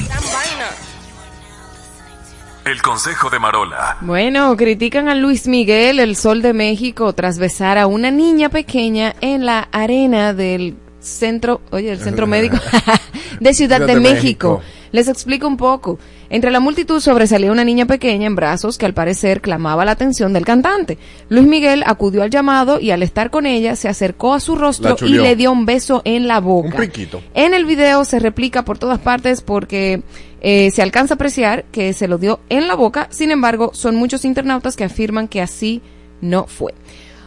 [2.66, 3.98] El consejo de Marola.
[4.02, 9.14] Bueno, critican a Luis Miguel, el Sol de México, tras besar a una niña pequeña
[9.22, 12.58] en la arena del centro, oye, el centro médico
[13.40, 14.62] de Ciudad de, México.
[14.92, 16.00] Les explico un poco.
[16.30, 20.34] Entre la multitud sobresalía una niña pequeña en brazos que al parecer clamaba la atención
[20.34, 20.98] del cantante.
[21.30, 24.96] Luis Miguel acudió al llamado y al estar con ella se acercó a su rostro
[25.02, 26.70] y le dio un beso en la boca.
[26.70, 27.22] Un piquito.
[27.34, 30.02] En el video se replica por todas partes porque
[30.42, 33.08] eh, se alcanza a apreciar que se lo dio en la boca.
[33.12, 35.82] Sin embargo, son muchos internautas que afirman que así
[36.22, 36.74] no fue.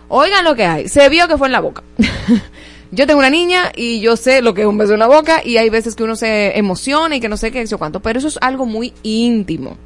[0.08, 0.88] Oigan lo que hay.
[0.88, 1.82] Se vio que fue en la boca.
[2.90, 5.42] yo tengo una niña y yo sé lo que es un beso en la boca
[5.44, 8.00] y hay veces que uno se emociona y que no sé qué, yo cuánto.
[8.00, 9.76] Pero eso es algo muy íntimo.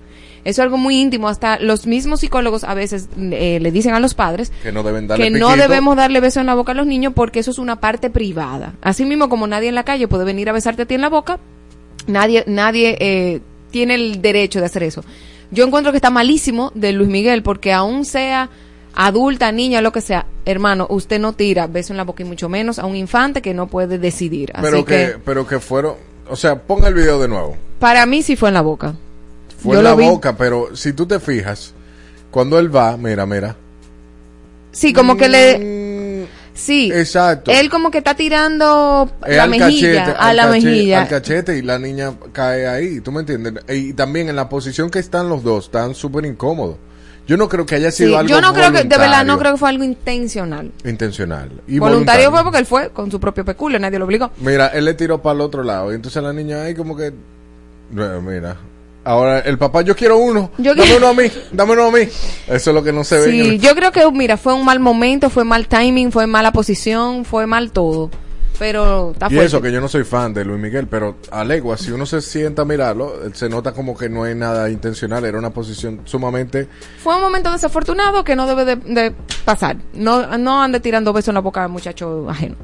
[0.44, 1.28] Eso es algo muy íntimo.
[1.28, 5.06] Hasta los mismos psicólogos a veces eh, le dicen a los padres Que no deben
[5.06, 5.62] darle que no piquito.
[5.68, 8.74] debemos darle beso en la boca a los niños porque eso es una parte privada.
[8.82, 11.08] Así mismo como nadie en la calle puede venir a besarte a ti en la
[11.08, 11.38] boca,
[12.06, 15.04] nadie, nadie eh, tiene el derecho de hacer eso.
[15.52, 18.48] Yo encuentro que está malísimo de Luis Miguel porque aún sea
[18.94, 22.48] adulta, niña, lo que sea, hermano, usted no tira beso en la boca y mucho
[22.48, 24.52] menos a un infante que no puede decidir.
[24.54, 25.94] Así Pero que, que, pero que fueron,
[26.28, 27.56] o sea, ponga el video de nuevo.
[27.78, 28.94] para mí sí fue en la boca.
[29.62, 30.04] Fue Yo en la vi.
[30.06, 31.72] boca, pero si tú te fijas,
[32.30, 33.56] cuando él va, mira, mira.
[34.72, 36.26] Sí, como que le...
[36.54, 36.90] Sí.
[36.92, 37.50] Mm, Exacto.
[37.50, 41.00] Él como que está tirando Eh, la al mejilla, cachete, a al la mejilla.
[41.02, 43.54] Al cachete y la niña cae ahí, ¿tú me entiendes?
[43.68, 46.76] Y también en la posición que están los dos, están súper incómodos.
[47.26, 49.38] Yo no creo que haya sido Sí, algo yo no creo que, de verdad, no
[49.38, 50.72] creo que fue algo intencional.
[50.84, 51.50] intencional.
[51.66, 52.30] Y voluntario voluntario.
[52.30, 54.30] fue porque él fue con su propio peculio, nadie lo obligó.
[54.38, 57.12] Mira, él le tiró para el otro lado y entonces la niña ahí como que...
[57.92, 58.56] Mira,
[59.04, 62.00] ahora el papá, yo quiero uno, Yo dame uno a mí, dame uno a mí.
[62.48, 63.24] Eso es lo que no se ve.
[63.24, 66.52] en Sí, yo creo que, mira, fue un mal momento, fue mal timing, fue mala
[66.52, 68.10] posición, fue mal todo.
[68.62, 69.44] Pero está Y fuerte.
[69.46, 72.20] eso que yo no soy fan de Luis Miguel, pero a legua, si uno se
[72.20, 76.68] sienta a mirarlo, se nota como que no hay nada intencional, era una posición sumamente...
[77.02, 79.12] Fue un momento desafortunado que no debe de, de
[79.44, 79.78] pasar.
[79.94, 82.54] No, no ande tirando besos en la boca al muchacho ajeno.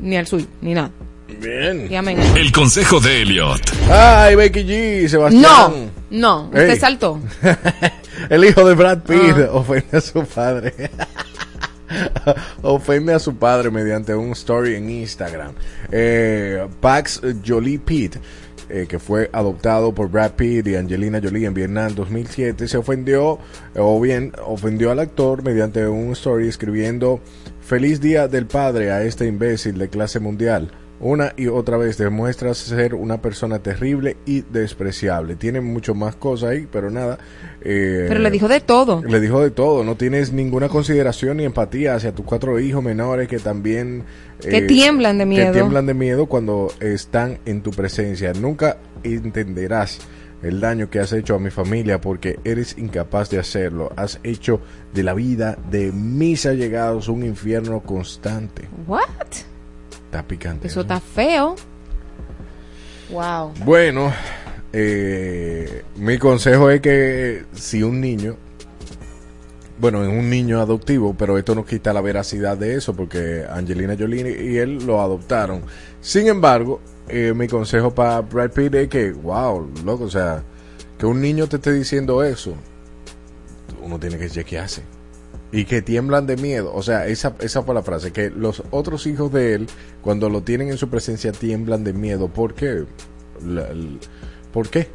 [0.00, 0.92] Ni al suyo, ni nada.
[1.40, 1.88] Bien.
[1.90, 2.20] Y amén.
[2.36, 3.60] El consejo de Elliot.
[3.90, 5.42] Ay, Becky G, Sebastián.
[5.42, 5.72] No,
[6.10, 6.78] no, usted Ey.
[6.78, 7.18] saltó.
[8.30, 9.48] El hijo de Brad Pitt Ah.
[9.54, 10.72] ofende a su padre.
[12.62, 15.52] ofende a su padre mediante un story en Instagram.
[15.90, 18.16] Eh, Pax Jolie Pitt,
[18.68, 23.38] eh, que fue adoptado por Brad Pitt y Angelina Jolie en Vietnam 2007, se ofendió,
[23.74, 27.20] eh, o bien ofendió al actor mediante un story escribiendo
[27.60, 30.70] Feliz Día del Padre a este imbécil de clase mundial.
[31.00, 35.36] Una y otra vez demuestra ser una persona terrible y despreciable.
[35.36, 37.18] Tiene mucho más cosas ahí, pero nada.
[37.60, 39.02] eh, Pero le dijo de todo.
[39.04, 43.28] le dijo de todo, no tienes ninguna consideración ni empatía hacia tus cuatro hijos menores
[43.28, 44.02] que también...
[44.42, 45.46] eh, Que tiemblan de miedo.
[45.46, 48.32] Que tiemblan de miedo cuando están en tu presencia.
[48.32, 50.00] Nunca entenderás
[50.42, 53.92] el daño que has hecho a mi familia porque eres incapaz de hacerlo.
[53.96, 54.60] Has hecho
[54.94, 58.68] de la vida de mis allegados un infierno constante.
[58.88, 59.06] What?
[60.08, 60.68] Está picante.
[60.68, 61.54] Eso está feo.
[63.10, 63.52] Wow.
[63.62, 64.10] Bueno,
[64.72, 68.36] eh, mi consejo es que si un niño,
[69.78, 73.96] bueno, es un niño adoptivo, pero esto no quita la veracidad de eso, porque Angelina
[73.98, 75.60] Jolie y él lo adoptaron.
[76.00, 80.42] Sin embargo, eh, mi consejo para Brad Pitt es que, wow, loco, o sea,
[80.98, 82.54] que un niño te esté diciendo eso,
[83.82, 84.82] uno tiene que chequearse.
[85.50, 86.72] Y que tiemblan de miedo.
[86.74, 88.12] O sea, esa, esa fue la frase.
[88.12, 89.66] Que los otros hijos de él,
[90.02, 92.28] cuando lo tienen en su presencia, tiemblan de miedo.
[92.28, 92.84] ¿Por qué?
[93.46, 93.68] La-
[94.52, 94.88] ¿Por qué?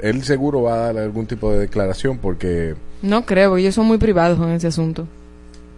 [0.00, 2.76] Él seguro va a dar algún tipo de declaración porque...
[3.02, 5.06] No creo, ellos son muy privados en ese asunto.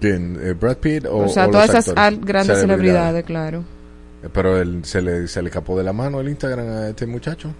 [0.01, 0.39] ¿quién?
[0.43, 3.65] Eh, ¿Brad Pitt o, O, sea, o todas esas grandes celebridades, claro.
[4.23, 7.07] Eh, Pero él se le, se le escapó de la mano el Instagram a este
[7.07, 7.53] muchacho.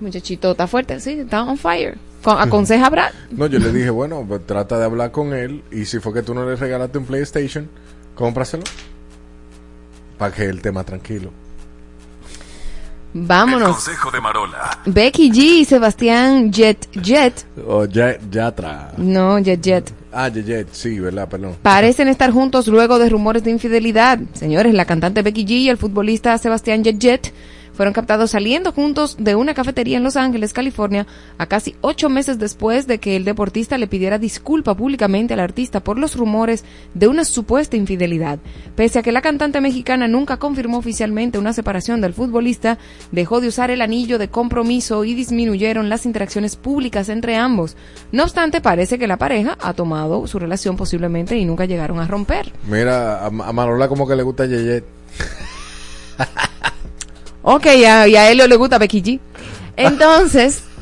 [0.00, 1.96] Muchachito, está fuerte, sí, está on fire.
[2.22, 3.10] Con- aconseja a Brad.
[3.30, 6.22] No, yo le dije, bueno, pues trata de hablar con él y si fue que
[6.22, 7.68] tú no le regalaste un PlayStation,
[8.14, 8.64] cómpraselo.
[10.18, 11.30] Para que él esté más tranquilo.
[13.14, 13.70] Vámonos.
[13.76, 14.78] Consejo de Marola.
[14.86, 17.46] Becky G y Sebastián Jet Jet.
[17.66, 18.92] O ya, Yatra.
[18.98, 19.92] No, Jet Jet.
[20.12, 21.28] Ah, Jet, Jet, sí, ¿verdad?
[21.28, 21.56] Perdón.
[21.62, 24.18] Parecen estar juntos luego de rumores de infidelidad.
[24.34, 27.32] Señores, la cantante Becky G y el futbolista Sebastián Jet Jet
[27.78, 31.06] fueron captados saliendo juntos de una cafetería en Los Ángeles, California,
[31.38, 35.78] a casi ocho meses después de que el deportista le pidiera disculpa públicamente al artista
[35.78, 36.64] por los rumores
[36.94, 38.40] de una supuesta infidelidad.
[38.74, 42.78] Pese a que la cantante mexicana nunca confirmó oficialmente una separación del futbolista,
[43.12, 47.76] dejó de usar el anillo de compromiso y disminuyeron las interacciones públicas entre ambos.
[48.10, 52.08] No obstante, parece que la pareja ha tomado su relación posiblemente y nunca llegaron a
[52.08, 52.52] romper.
[52.66, 54.82] Mira, a, Marola como que le gusta Yeyet.
[57.42, 59.20] Ok, a- y a Helio le gusta Becky G.
[59.76, 60.62] Entonces,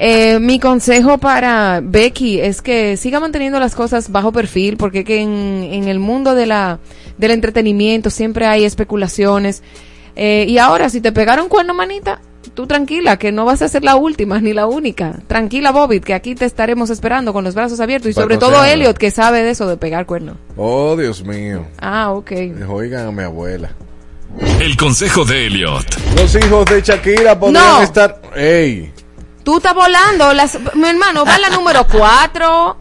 [0.00, 5.20] Eh, mi consejo para Becky es que siga manteniendo las cosas bajo perfil, porque que
[5.20, 5.30] en,
[5.70, 6.80] en el mundo de la,
[7.16, 9.62] del entretenimiento siempre hay especulaciones.
[10.16, 12.20] Eh, y ahora, si te pegaron cuerno, manita,
[12.54, 15.20] tú tranquila, que no vas a ser la última ni la única.
[15.28, 18.10] Tranquila, Bobby, que aquí te estaremos esperando con los brazos abiertos.
[18.10, 18.64] Y sobre todo.
[18.64, 20.36] Elliot, que sabe de eso de pegar cuerno.
[20.56, 21.64] Oh, Dios mío.
[21.80, 22.32] Ah, ok.
[22.68, 23.70] Oigan a mi abuela.
[24.60, 25.84] El consejo de Elliot.
[26.16, 27.82] Los hijos de Shakira podrían No.
[27.82, 28.20] estar.
[28.34, 28.92] ¡Ey!
[29.44, 30.32] Tú estás volando.
[30.32, 32.76] Las, mi hermano, va la número 4.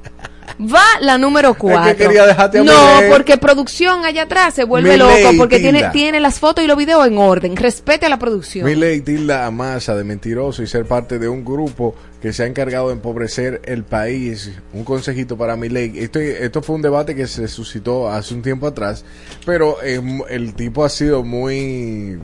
[0.62, 1.96] Va la número 4.
[1.98, 2.74] quería dejarte a No,
[3.10, 7.08] porque producción allá atrás se vuelve loca porque tiene, tiene las fotos y los videos
[7.08, 7.56] en orden.
[7.56, 8.66] Respete a la producción.
[8.66, 12.46] Milei tilda a Massa de mentiroso y ser parte de un grupo que se ha
[12.46, 14.52] encargado de empobrecer el país.
[14.74, 15.98] Un consejito para Milei.
[16.00, 19.04] Esto, esto fue un debate que se suscitó hace un tiempo atrás,
[19.46, 22.20] pero eh, el tipo ha sido muy,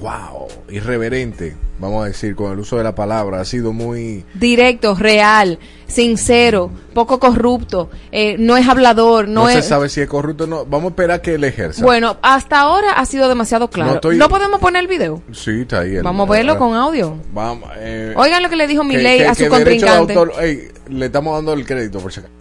[0.00, 3.40] wow, irreverente, vamos a decir, con el uso de la palabra.
[3.40, 4.24] Ha sido muy...
[4.34, 9.66] Directo, real, sincero, poco corrupto, eh, no es hablador, no, No, se es...
[9.66, 10.64] sabe si es corrupto o no.
[10.64, 11.82] Vamos a esperar que él ejerza.
[11.84, 14.00] Bueno, hasta ahora ha sido demasiado claro.
[14.14, 15.22] No podemos poner el video.
[15.32, 15.96] Sí, está ahí.
[15.96, 17.16] el- Vamos a verlo eh, con audio.
[17.32, 20.14] Vamos, eh, Oigan lo que le dijo que- a su que derecho de contrincante.
[20.14, 22.34] autor- ey, le estamos dando el crédito por si acaso.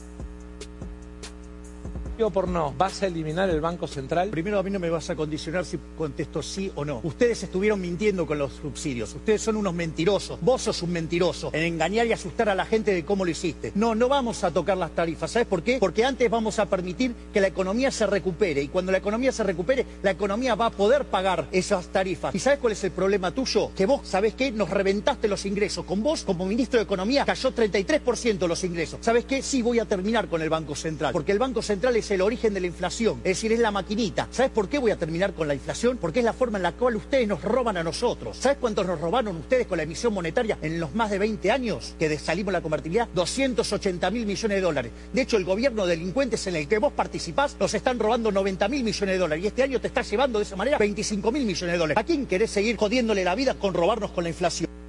[2.16, 4.30] Por no, ¿vas a eliminar el Banco Central?
[4.30, 7.02] Primero a mí no me vas a condicionar si contesto sí o no.
[7.04, 9.14] Ustedes estuvieron mintiendo con los subsidios.
[9.14, 10.40] Ustedes son unos mentirosos.
[10.42, 13.74] Vos sos un mentiroso en engañar y asustar a la gente de cómo lo hiciste.
[13.76, 15.30] No, no vamos a tocar las tarifas.
[15.30, 15.78] ¿Sabes por qué?
[15.78, 18.62] Porque antes vamos a permitir que la economía se recupere.
[18.62, 22.34] Y cuando la economía se recupere, la economía va a poder pagar esas tarifas.
[22.34, 23.72] ¿Y sabes cuál es el problema tuyo?
[23.76, 24.52] Que vos, ¿sabes qué?
[24.52, 25.86] Nos reventaste los ingresos.
[25.86, 29.00] Con vos, como ministro de Economía, cayó 33% los ingresos.
[29.02, 29.42] ¿Sabes qué?
[29.42, 31.12] Sí voy a terminar con el Banco Central.
[31.12, 33.19] Porque el Banco Central es el origen de la inflación.
[33.23, 34.27] Es decir, es la maquinita.
[34.32, 35.98] ¿Sabes por qué voy a terminar con la inflación?
[35.98, 38.38] Porque es la forma en la cual ustedes nos roban a nosotros.
[38.38, 41.95] ¿Sabes cuántos nos robaron ustedes con la emisión monetaria en los más de 20 años
[41.98, 43.07] que salimos la convertibilidad?
[43.14, 44.91] 280 mil millones de dólares.
[45.14, 48.68] De hecho, el gobierno de delincuentes en el que vos participás nos están robando 90
[48.68, 49.44] mil millones de dólares.
[49.44, 52.02] Y este año te está llevando de esa manera 25 mil millones de dólares.
[52.02, 54.85] ¿A quién querés seguir jodiéndole la vida con robarnos con la inflación?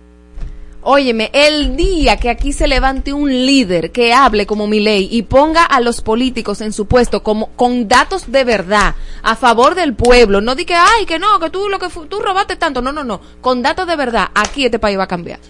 [0.88, 5.22] Óyeme, el día que aquí se levante un líder que hable como mi ley y
[5.22, 8.94] ponga a los políticos en su puesto como con datos de verdad
[9.24, 12.20] a favor del pueblo, no di que ay que no, que tú lo que tú
[12.20, 15.40] robaste tanto, no, no, no, con datos de verdad, aquí este país va a cambiar.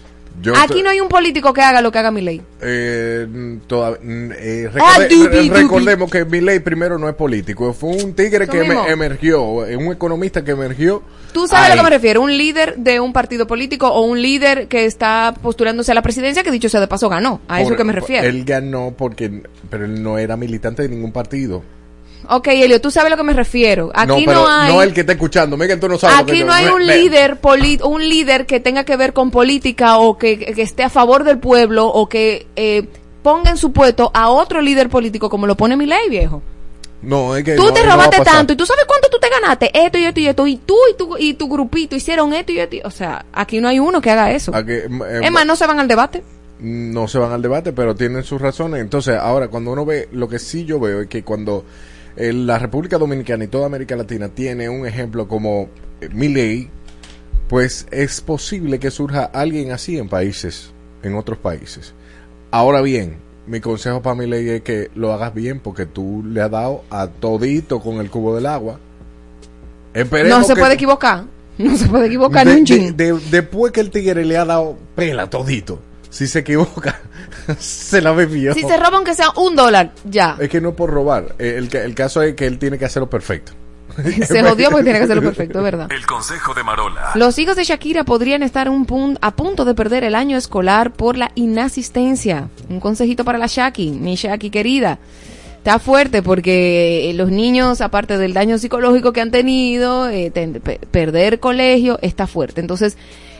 [0.41, 2.41] Yo aquí te- no hay un político que haga lo que haga mi ley.
[2.61, 3.27] Eh,
[3.67, 5.49] toda- mm, eh, Ah, dubi, dubi.
[5.49, 9.75] recordemos que Milei primero no es político, fue un tigre Eso que em- emergió, eh,
[9.77, 11.03] un economista que emergió.
[11.33, 14.21] Tú sabes a lo que me refiero, un líder de un partido político o un
[14.21, 17.75] líder que está postulándose a la presidencia que dicho sea de paso ganó, a eso
[17.75, 18.27] que me refiero.
[18.27, 21.61] Él ganó porque, pero él no era militante de ningún partido.
[22.29, 23.91] Ok, Elio, tú sabes a lo que me refiero.
[23.93, 25.55] Aquí no, pero hay no el que está escuchando.
[25.55, 26.17] Miguel, tú no sabes.
[26.19, 26.97] lo que Aquí no hay un ve.
[26.97, 30.89] líder poli- un líder que tenga que ver con política o que, que esté a
[30.89, 32.87] favor del pueblo o que eh,
[33.23, 36.41] ponga en su puesto a otro líder político como lo pone mi ley, viejo.
[37.01, 39.69] No, es que Tú no- te robaste tanto y tú sabes cuánto tú te ganaste,
[39.73, 42.59] esto y esto y esto, y tú y tu, y tu grupito hicieron esto y
[42.59, 42.75] esto.
[42.77, 44.53] y- O sea, aquí no hay uno que haga eso.
[44.55, 44.89] Aquí, eh,
[45.23, 46.23] Es más, no se van al debate.
[46.59, 48.81] no se van al debate, pero tienen sus razones.
[48.81, 51.63] Entonces, ahora, cuando uno ve, lo que sí yo veo es que cuando
[52.15, 55.69] eh, la República Dominicana y toda América Latina tiene un ejemplo como
[56.01, 56.67] eh, Milei,
[57.47, 60.71] pues es posible que surja alguien así en países,
[61.03, 61.93] en otros países.
[62.49, 63.17] Ahora bien,
[63.47, 67.07] mi consejo para Milei es que lo hagas bien porque tú le has dado a
[67.07, 68.79] todito con el cubo del agua.
[69.93, 71.23] Esperemos No se que- puede equivocar.
[71.57, 72.97] No se puede equivocar de- ni un de- chin.
[72.97, 75.79] de- después que el tigre le ha dado pela todito,
[76.09, 76.99] si se equivoca,
[77.57, 78.53] se la bebió.
[78.53, 80.37] Si se roban que sea un dólar, ya.
[80.39, 81.33] Es que no es por robar.
[81.39, 83.53] Eh, El, el caso es que él tiene que hacerlo perfecto.
[84.27, 85.87] Se jodió porque tiene que hacerlo perfecto, es verdad.
[85.91, 87.11] El consejo de Marola.
[87.15, 90.91] Los hijos de Shakira podrían estar un pun- a punto de perder el año escolar
[90.93, 92.49] por la inasistencia.
[92.69, 94.99] Un consejito para la Shaki, mi Shaki querida.
[95.57, 100.53] Está fuerte porque eh, los niños, aparte del daño psicológico que han tenido, eh, ten-
[100.61, 102.61] pe- perder colegio está fuerte.
[102.61, 102.97] Entonces,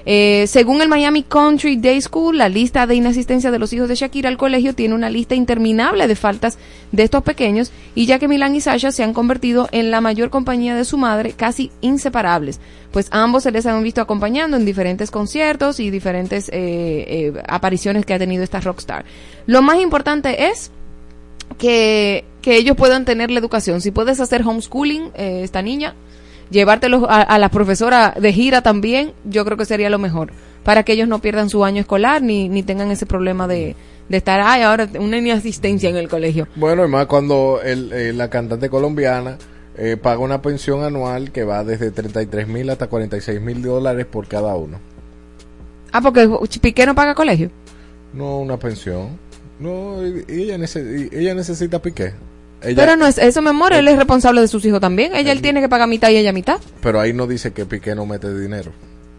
[0.09, 3.95] eh, según el Miami Country Day School, la lista de inasistencia de los hijos de
[3.95, 6.57] Shakira al colegio tiene una lista interminable de faltas
[6.93, 10.29] de estos pequeños y ya que Milan y Sasha se han convertido en la mayor
[10.29, 12.61] compañía de su madre, casi inseparables,
[12.93, 18.05] pues ambos se les han visto acompañando en diferentes conciertos y diferentes eh, eh, apariciones
[18.05, 19.03] que ha tenido esta rockstar.
[19.45, 20.71] Lo más importante es
[21.57, 23.81] que, que ellos puedan tener la educación.
[23.81, 25.95] Si puedes hacer homeschooling, eh, esta niña,
[26.49, 30.31] llevártelos a, a la profesora de gira también, yo creo que sería lo mejor.
[30.63, 33.75] Para que ellos no pierdan su año escolar ni, ni tengan ese problema de,
[34.09, 36.47] de estar, ay, ahora una inasistencia en el colegio.
[36.55, 39.37] Bueno, y más cuando el, eh, la cantante colombiana
[39.77, 44.27] eh, paga una pensión anual que va desde 33 mil hasta 46 mil dólares por
[44.27, 44.79] cada uno.
[45.91, 46.29] Ah, porque
[46.61, 47.49] Piqué no paga colegio.
[48.13, 49.17] No, una pensión.
[49.59, 50.57] No, ella,
[51.11, 52.13] ella necesita piqué.
[52.61, 53.73] Ella- Pero no es eso, mi amor.
[53.73, 55.15] Él es responsable de sus hijos también.
[55.15, 56.59] Ella, él tiene que pagar mitad y ella mitad.
[56.81, 58.71] Pero ahí no dice que Piqué no mete dinero.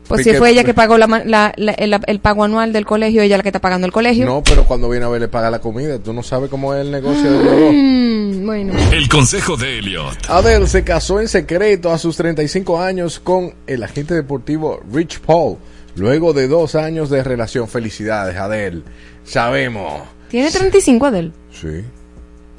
[0.08, 2.72] Pues Piqué- si fue ella que pagó la, ma- la- la- el, el pago anual
[2.72, 4.24] del colegio, ella la que está pagando el colegio.
[4.24, 5.98] No, pero cuando viene a ver le paga la comida.
[5.98, 7.72] Tú no sabes cómo es el negocio de los dos.
[7.74, 8.72] Mm, bueno.
[8.90, 10.16] El consejo de Elliot.
[10.30, 15.58] Adele se casó en secreto a sus 35 años con el agente deportivo Rich Paul.
[15.94, 17.68] Luego de dos años de relación.
[17.68, 18.82] Felicidades, Adele.
[19.24, 20.02] Sabemos.
[20.30, 21.32] Tiene 35 Adel.
[21.52, 21.84] Sí.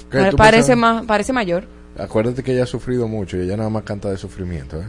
[0.09, 1.65] ¿Qué Pare- tú Parece, más, parece mayor.
[1.97, 4.85] Acuérdate que ella ha sufrido mucho y ella nada más canta de sufrimiento, ¿eh?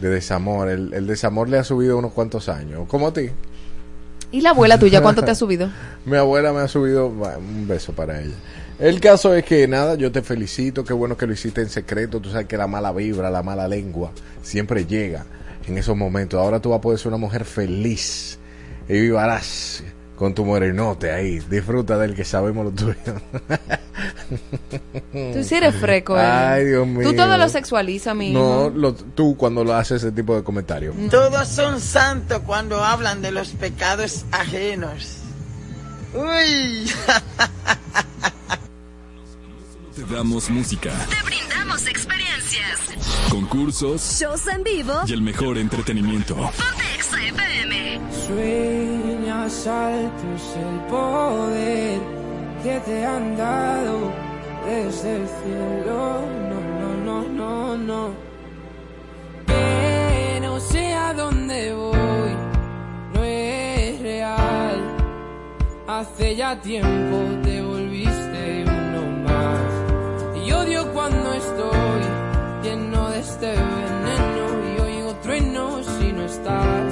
[0.00, 0.68] De desamor.
[0.68, 2.86] El, el desamor le ha subido unos cuantos años.
[2.88, 3.28] Como a ti.
[4.32, 5.68] ¿Y la abuela tuya cuánto te ha subido?
[6.06, 8.34] Mi abuela me ha subido un beso para ella.
[8.78, 12.18] El caso es que nada, yo te felicito, qué bueno que lo hiciste en secreto.
[12.18, 14.10] Tú sabes que la mala vibra, la mala lengua
[14.42, 15.24] siempre llega
[15.68, 16.40] en esos momentos.
[16.40, 18.38] Ahora tú vas a poder ser una mujer feliz
[18.88, 19.84] y vivarás
[20.16, 21.38] con tu morenote ahí.
[21.50, 22.94] Disfruta del que sabemos lo tuyo.
[25.12, 26.26] Tú sí eres freco, Eli.
[26.26, 27.08] Ay, Dios mío.
[27.10, 30.94] Tú todo lo sexualizas, mi No, lo- tú cuando lo haces ese tipo de comentarios.
[31.10, 35.18] Todos son santos cuando hablan de los pecados ajenos.
[36.14, 36.90] Uy.
[39.94, 42.80] Te damos música, Te brindamos experiencias,
[43.30, 44.94] concursos shows en vivo.
[45.06, 46.34] y el mejor entretenimiento.
[46.34, 48.00] Ponte FM.
[49.32, 52.00] Sueñas altos el poder
[52.62, 54.12] que te han dado
[54.66, 56.20] desde el cielo.
[56.50, 58.10] No, no, no, no, no.
[59.46, 62.32] Que no sé a dónde voy,
[63.14, 64.80] no es real.
[65.86, 70.46] Hace ya tiempo te volviste uno más.
[70.46, 72.02] Y odio cuando estoy
[72.62, 74.44] lleno de este veneno
[74.76, 76.91] y oigo truenos si no estás.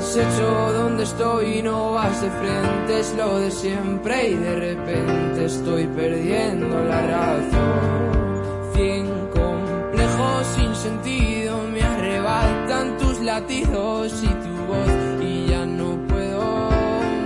[0.00, 0.72] hecho?
[0.72, 1.62] ¿Dónde estoy?
[1.62, 8.72] No vas de frente, es lo de siempre y de repente estoy perdiendo la razón.
[8.74, 16.68] Cien complejos sin sentido me arrebatan tus latidos y tu voz y ya no puedo.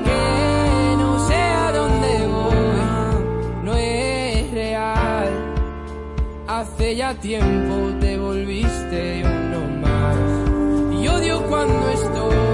[0.05, 5.29] Que no sé a dónde voy, no es real.
[6.49, 11.01] Hace ya tiempo te volviste uno más.
[11.01, 12.54] Y odio cuando estoy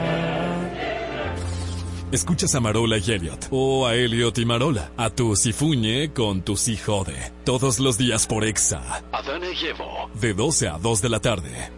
[2.11, 6.57] Escuchas a Marola y Elliot, o a Elliot y Marola, a tu Sifuñe con tu
[6.57, 10.09] Si Jode, todos los días por Exa, Adana y Evo.
[10.19, 11.69] de 12 a 2 de la tarde.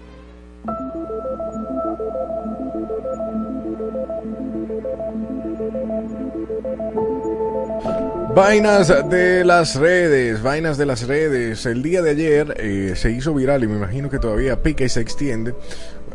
[8.36, 11.68] Vainas de las redes, vainas de las redes.
[11.68, 14.90] El día de ayer eh, se hizo viral y me imagino que todavía pica y
[14.90, 15.54] se extiende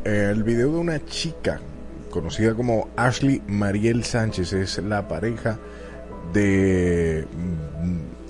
[0.05, 1.61] eh, el video de una chica
[2.09, 4.53] conocida como Ashley Mariel Sánchez.
[4.53, 5.59] Es la pareja
[6.33, 7.27] de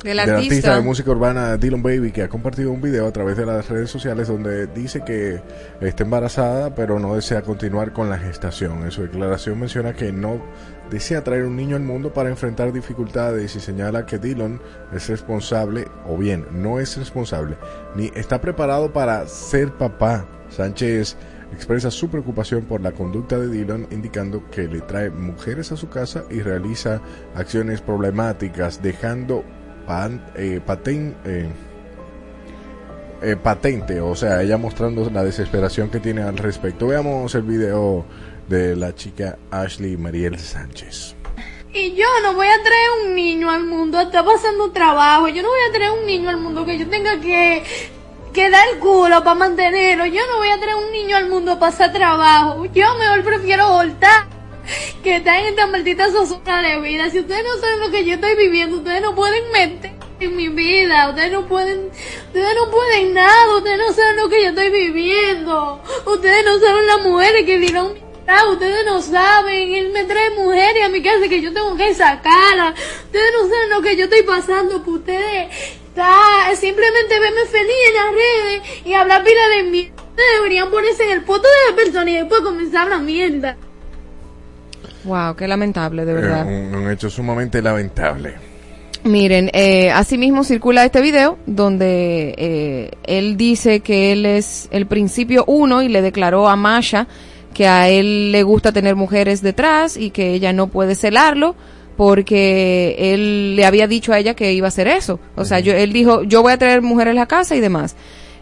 [0.04, 0.36] Del artista.
[0.36, 0.76] artista.
[0.76, 3.90] de música urbana Dylan Baby que ha compartido un video a través de las redes
[3.90, 5.40] sociales donde dice que
[5.80, 8.84] está embarazada pero no desea continuar con la gestación.
[8.84, 10.40] En su declaración menciona que no
[10.90, 14.60] desea traer un niño al mundo para enfrentar dificultades y señala que Dylan
[14.92, 17.56] es responsable o bien no es responsable
[17.94, 20.26] ni está preparado para ser papá.
[20.50, 21.16] Sánchez
[21.52, 25.88] expresa su preocupación por la conducta de Dylan, indicando que le trae mujeres a su
[25.88, 27.00] casa y realiza
[27.34, 29.44] acciones problemáticas, dejando
[30.36, 31.48] eh, paten- eh,
[33.22, 36.86] eh, patente, o sea, ella mostrando la desesperación que tiene al respecto.
[36.88, 38.04] Veamos el video
[38.48, 41.14] de la chica Ashley Mariel Sánchez.
[41.72, 45.28] Y yo no voy a traer un niño al mundo, está pasando trabajo.
[45.28, 47.62] Yo no voy a traer un niño al mundo que yo tenga que,
[48.38, 50.06] que dar el culo para mantenerlo.
[50.06, 52.66] Yo no voy a traer un niño al mundo a pasar trabajo.
[52.66, 54.28] Yo mejor prefiero voltar
[55.02, 57.10] que estar en esta maldita zozobra de vida.
[57.10, 59.90] Si ustedes no saben lo que yo estoy viviendo, ustedes no pueden meter
[60.20, 61.08] en mi vida.
[61.08, 61.90] Ustedes no pueden,
[62.28, 63.56] ustedes no pueden nada.
[63.56, 65.82] Ustedes no saben lo que yo estoy viviendo.
[66.06, 67.98] Ustedes no saben las mujeres que dieron
[68.50, 72.74] ustedes no saben, él me trae mujeres a mi casa que yo tengo que sacarla.
[73.04, 75.48] Ustedes no saben lo que yo estoy pasando, pues ustedes
[75.86, 80.02] está, simplemente verme feliz en las redes y hablar pila de mierda.
[80.10, 83.56] Ustedes deberían ponerse en el poto de la persona y después comenzar a hablar mierda.
[85.04, 86.50] Wow, qué lamentable, de verdad.
[86.50, 88.34] Eh, un, un hecho sumamente lamentable.
[89.04, 95.44] Miren, eh, asimismo circula este video donde eh, él dice que él es el principio
[95.46, 97.06] uno y le declaró a Masha
[97.54, 101.56] que a él le gusta tener mujeres detrás y que ella no puede celarlo
[101.96, 105.18] porque él le había dicho a ella que iba a hacer eso.
[105.34, 107.96] O sea, yo, él dijo, yo voy a traer mujeres a la casa y demás.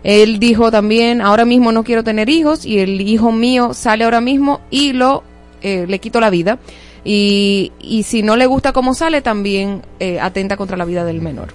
[0.05, 4.21] Él dijo también, ahora mismo no quiero tener hijos y el hijo mío sale ahora
[4.21, 5.25] mismo y lo
[5.63, 6.59] eh, le quito la vida.
[7.03, 11.23] Y, y si no le gusta cómo sale, también eh, atenta contra la vida del
[11.23, 11.49] menor.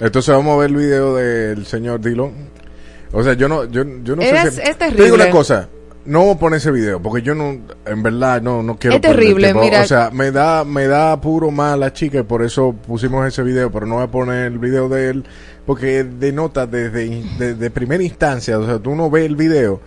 [0.00, 2.32] Entonces vamos a ver el video del señor Dillon.
[3.12, 4.60] O sea, yo no, yo, yo no sé si...
[4.60, 5.68] es Te digo una cosa,
[6.04, 8.96] no voy a poner ese video porque yo no, en verdad no, no quiero...
[8.96, 9.82] Es terrible, mira.
[9.82, 13.42] O sea, me da, me da puro mal la chica y por eso pusimos ese
[13.42, 15.24] video, pero no voy a poner el video de él
[15.66, 19.80] porque denota desde, in- de, de primera instancia, o sea, tú uno ve el video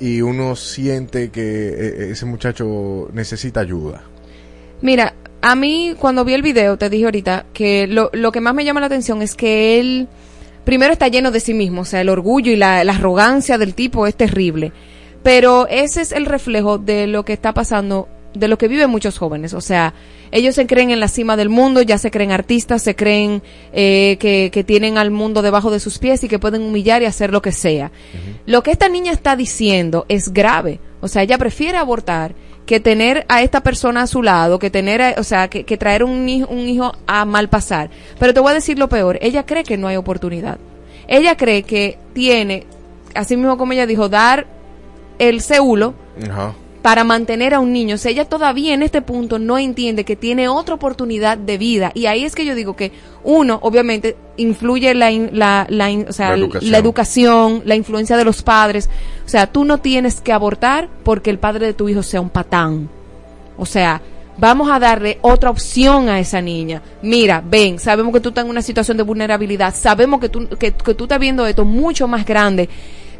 [0.00, 4.02] y uno siente que eh, ese muchacho necesita ayuda.
[4.80, 8.54] Mira, a mí cuando vi el video, te dije ahorita, que lo, lo que más
[8.54, 10.08] me llama la atención es que él
[10.64, 13.74] primero está lleno de sí mismo, o sea, el orgullo y la, la arrogancia del
[13.74, 14.72] tipo es terrible.
[15.28, 19.18] Pero ese es el reflejo de lo que está pasando, de lo que viven muchos
[19.18, 19.52] jóvenes.
[19.52, 19.92] O sea,
[20.30, 23.42] ellos se creen en la cima del mundo, ya se creen artistas, se creen
[23.74, 27.04] eh, que, que tienen al mundo debajo de sus pies y que pueden humillar y
[27.04, 27.92] hacer lo que sea.
[28.46, 30.80] Lo que esta niña está diciendo es grave.
[31.02, 32.34] O sea, ella prefiere abortar
[32.64, 35.76] que tener a esta persona a su lado, que tener, a- o sea, que, que
[35.76, 37.90] traer un hijo, un hijo a mal pasar.
[38.18, 40.56] Pero te voy a decir lo peor, ella cree que no hay oportunidad.
[41.06, 42.64] Ella cree que tiene,
[43.14, 44.56] así mismo como ella dijo, dar
[45.18, 45.94] el ceulo
[46.30, 46.54] Ajá.
[46.82, 47.96] para mantener a un niño.
[47.96, 51.90] O sea, ella todavía en este punto no entiende que tiene otra oportunidad de vida.
[51.94, 52.92] Y ahí es que yo digo que
[53.24, 56.74] uno, obviamente, influye la, in- la, la o sea, La la educación.
[56.74, 57.62] educación.
[57.64, 58.88] la influencia de los padres.
[59.26, 62.30] O sea, tú no tienes que abortar porque el padre de tu hijo sea un
[62.30, 62.88] patán.
[63.58, 64.00] O sea,
[64.38, 66.80] vamos a darle otra opción a esa niña.
[67.02, 70.70] Mira, ven, sabemos que tú estás en una situación de vulnerabilidad, sabemos que tú, que,
[70.72, 72.68] que tú estás viendo esto mucho más grande,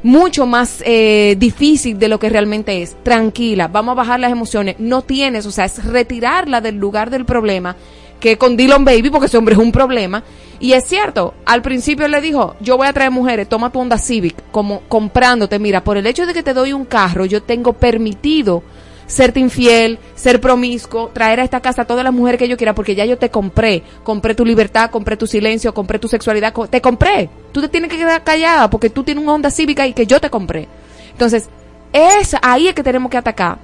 [0.03, 2.97] mucho más eh, difícil de lo que realmente es.
[3.03, 4.77] Tranquila, vamos a bajar las emociones.
[4.79, 7.77] No tienes, o sea, es retirarla del lugar del problema,
[8.21, 10.23] que con Dylan Baby, porque ese hombre es un problema.
[10.61, 13.97] Y es cierto, al principio le dijo, yo voy a traer mujeres, toma tu Honda
[13.97, 17.75] Civic, como comprándote, mira, por el hecho de que te doy un carro, yo tengo
[17.75, 18.65] permitido
[19.09, 22.75] serte infiel, ser promiscuo, traer a esta casa a todas las mujeres que yo quiera,
[22.75, 23.83] porque ya yo te compré.
[24.05, 27.29] Compré tu libertad, compré tu silencio, compré tu sexualidad, te compré.
[27.51, 30.21] Tú te tienes que quedar callada porque tú tienes una onda cívica y que yo
[30.21, 30.69] te compré.
[31.11, 31.49] Entonces,
[31.93, 33.59] es ahí es que tenemos que atacar.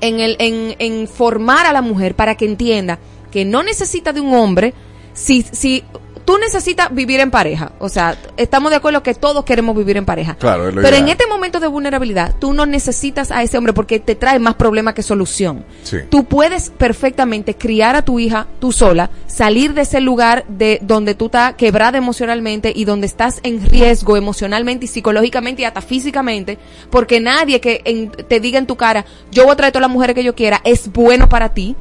[0.00, 3.00] En, el, en, en formar a la mujer para que entienda
[3.32, 4.72] que no necesita de un hombre
[5.12, 5.82] si, si
[6.28, 7.72] tú necesitas vivir en pareja.
[7.78, 10.34] O sea, estamos de acuerdo que todos queremos vivir en pareja.
[10.34, 13.72] Claro, es lo Pero en este momento de vulnerabilidad, tú no necesitas a ese hombre
[13.72, 15.64] porque te trae más problema que solución.
[15.84, 16.00] Sí.
[16.10, 21.14] Tú puedes perfectamente criar a tu hija tú sola, salir de ese lugar de donde
[21.14, 26.58] tú estás quebrada emocionalmente y donde estás en riesgo emocionalmente y psicológicamente y hasta físicamente,
[26.90, 29.90] porque nadie que en- te diga en tu cara, yo voy a traer todas las
[29.90, 31.74] mujeres que yo quiera, es bueno para ti.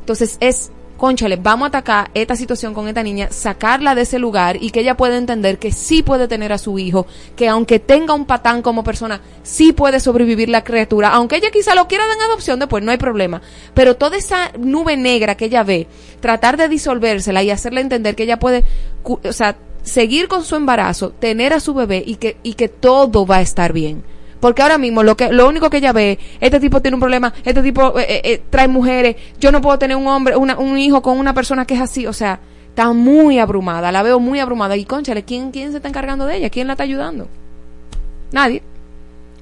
[0.00, 0.70] Entonces es
[1.02, 4.78] conchale, vamos a atacar esta situación con esta niña, sacarla de ese lugar y que
[4.78, 8.62] ella pueda entender que sí puede tener a su hijo, que aunque tenga un patán
[8.62, 12.60] como persona, sí puede sobrevivir la criatura, aunque ella quizá lo quiera dar en adopción,
[12.60, 13.42] después no hay problema.
[13.74, 15.88] Pero toda esa nube negra que ella ve,
[16.20, 18.62] tratar de disolvérsela y hacerle entender que ella puede,
[19.02, 23.26] o sea, seguir con su embarazo, tener a su bebé y que, y que todo
[23.26, 24.04] va a estar bien.
[24.42, 27.32] Porque ahora mismo lo que lo único que ella ve, este tipo tiene un problema,
[27.44, 30.76] este tipo eh, eh, eh, trae mujeres, yo no puedo tener un hombre, una- un
[30.76, 34.40] hijo con una persona que es así, o sea, está muy abrumada, la veo muy
[34.40, 36.50] abrumada y conchale, ¿quién, quién se está encargando de ella?
[36.50, 37.28] ¿Quién la está ayudando?
[38.32, 38.62] Nadie.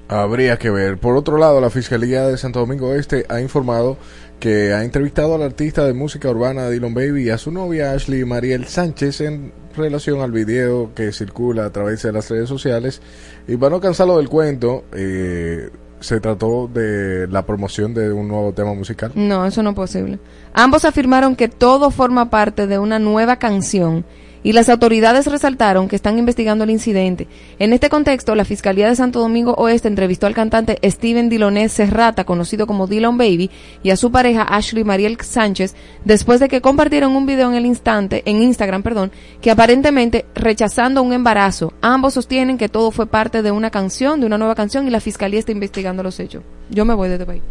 [0.08, 0.98] Habría que ver.
[0.98, 3.96] Por otro lado, la Fiscalía de Santo Domingo Este ha informado
[4.40, 8.24] que ha entrevistado al artista de música urbana Dylan Baby y a su novia Ashley
[8.24, 13.00] Mariel Sánchez en relación al video que circula a través de las redes sociales.
[13.46, 15.70] Y para no cansarlo del cuento, eh,
[16.00, 19.12] se trató de la promoción de un nuevo tema musical.
[19.14, 20.18] No, eso no es posible.
[20.54, 24.04] Ambos afirmaron que todo forma parte de una nueva canción
[24.42, 27.26] y las autoridades resaltaron que están investigando el incidente.
[27.58, 32.24] En este contexto, la Fiscalía de Santo Domingo Oeste entrevistó al cantante Steven Diloné Serrata,
[32.24, 33.50] conocido como Dylan Baby,
[33.82, 37.66] y a su pareja Ashley Mariel Sánchez, después de que compartieron un video en el
[37.66, 41.72] instante, en Instagram, perdón, que aparentemente rechazando un embarazo.
[41.80, 45.00] Ambos sostienen que todo fue parte de una canción, de una nueva canción, y la
[45.00, 46.42] Fiscalía está investigando los hechos.
[46.70, 47.42] Yo me voy de este país.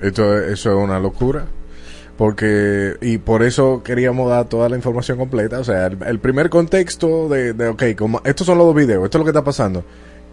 [0.00, 1.46] Esto, eso es una locura.
[2.16, 5.58] Porque, y por eso queríamos dar toda la información completa.
[5.58, 9.04] O sea, el, el primer contexto de, de, ok, como, estos son los dos videos,
[9.04, 9.84] esto es lo que está pasando.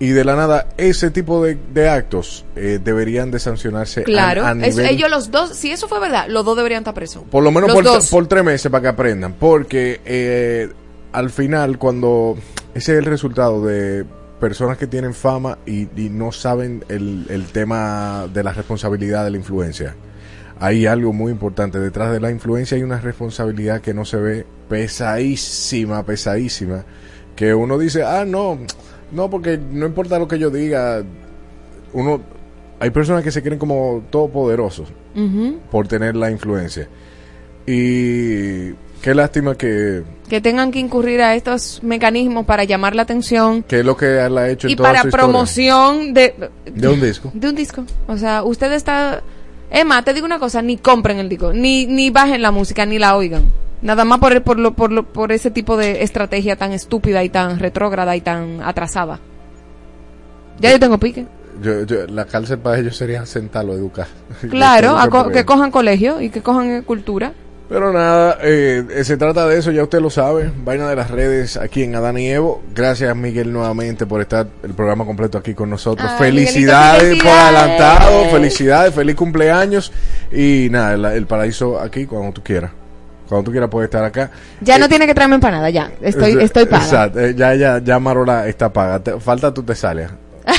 [0.02, 4.56] Y de la nada, ese tipo de, de actos eh, deberían de sancionarse Claro, a,
[4.56, 4.88] nivel...
[4.88, 7.22] ellos los dos, si eso fue verdad, los dos deberían estar presos.
[7.30, 9.34] Por lo menos por, por tres meses para que aprendan.
[9.34, 10.72] Porque eh,
[11.12, 12.36] al final, cuando
[12.74, 14.04] ese es el resultado de
[14.40, 19.30] personas que tienen fama y, y no saben el, el tema de la responsabilidad de
[19.30, 19.96] la influencia.
[20.62, 21.80] Hay algo muy importante.
[21.80, 26.86] Detrás de la influencia hay una responsabilidad que no se ve pesadísima, pesadísima.
[27.36, 28.60] Que uno dice, ah, no,
[29.12, 31.02] no, porque no importa lo que yo diga.
[31.94, 32.22] Uno,
[32.80, 35.58] hay personas que se creen como todopoderosos Ujú.
[35.72, 36.88] por tener la influencia.
[37.66, 38.72] Y
[39.02, 43.80] qué lástima que, Que tengan que incurrir a estos mecanismos para llamar la atención que
[43.80, 46.34] es lo que él ha hecho en y toda para su promoción de,
[46.66, 47.32] de un disco.
[47.34, 47.84] de un disco.
[48.08, 49.24] O sea, usted está...
[49.72, 53.00] Emma, te digo una cosa, ni compren el disco, ni, ni bajen la música, ni
[53.00, 53.46] la oigan.
[53.82, 57.24] Nada más por, el- por, lo, por, lo- por ese tipo de estrategia tan estúpida
[57.24, 59.20] y tan retrógrada y tan atrasada.
[60.60, 61.26] Ya yo tengo pique.
[61.64, 64.08] Yo, yo- la cárcel para ellos sería sentarlo, educar.
[64.50, 67.34] Claro, a co- Porque- que cojan colegio y que cojan cultura.
[67.72, 70.52] Pero nada, eh, eh, se trata de eso, ya usted lo sabe.
[70.66, 72.62] Vaina de las redes aquí en Adán y Evo.
[72.76, 76.06] Gracias, Miguel, nuevamente por estar el programa completo aquí con nosotros.
[76.12, 79.94] Ay, felicidades, Miguelito, por adelantado, felicidades, feliz cumpleaños.
[80.34, 82.72] Y nada, el, el paraíso aquí cuando tú quieras.
[83.30, 84.30] Cuando tú quieras puedes estar acá.
[84.60, 85.90] Ya no tiene que traerme empanada, ya.
[86.02, 86.84] Estoy, Eh, estoy paga.
[86.84, 89.00] Exacto, eh, ya, ya, ya Marola está paga.
[89.00, 90.10] Te- falta tu tesalia.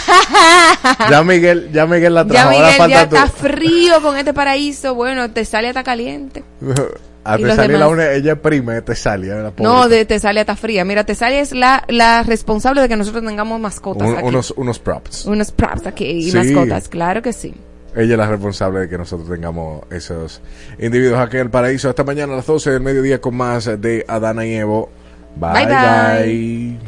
[1.10, 2.48] ya Miguel, ya Miguel la Ya trajo.
[2.50, 3.16] ahora Miguel falta ya tú.
[3.16, 4.94] está frío con este paraíso.
[4.94, 6.42] Bueno, te sale hasta caliente.
[7.24, 9.36] A Y los Tesalia la une, ella es prima de Tesalia.
[9.36, 9.62] la pobre.
[9.62, 10.84] No, de Tesalia está fría.
[10.84, 14.26] Mira, Tesalia es la, la responsable de que nosotros tengamos mascotas Un- aquí.
[14.26, 15.26] unos, unos props.
[15.26, 16.36] Unos props aquí y Sí.
[16.36, 17.54] mascotas, claro que sí.
[17.94, 20.40] Ella es la responsable de que nosotros tengamos esos
[20.80, 21.90] individuos aquí en el paraíso.
[21.90, 24.90] Hasta mañana a las 12 del mediodía con más de Adana y Evo.
[25.36, 26.24] Bye, Bye, bye.
[26.24, 26.78] bye.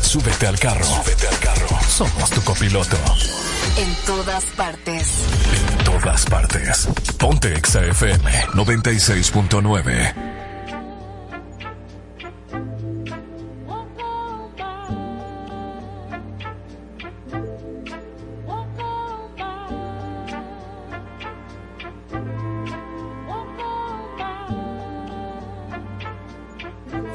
[0.00, 0.82] Súbete al carro.
[0.84, 1.23] Súbete al carro.
[1.96, 2.96] Somos tu copiloto.
[3.76, 5.06] En todas partes.
[5.52, 6.88] En todas partes.
[7.18, 10.12] Ponte Exa FM 96.9.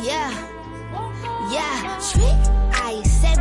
[0.02, 0.32] Yeah,
[1.52, 2.39] yeah.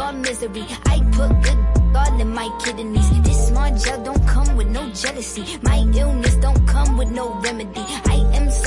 [0.00, 0.64] your misery.
[0.86, 1.60] I put good
[1.94, 3.08] all in my kidneys.
[3.22, 5.44] This small gel don't come with no jealousy.
[5.62, 7.84] My illness don't come with no remedy.
[8.14, 8.16] I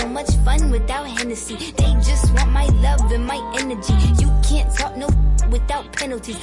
[0.03, 1.55] so much fun without Hennessy.
[1.55, 3.93] They just want my love and my energy.
[4.21, 5.07] You can't talk no
[5.49, 6.37] without penalties.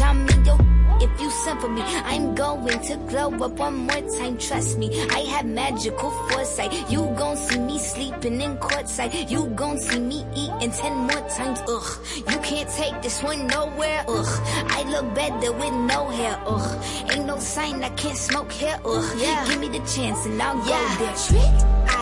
[0.00, 0.58] I'm in your
[1.00, 4.38] if you send for me, I'm going to glow up one more time.
[4.38, 6.72] Trust me, I have magical foresight.
[6.90, 9.28] You gon' see me sleeping in courtside.
[9.28, 11.60] You gon' see me eating ten more times.
[11.68, 14.04] Ugh, you can't take this one nowhere.
[14.08, 14.32] Ugh,
[14.70, 16.40] I look better with no hair.
[16.46, 18.78] Ugh, ain't no sign I can't smoke here.
[18.84, 19.44] Ugh, yeah.
[19.48, 21.14] give me the chance and I'll go there.
[21.26, 21.83] Trick.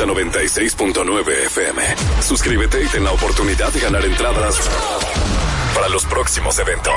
[0.00, 1.82] Exa 96.9 FM.
[2.22, 4.56] Suscríbete y ten la oportunidad de ganar entradas
[5.74, 6.94] para los próximos eventos.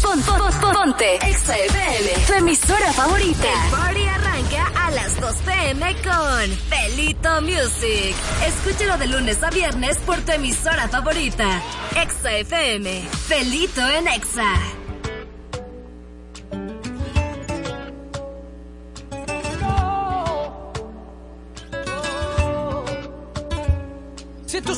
[0.00, 3.46] Pon- pon- pon- ponte Exa FM, tu emisora favorita.
[3.66, 8.14] El party arranca a las 2 pm con Felito Music.
[8.46, 11.60] Escúchalo de lunes a viernes por tu emisora favorita.
[11.94, 14.54] Exa FM, Felito en Exa.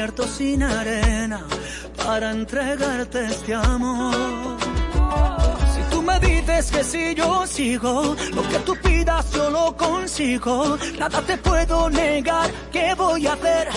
[0.00, 1.44] desierto sin arena
[2.06, 4.56] para entregarte este amor.
[5.74, 10.78] Si tú me dices que si yo sigo, lo que tú pidas yo lo consigo.
[10.98, 13.68] Nada te puedo negar, ¿qué voy a hacer?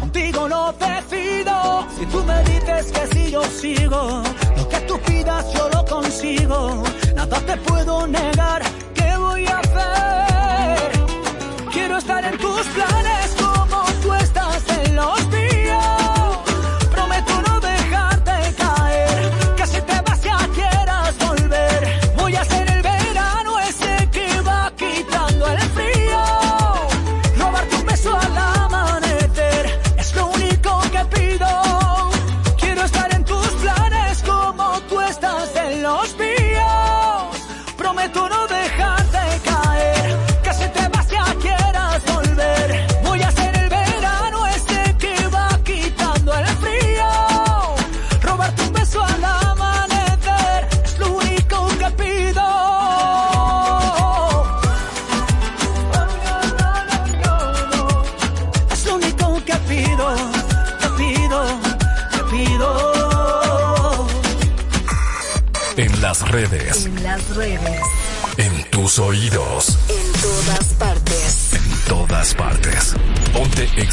[0.00, 1.86] Contigo no decido.
[1.96, 4.22] Si tú me dices que si yo sigo,
[4.56, 6.82] lo que tú pidas yo lo consigo.
[7.14, 8.62] Nada te puedo negar,
[8.94, 10.90] ¿qué voy a hacer?
[11.70, 13.37] Quiero estar en tus planes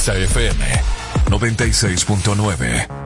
[0.06, 0.62] Exa FM
[1.32, 3.05] 96.9.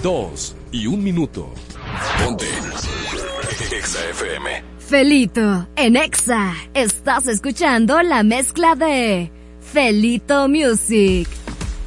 [0.00, 1.52] Dos y un minuto.
[2.22, 2.46] Ponte.
[3.76, 4.62] Exa FM.
[4.78, 11.28] Felito, en Exa, estás escuchando la mezcla de Felito Music.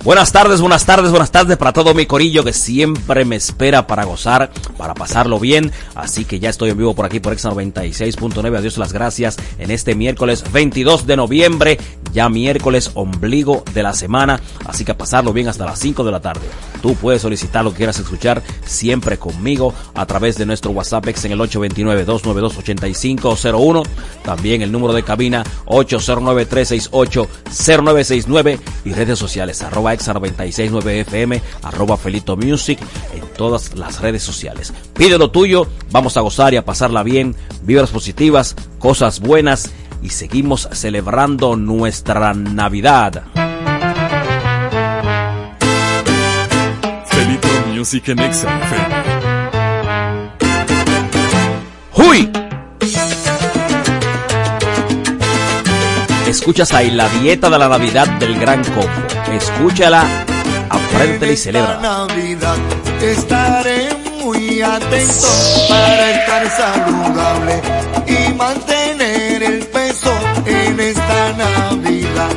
[0.03, 4.03] Buenas tardes, buenas tardes, buenas tardes para todo mi corillo que siempre me espera para
[4.03, 5.71] gozar, para pasarlo bien.
[5.93, 8.57] Así que ya estoy en vivo por aquí por Exa 96.9.
[8.57, 11.77] Adiós las gracias en este miércoles 22 de noviembre,
[12.13, 14.41] ya miércoles ombligo de la semana.
[14.65, 16.47] Así que a pasarlo bien hasta las 5 de la tarde.
[16.81, 21.25] Tú puedes solicitar lo que quieras escuchar siempre conmigo a través de nuestro WhatsApp ex
[21.25, 23.85] en el 829-292-8501.
[24.23, 31.97] También el número de cabina 809-368-0969 y redes sociales arroba arroba exar 969 fm arroba
[31.97, 32.79] Felito Music
[33.13, 34.73] en todas las redes sociales.
[34.93, 40.09] Pide lo tuyo, vamos a gozar y a pasarla bien, vibras positivas, cosas buenas y
[40.09, 43.23] seguimos celebrando nuestra Navidad.
[47.05, 48.61] Felito Music en Exar
[51.93, 52.31] ¡Huy!
[56.27, 59.20] Escuchas ahí la dieta de la Navidad del Gran Combo.
[59.31, 60.03] Escúchala,
[60.69, 61.79] apréndela y celebra.
[61.81, 62.57] Navidad
[63.01, 63.89] estaré
[64.23, 65.27] muy atento
[65.69, 67.61] para estar saludable
[68.07, 70.13] y mantener el peso
[70.45, 72.29] en esta Navidad.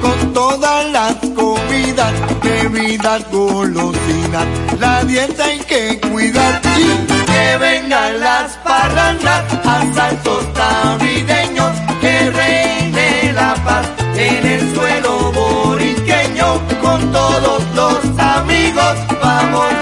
[0.00, 2.12] Con todas las comidas,
[2.42, 4.46] bebidas, golosinas,
[4.78, 6.86] la dieta hay que cuidar y
[7.26, 11.72] que vengan las parrandas, asaltos navideños,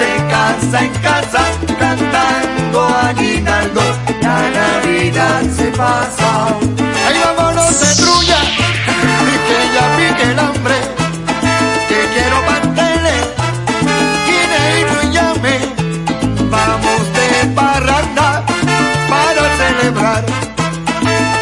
[0.05, 1.43] de casa en casa
[1.79, 2.79] cantando
[3.09, 6.29] aguinaldos la navidad se pasa.
[7.07, 8.41] Ahí vámonos de trulla
[9.33, 10.79] y que ya pique el hambre
[11.89, 13.25] que quiero pasteles
[14.29, 15.57] guineíto y llame.
[16.55, 17.29] Vamos de
[17.59, 18.29] parranda
[19.13, 20.25] para celebrar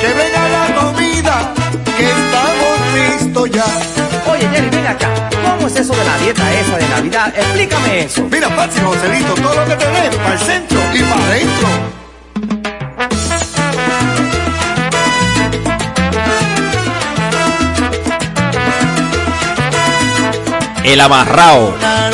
[0.01, 1.37] que venga la comida
[1.97, 4.02] que estamos listos ya
[4.43, 5.09] Oye, Jerry, ven acá.
[5.31, 7.33] ¿Cómo es eso de la dieta esa de Navidad?
[7.37, 8.29] Explícame eso.
[8.29, 11.69] Mira, Patsy, Joselito, todo lo que tenés para el centro y para adentro.
[20.83, 21.75] El amarrao.
[21.77, 22.11] Una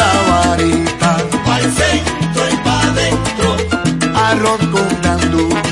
[1.47, 3.57] para el centro y para adentro.
[4.15, 5.68] Arroz con gandules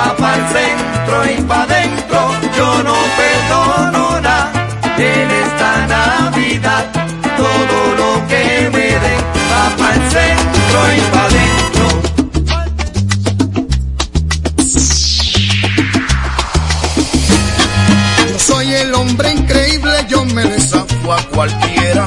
[0.00, 2.18] va para el centro y para adentro.
[2.56, 4.52] Yo no perdono nada
[4.96, 6.84] en esta Navidad.
[7.36, 11.86] Todo lo que me den va para el centro y para adentro.
[18.30, 22.06] Yo soy el hombre increíble, yo me desafío a cualquiera.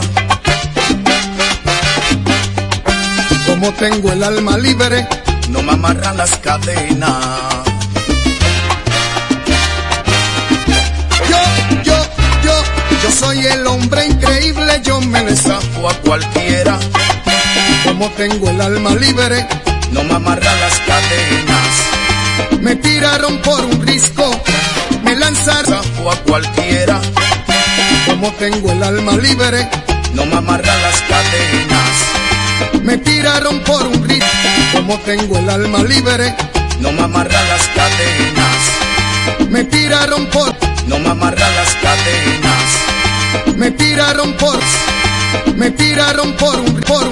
[3.48, 5.08] Como tengo el alma libre,
[5.50, 7.73] no me amarran las cadenas.
[13.14, 16.80] Soy el hombre increíble, yo me desafío a cualquiera.
[17.86, 19.46] Como tengo el alma libre,
[19.92, 22.62] no me amarran las cadenas.
[22.62, 24.32] Me tiraron por un risco,
[25.04, 25.82] me lanzaron
[26.12, 27.02] a cualquiera.
[28.08, 29.70] Como tengo el alma libre,
[30.14, 32.84] no me amarran las cadenas.
[32.84, 36.36] Me tiraron por un risco, como tengo el alma libre,
[36.80, 39.50] no me amarran las cadenas.
[39.50, 40.54] Me tiraron por,
[40.88, 42.93] no me amarran las cadenas.
[43.56, 44.60] Me tiraron por,
[45.56, 47.12] me tiraron por un, por un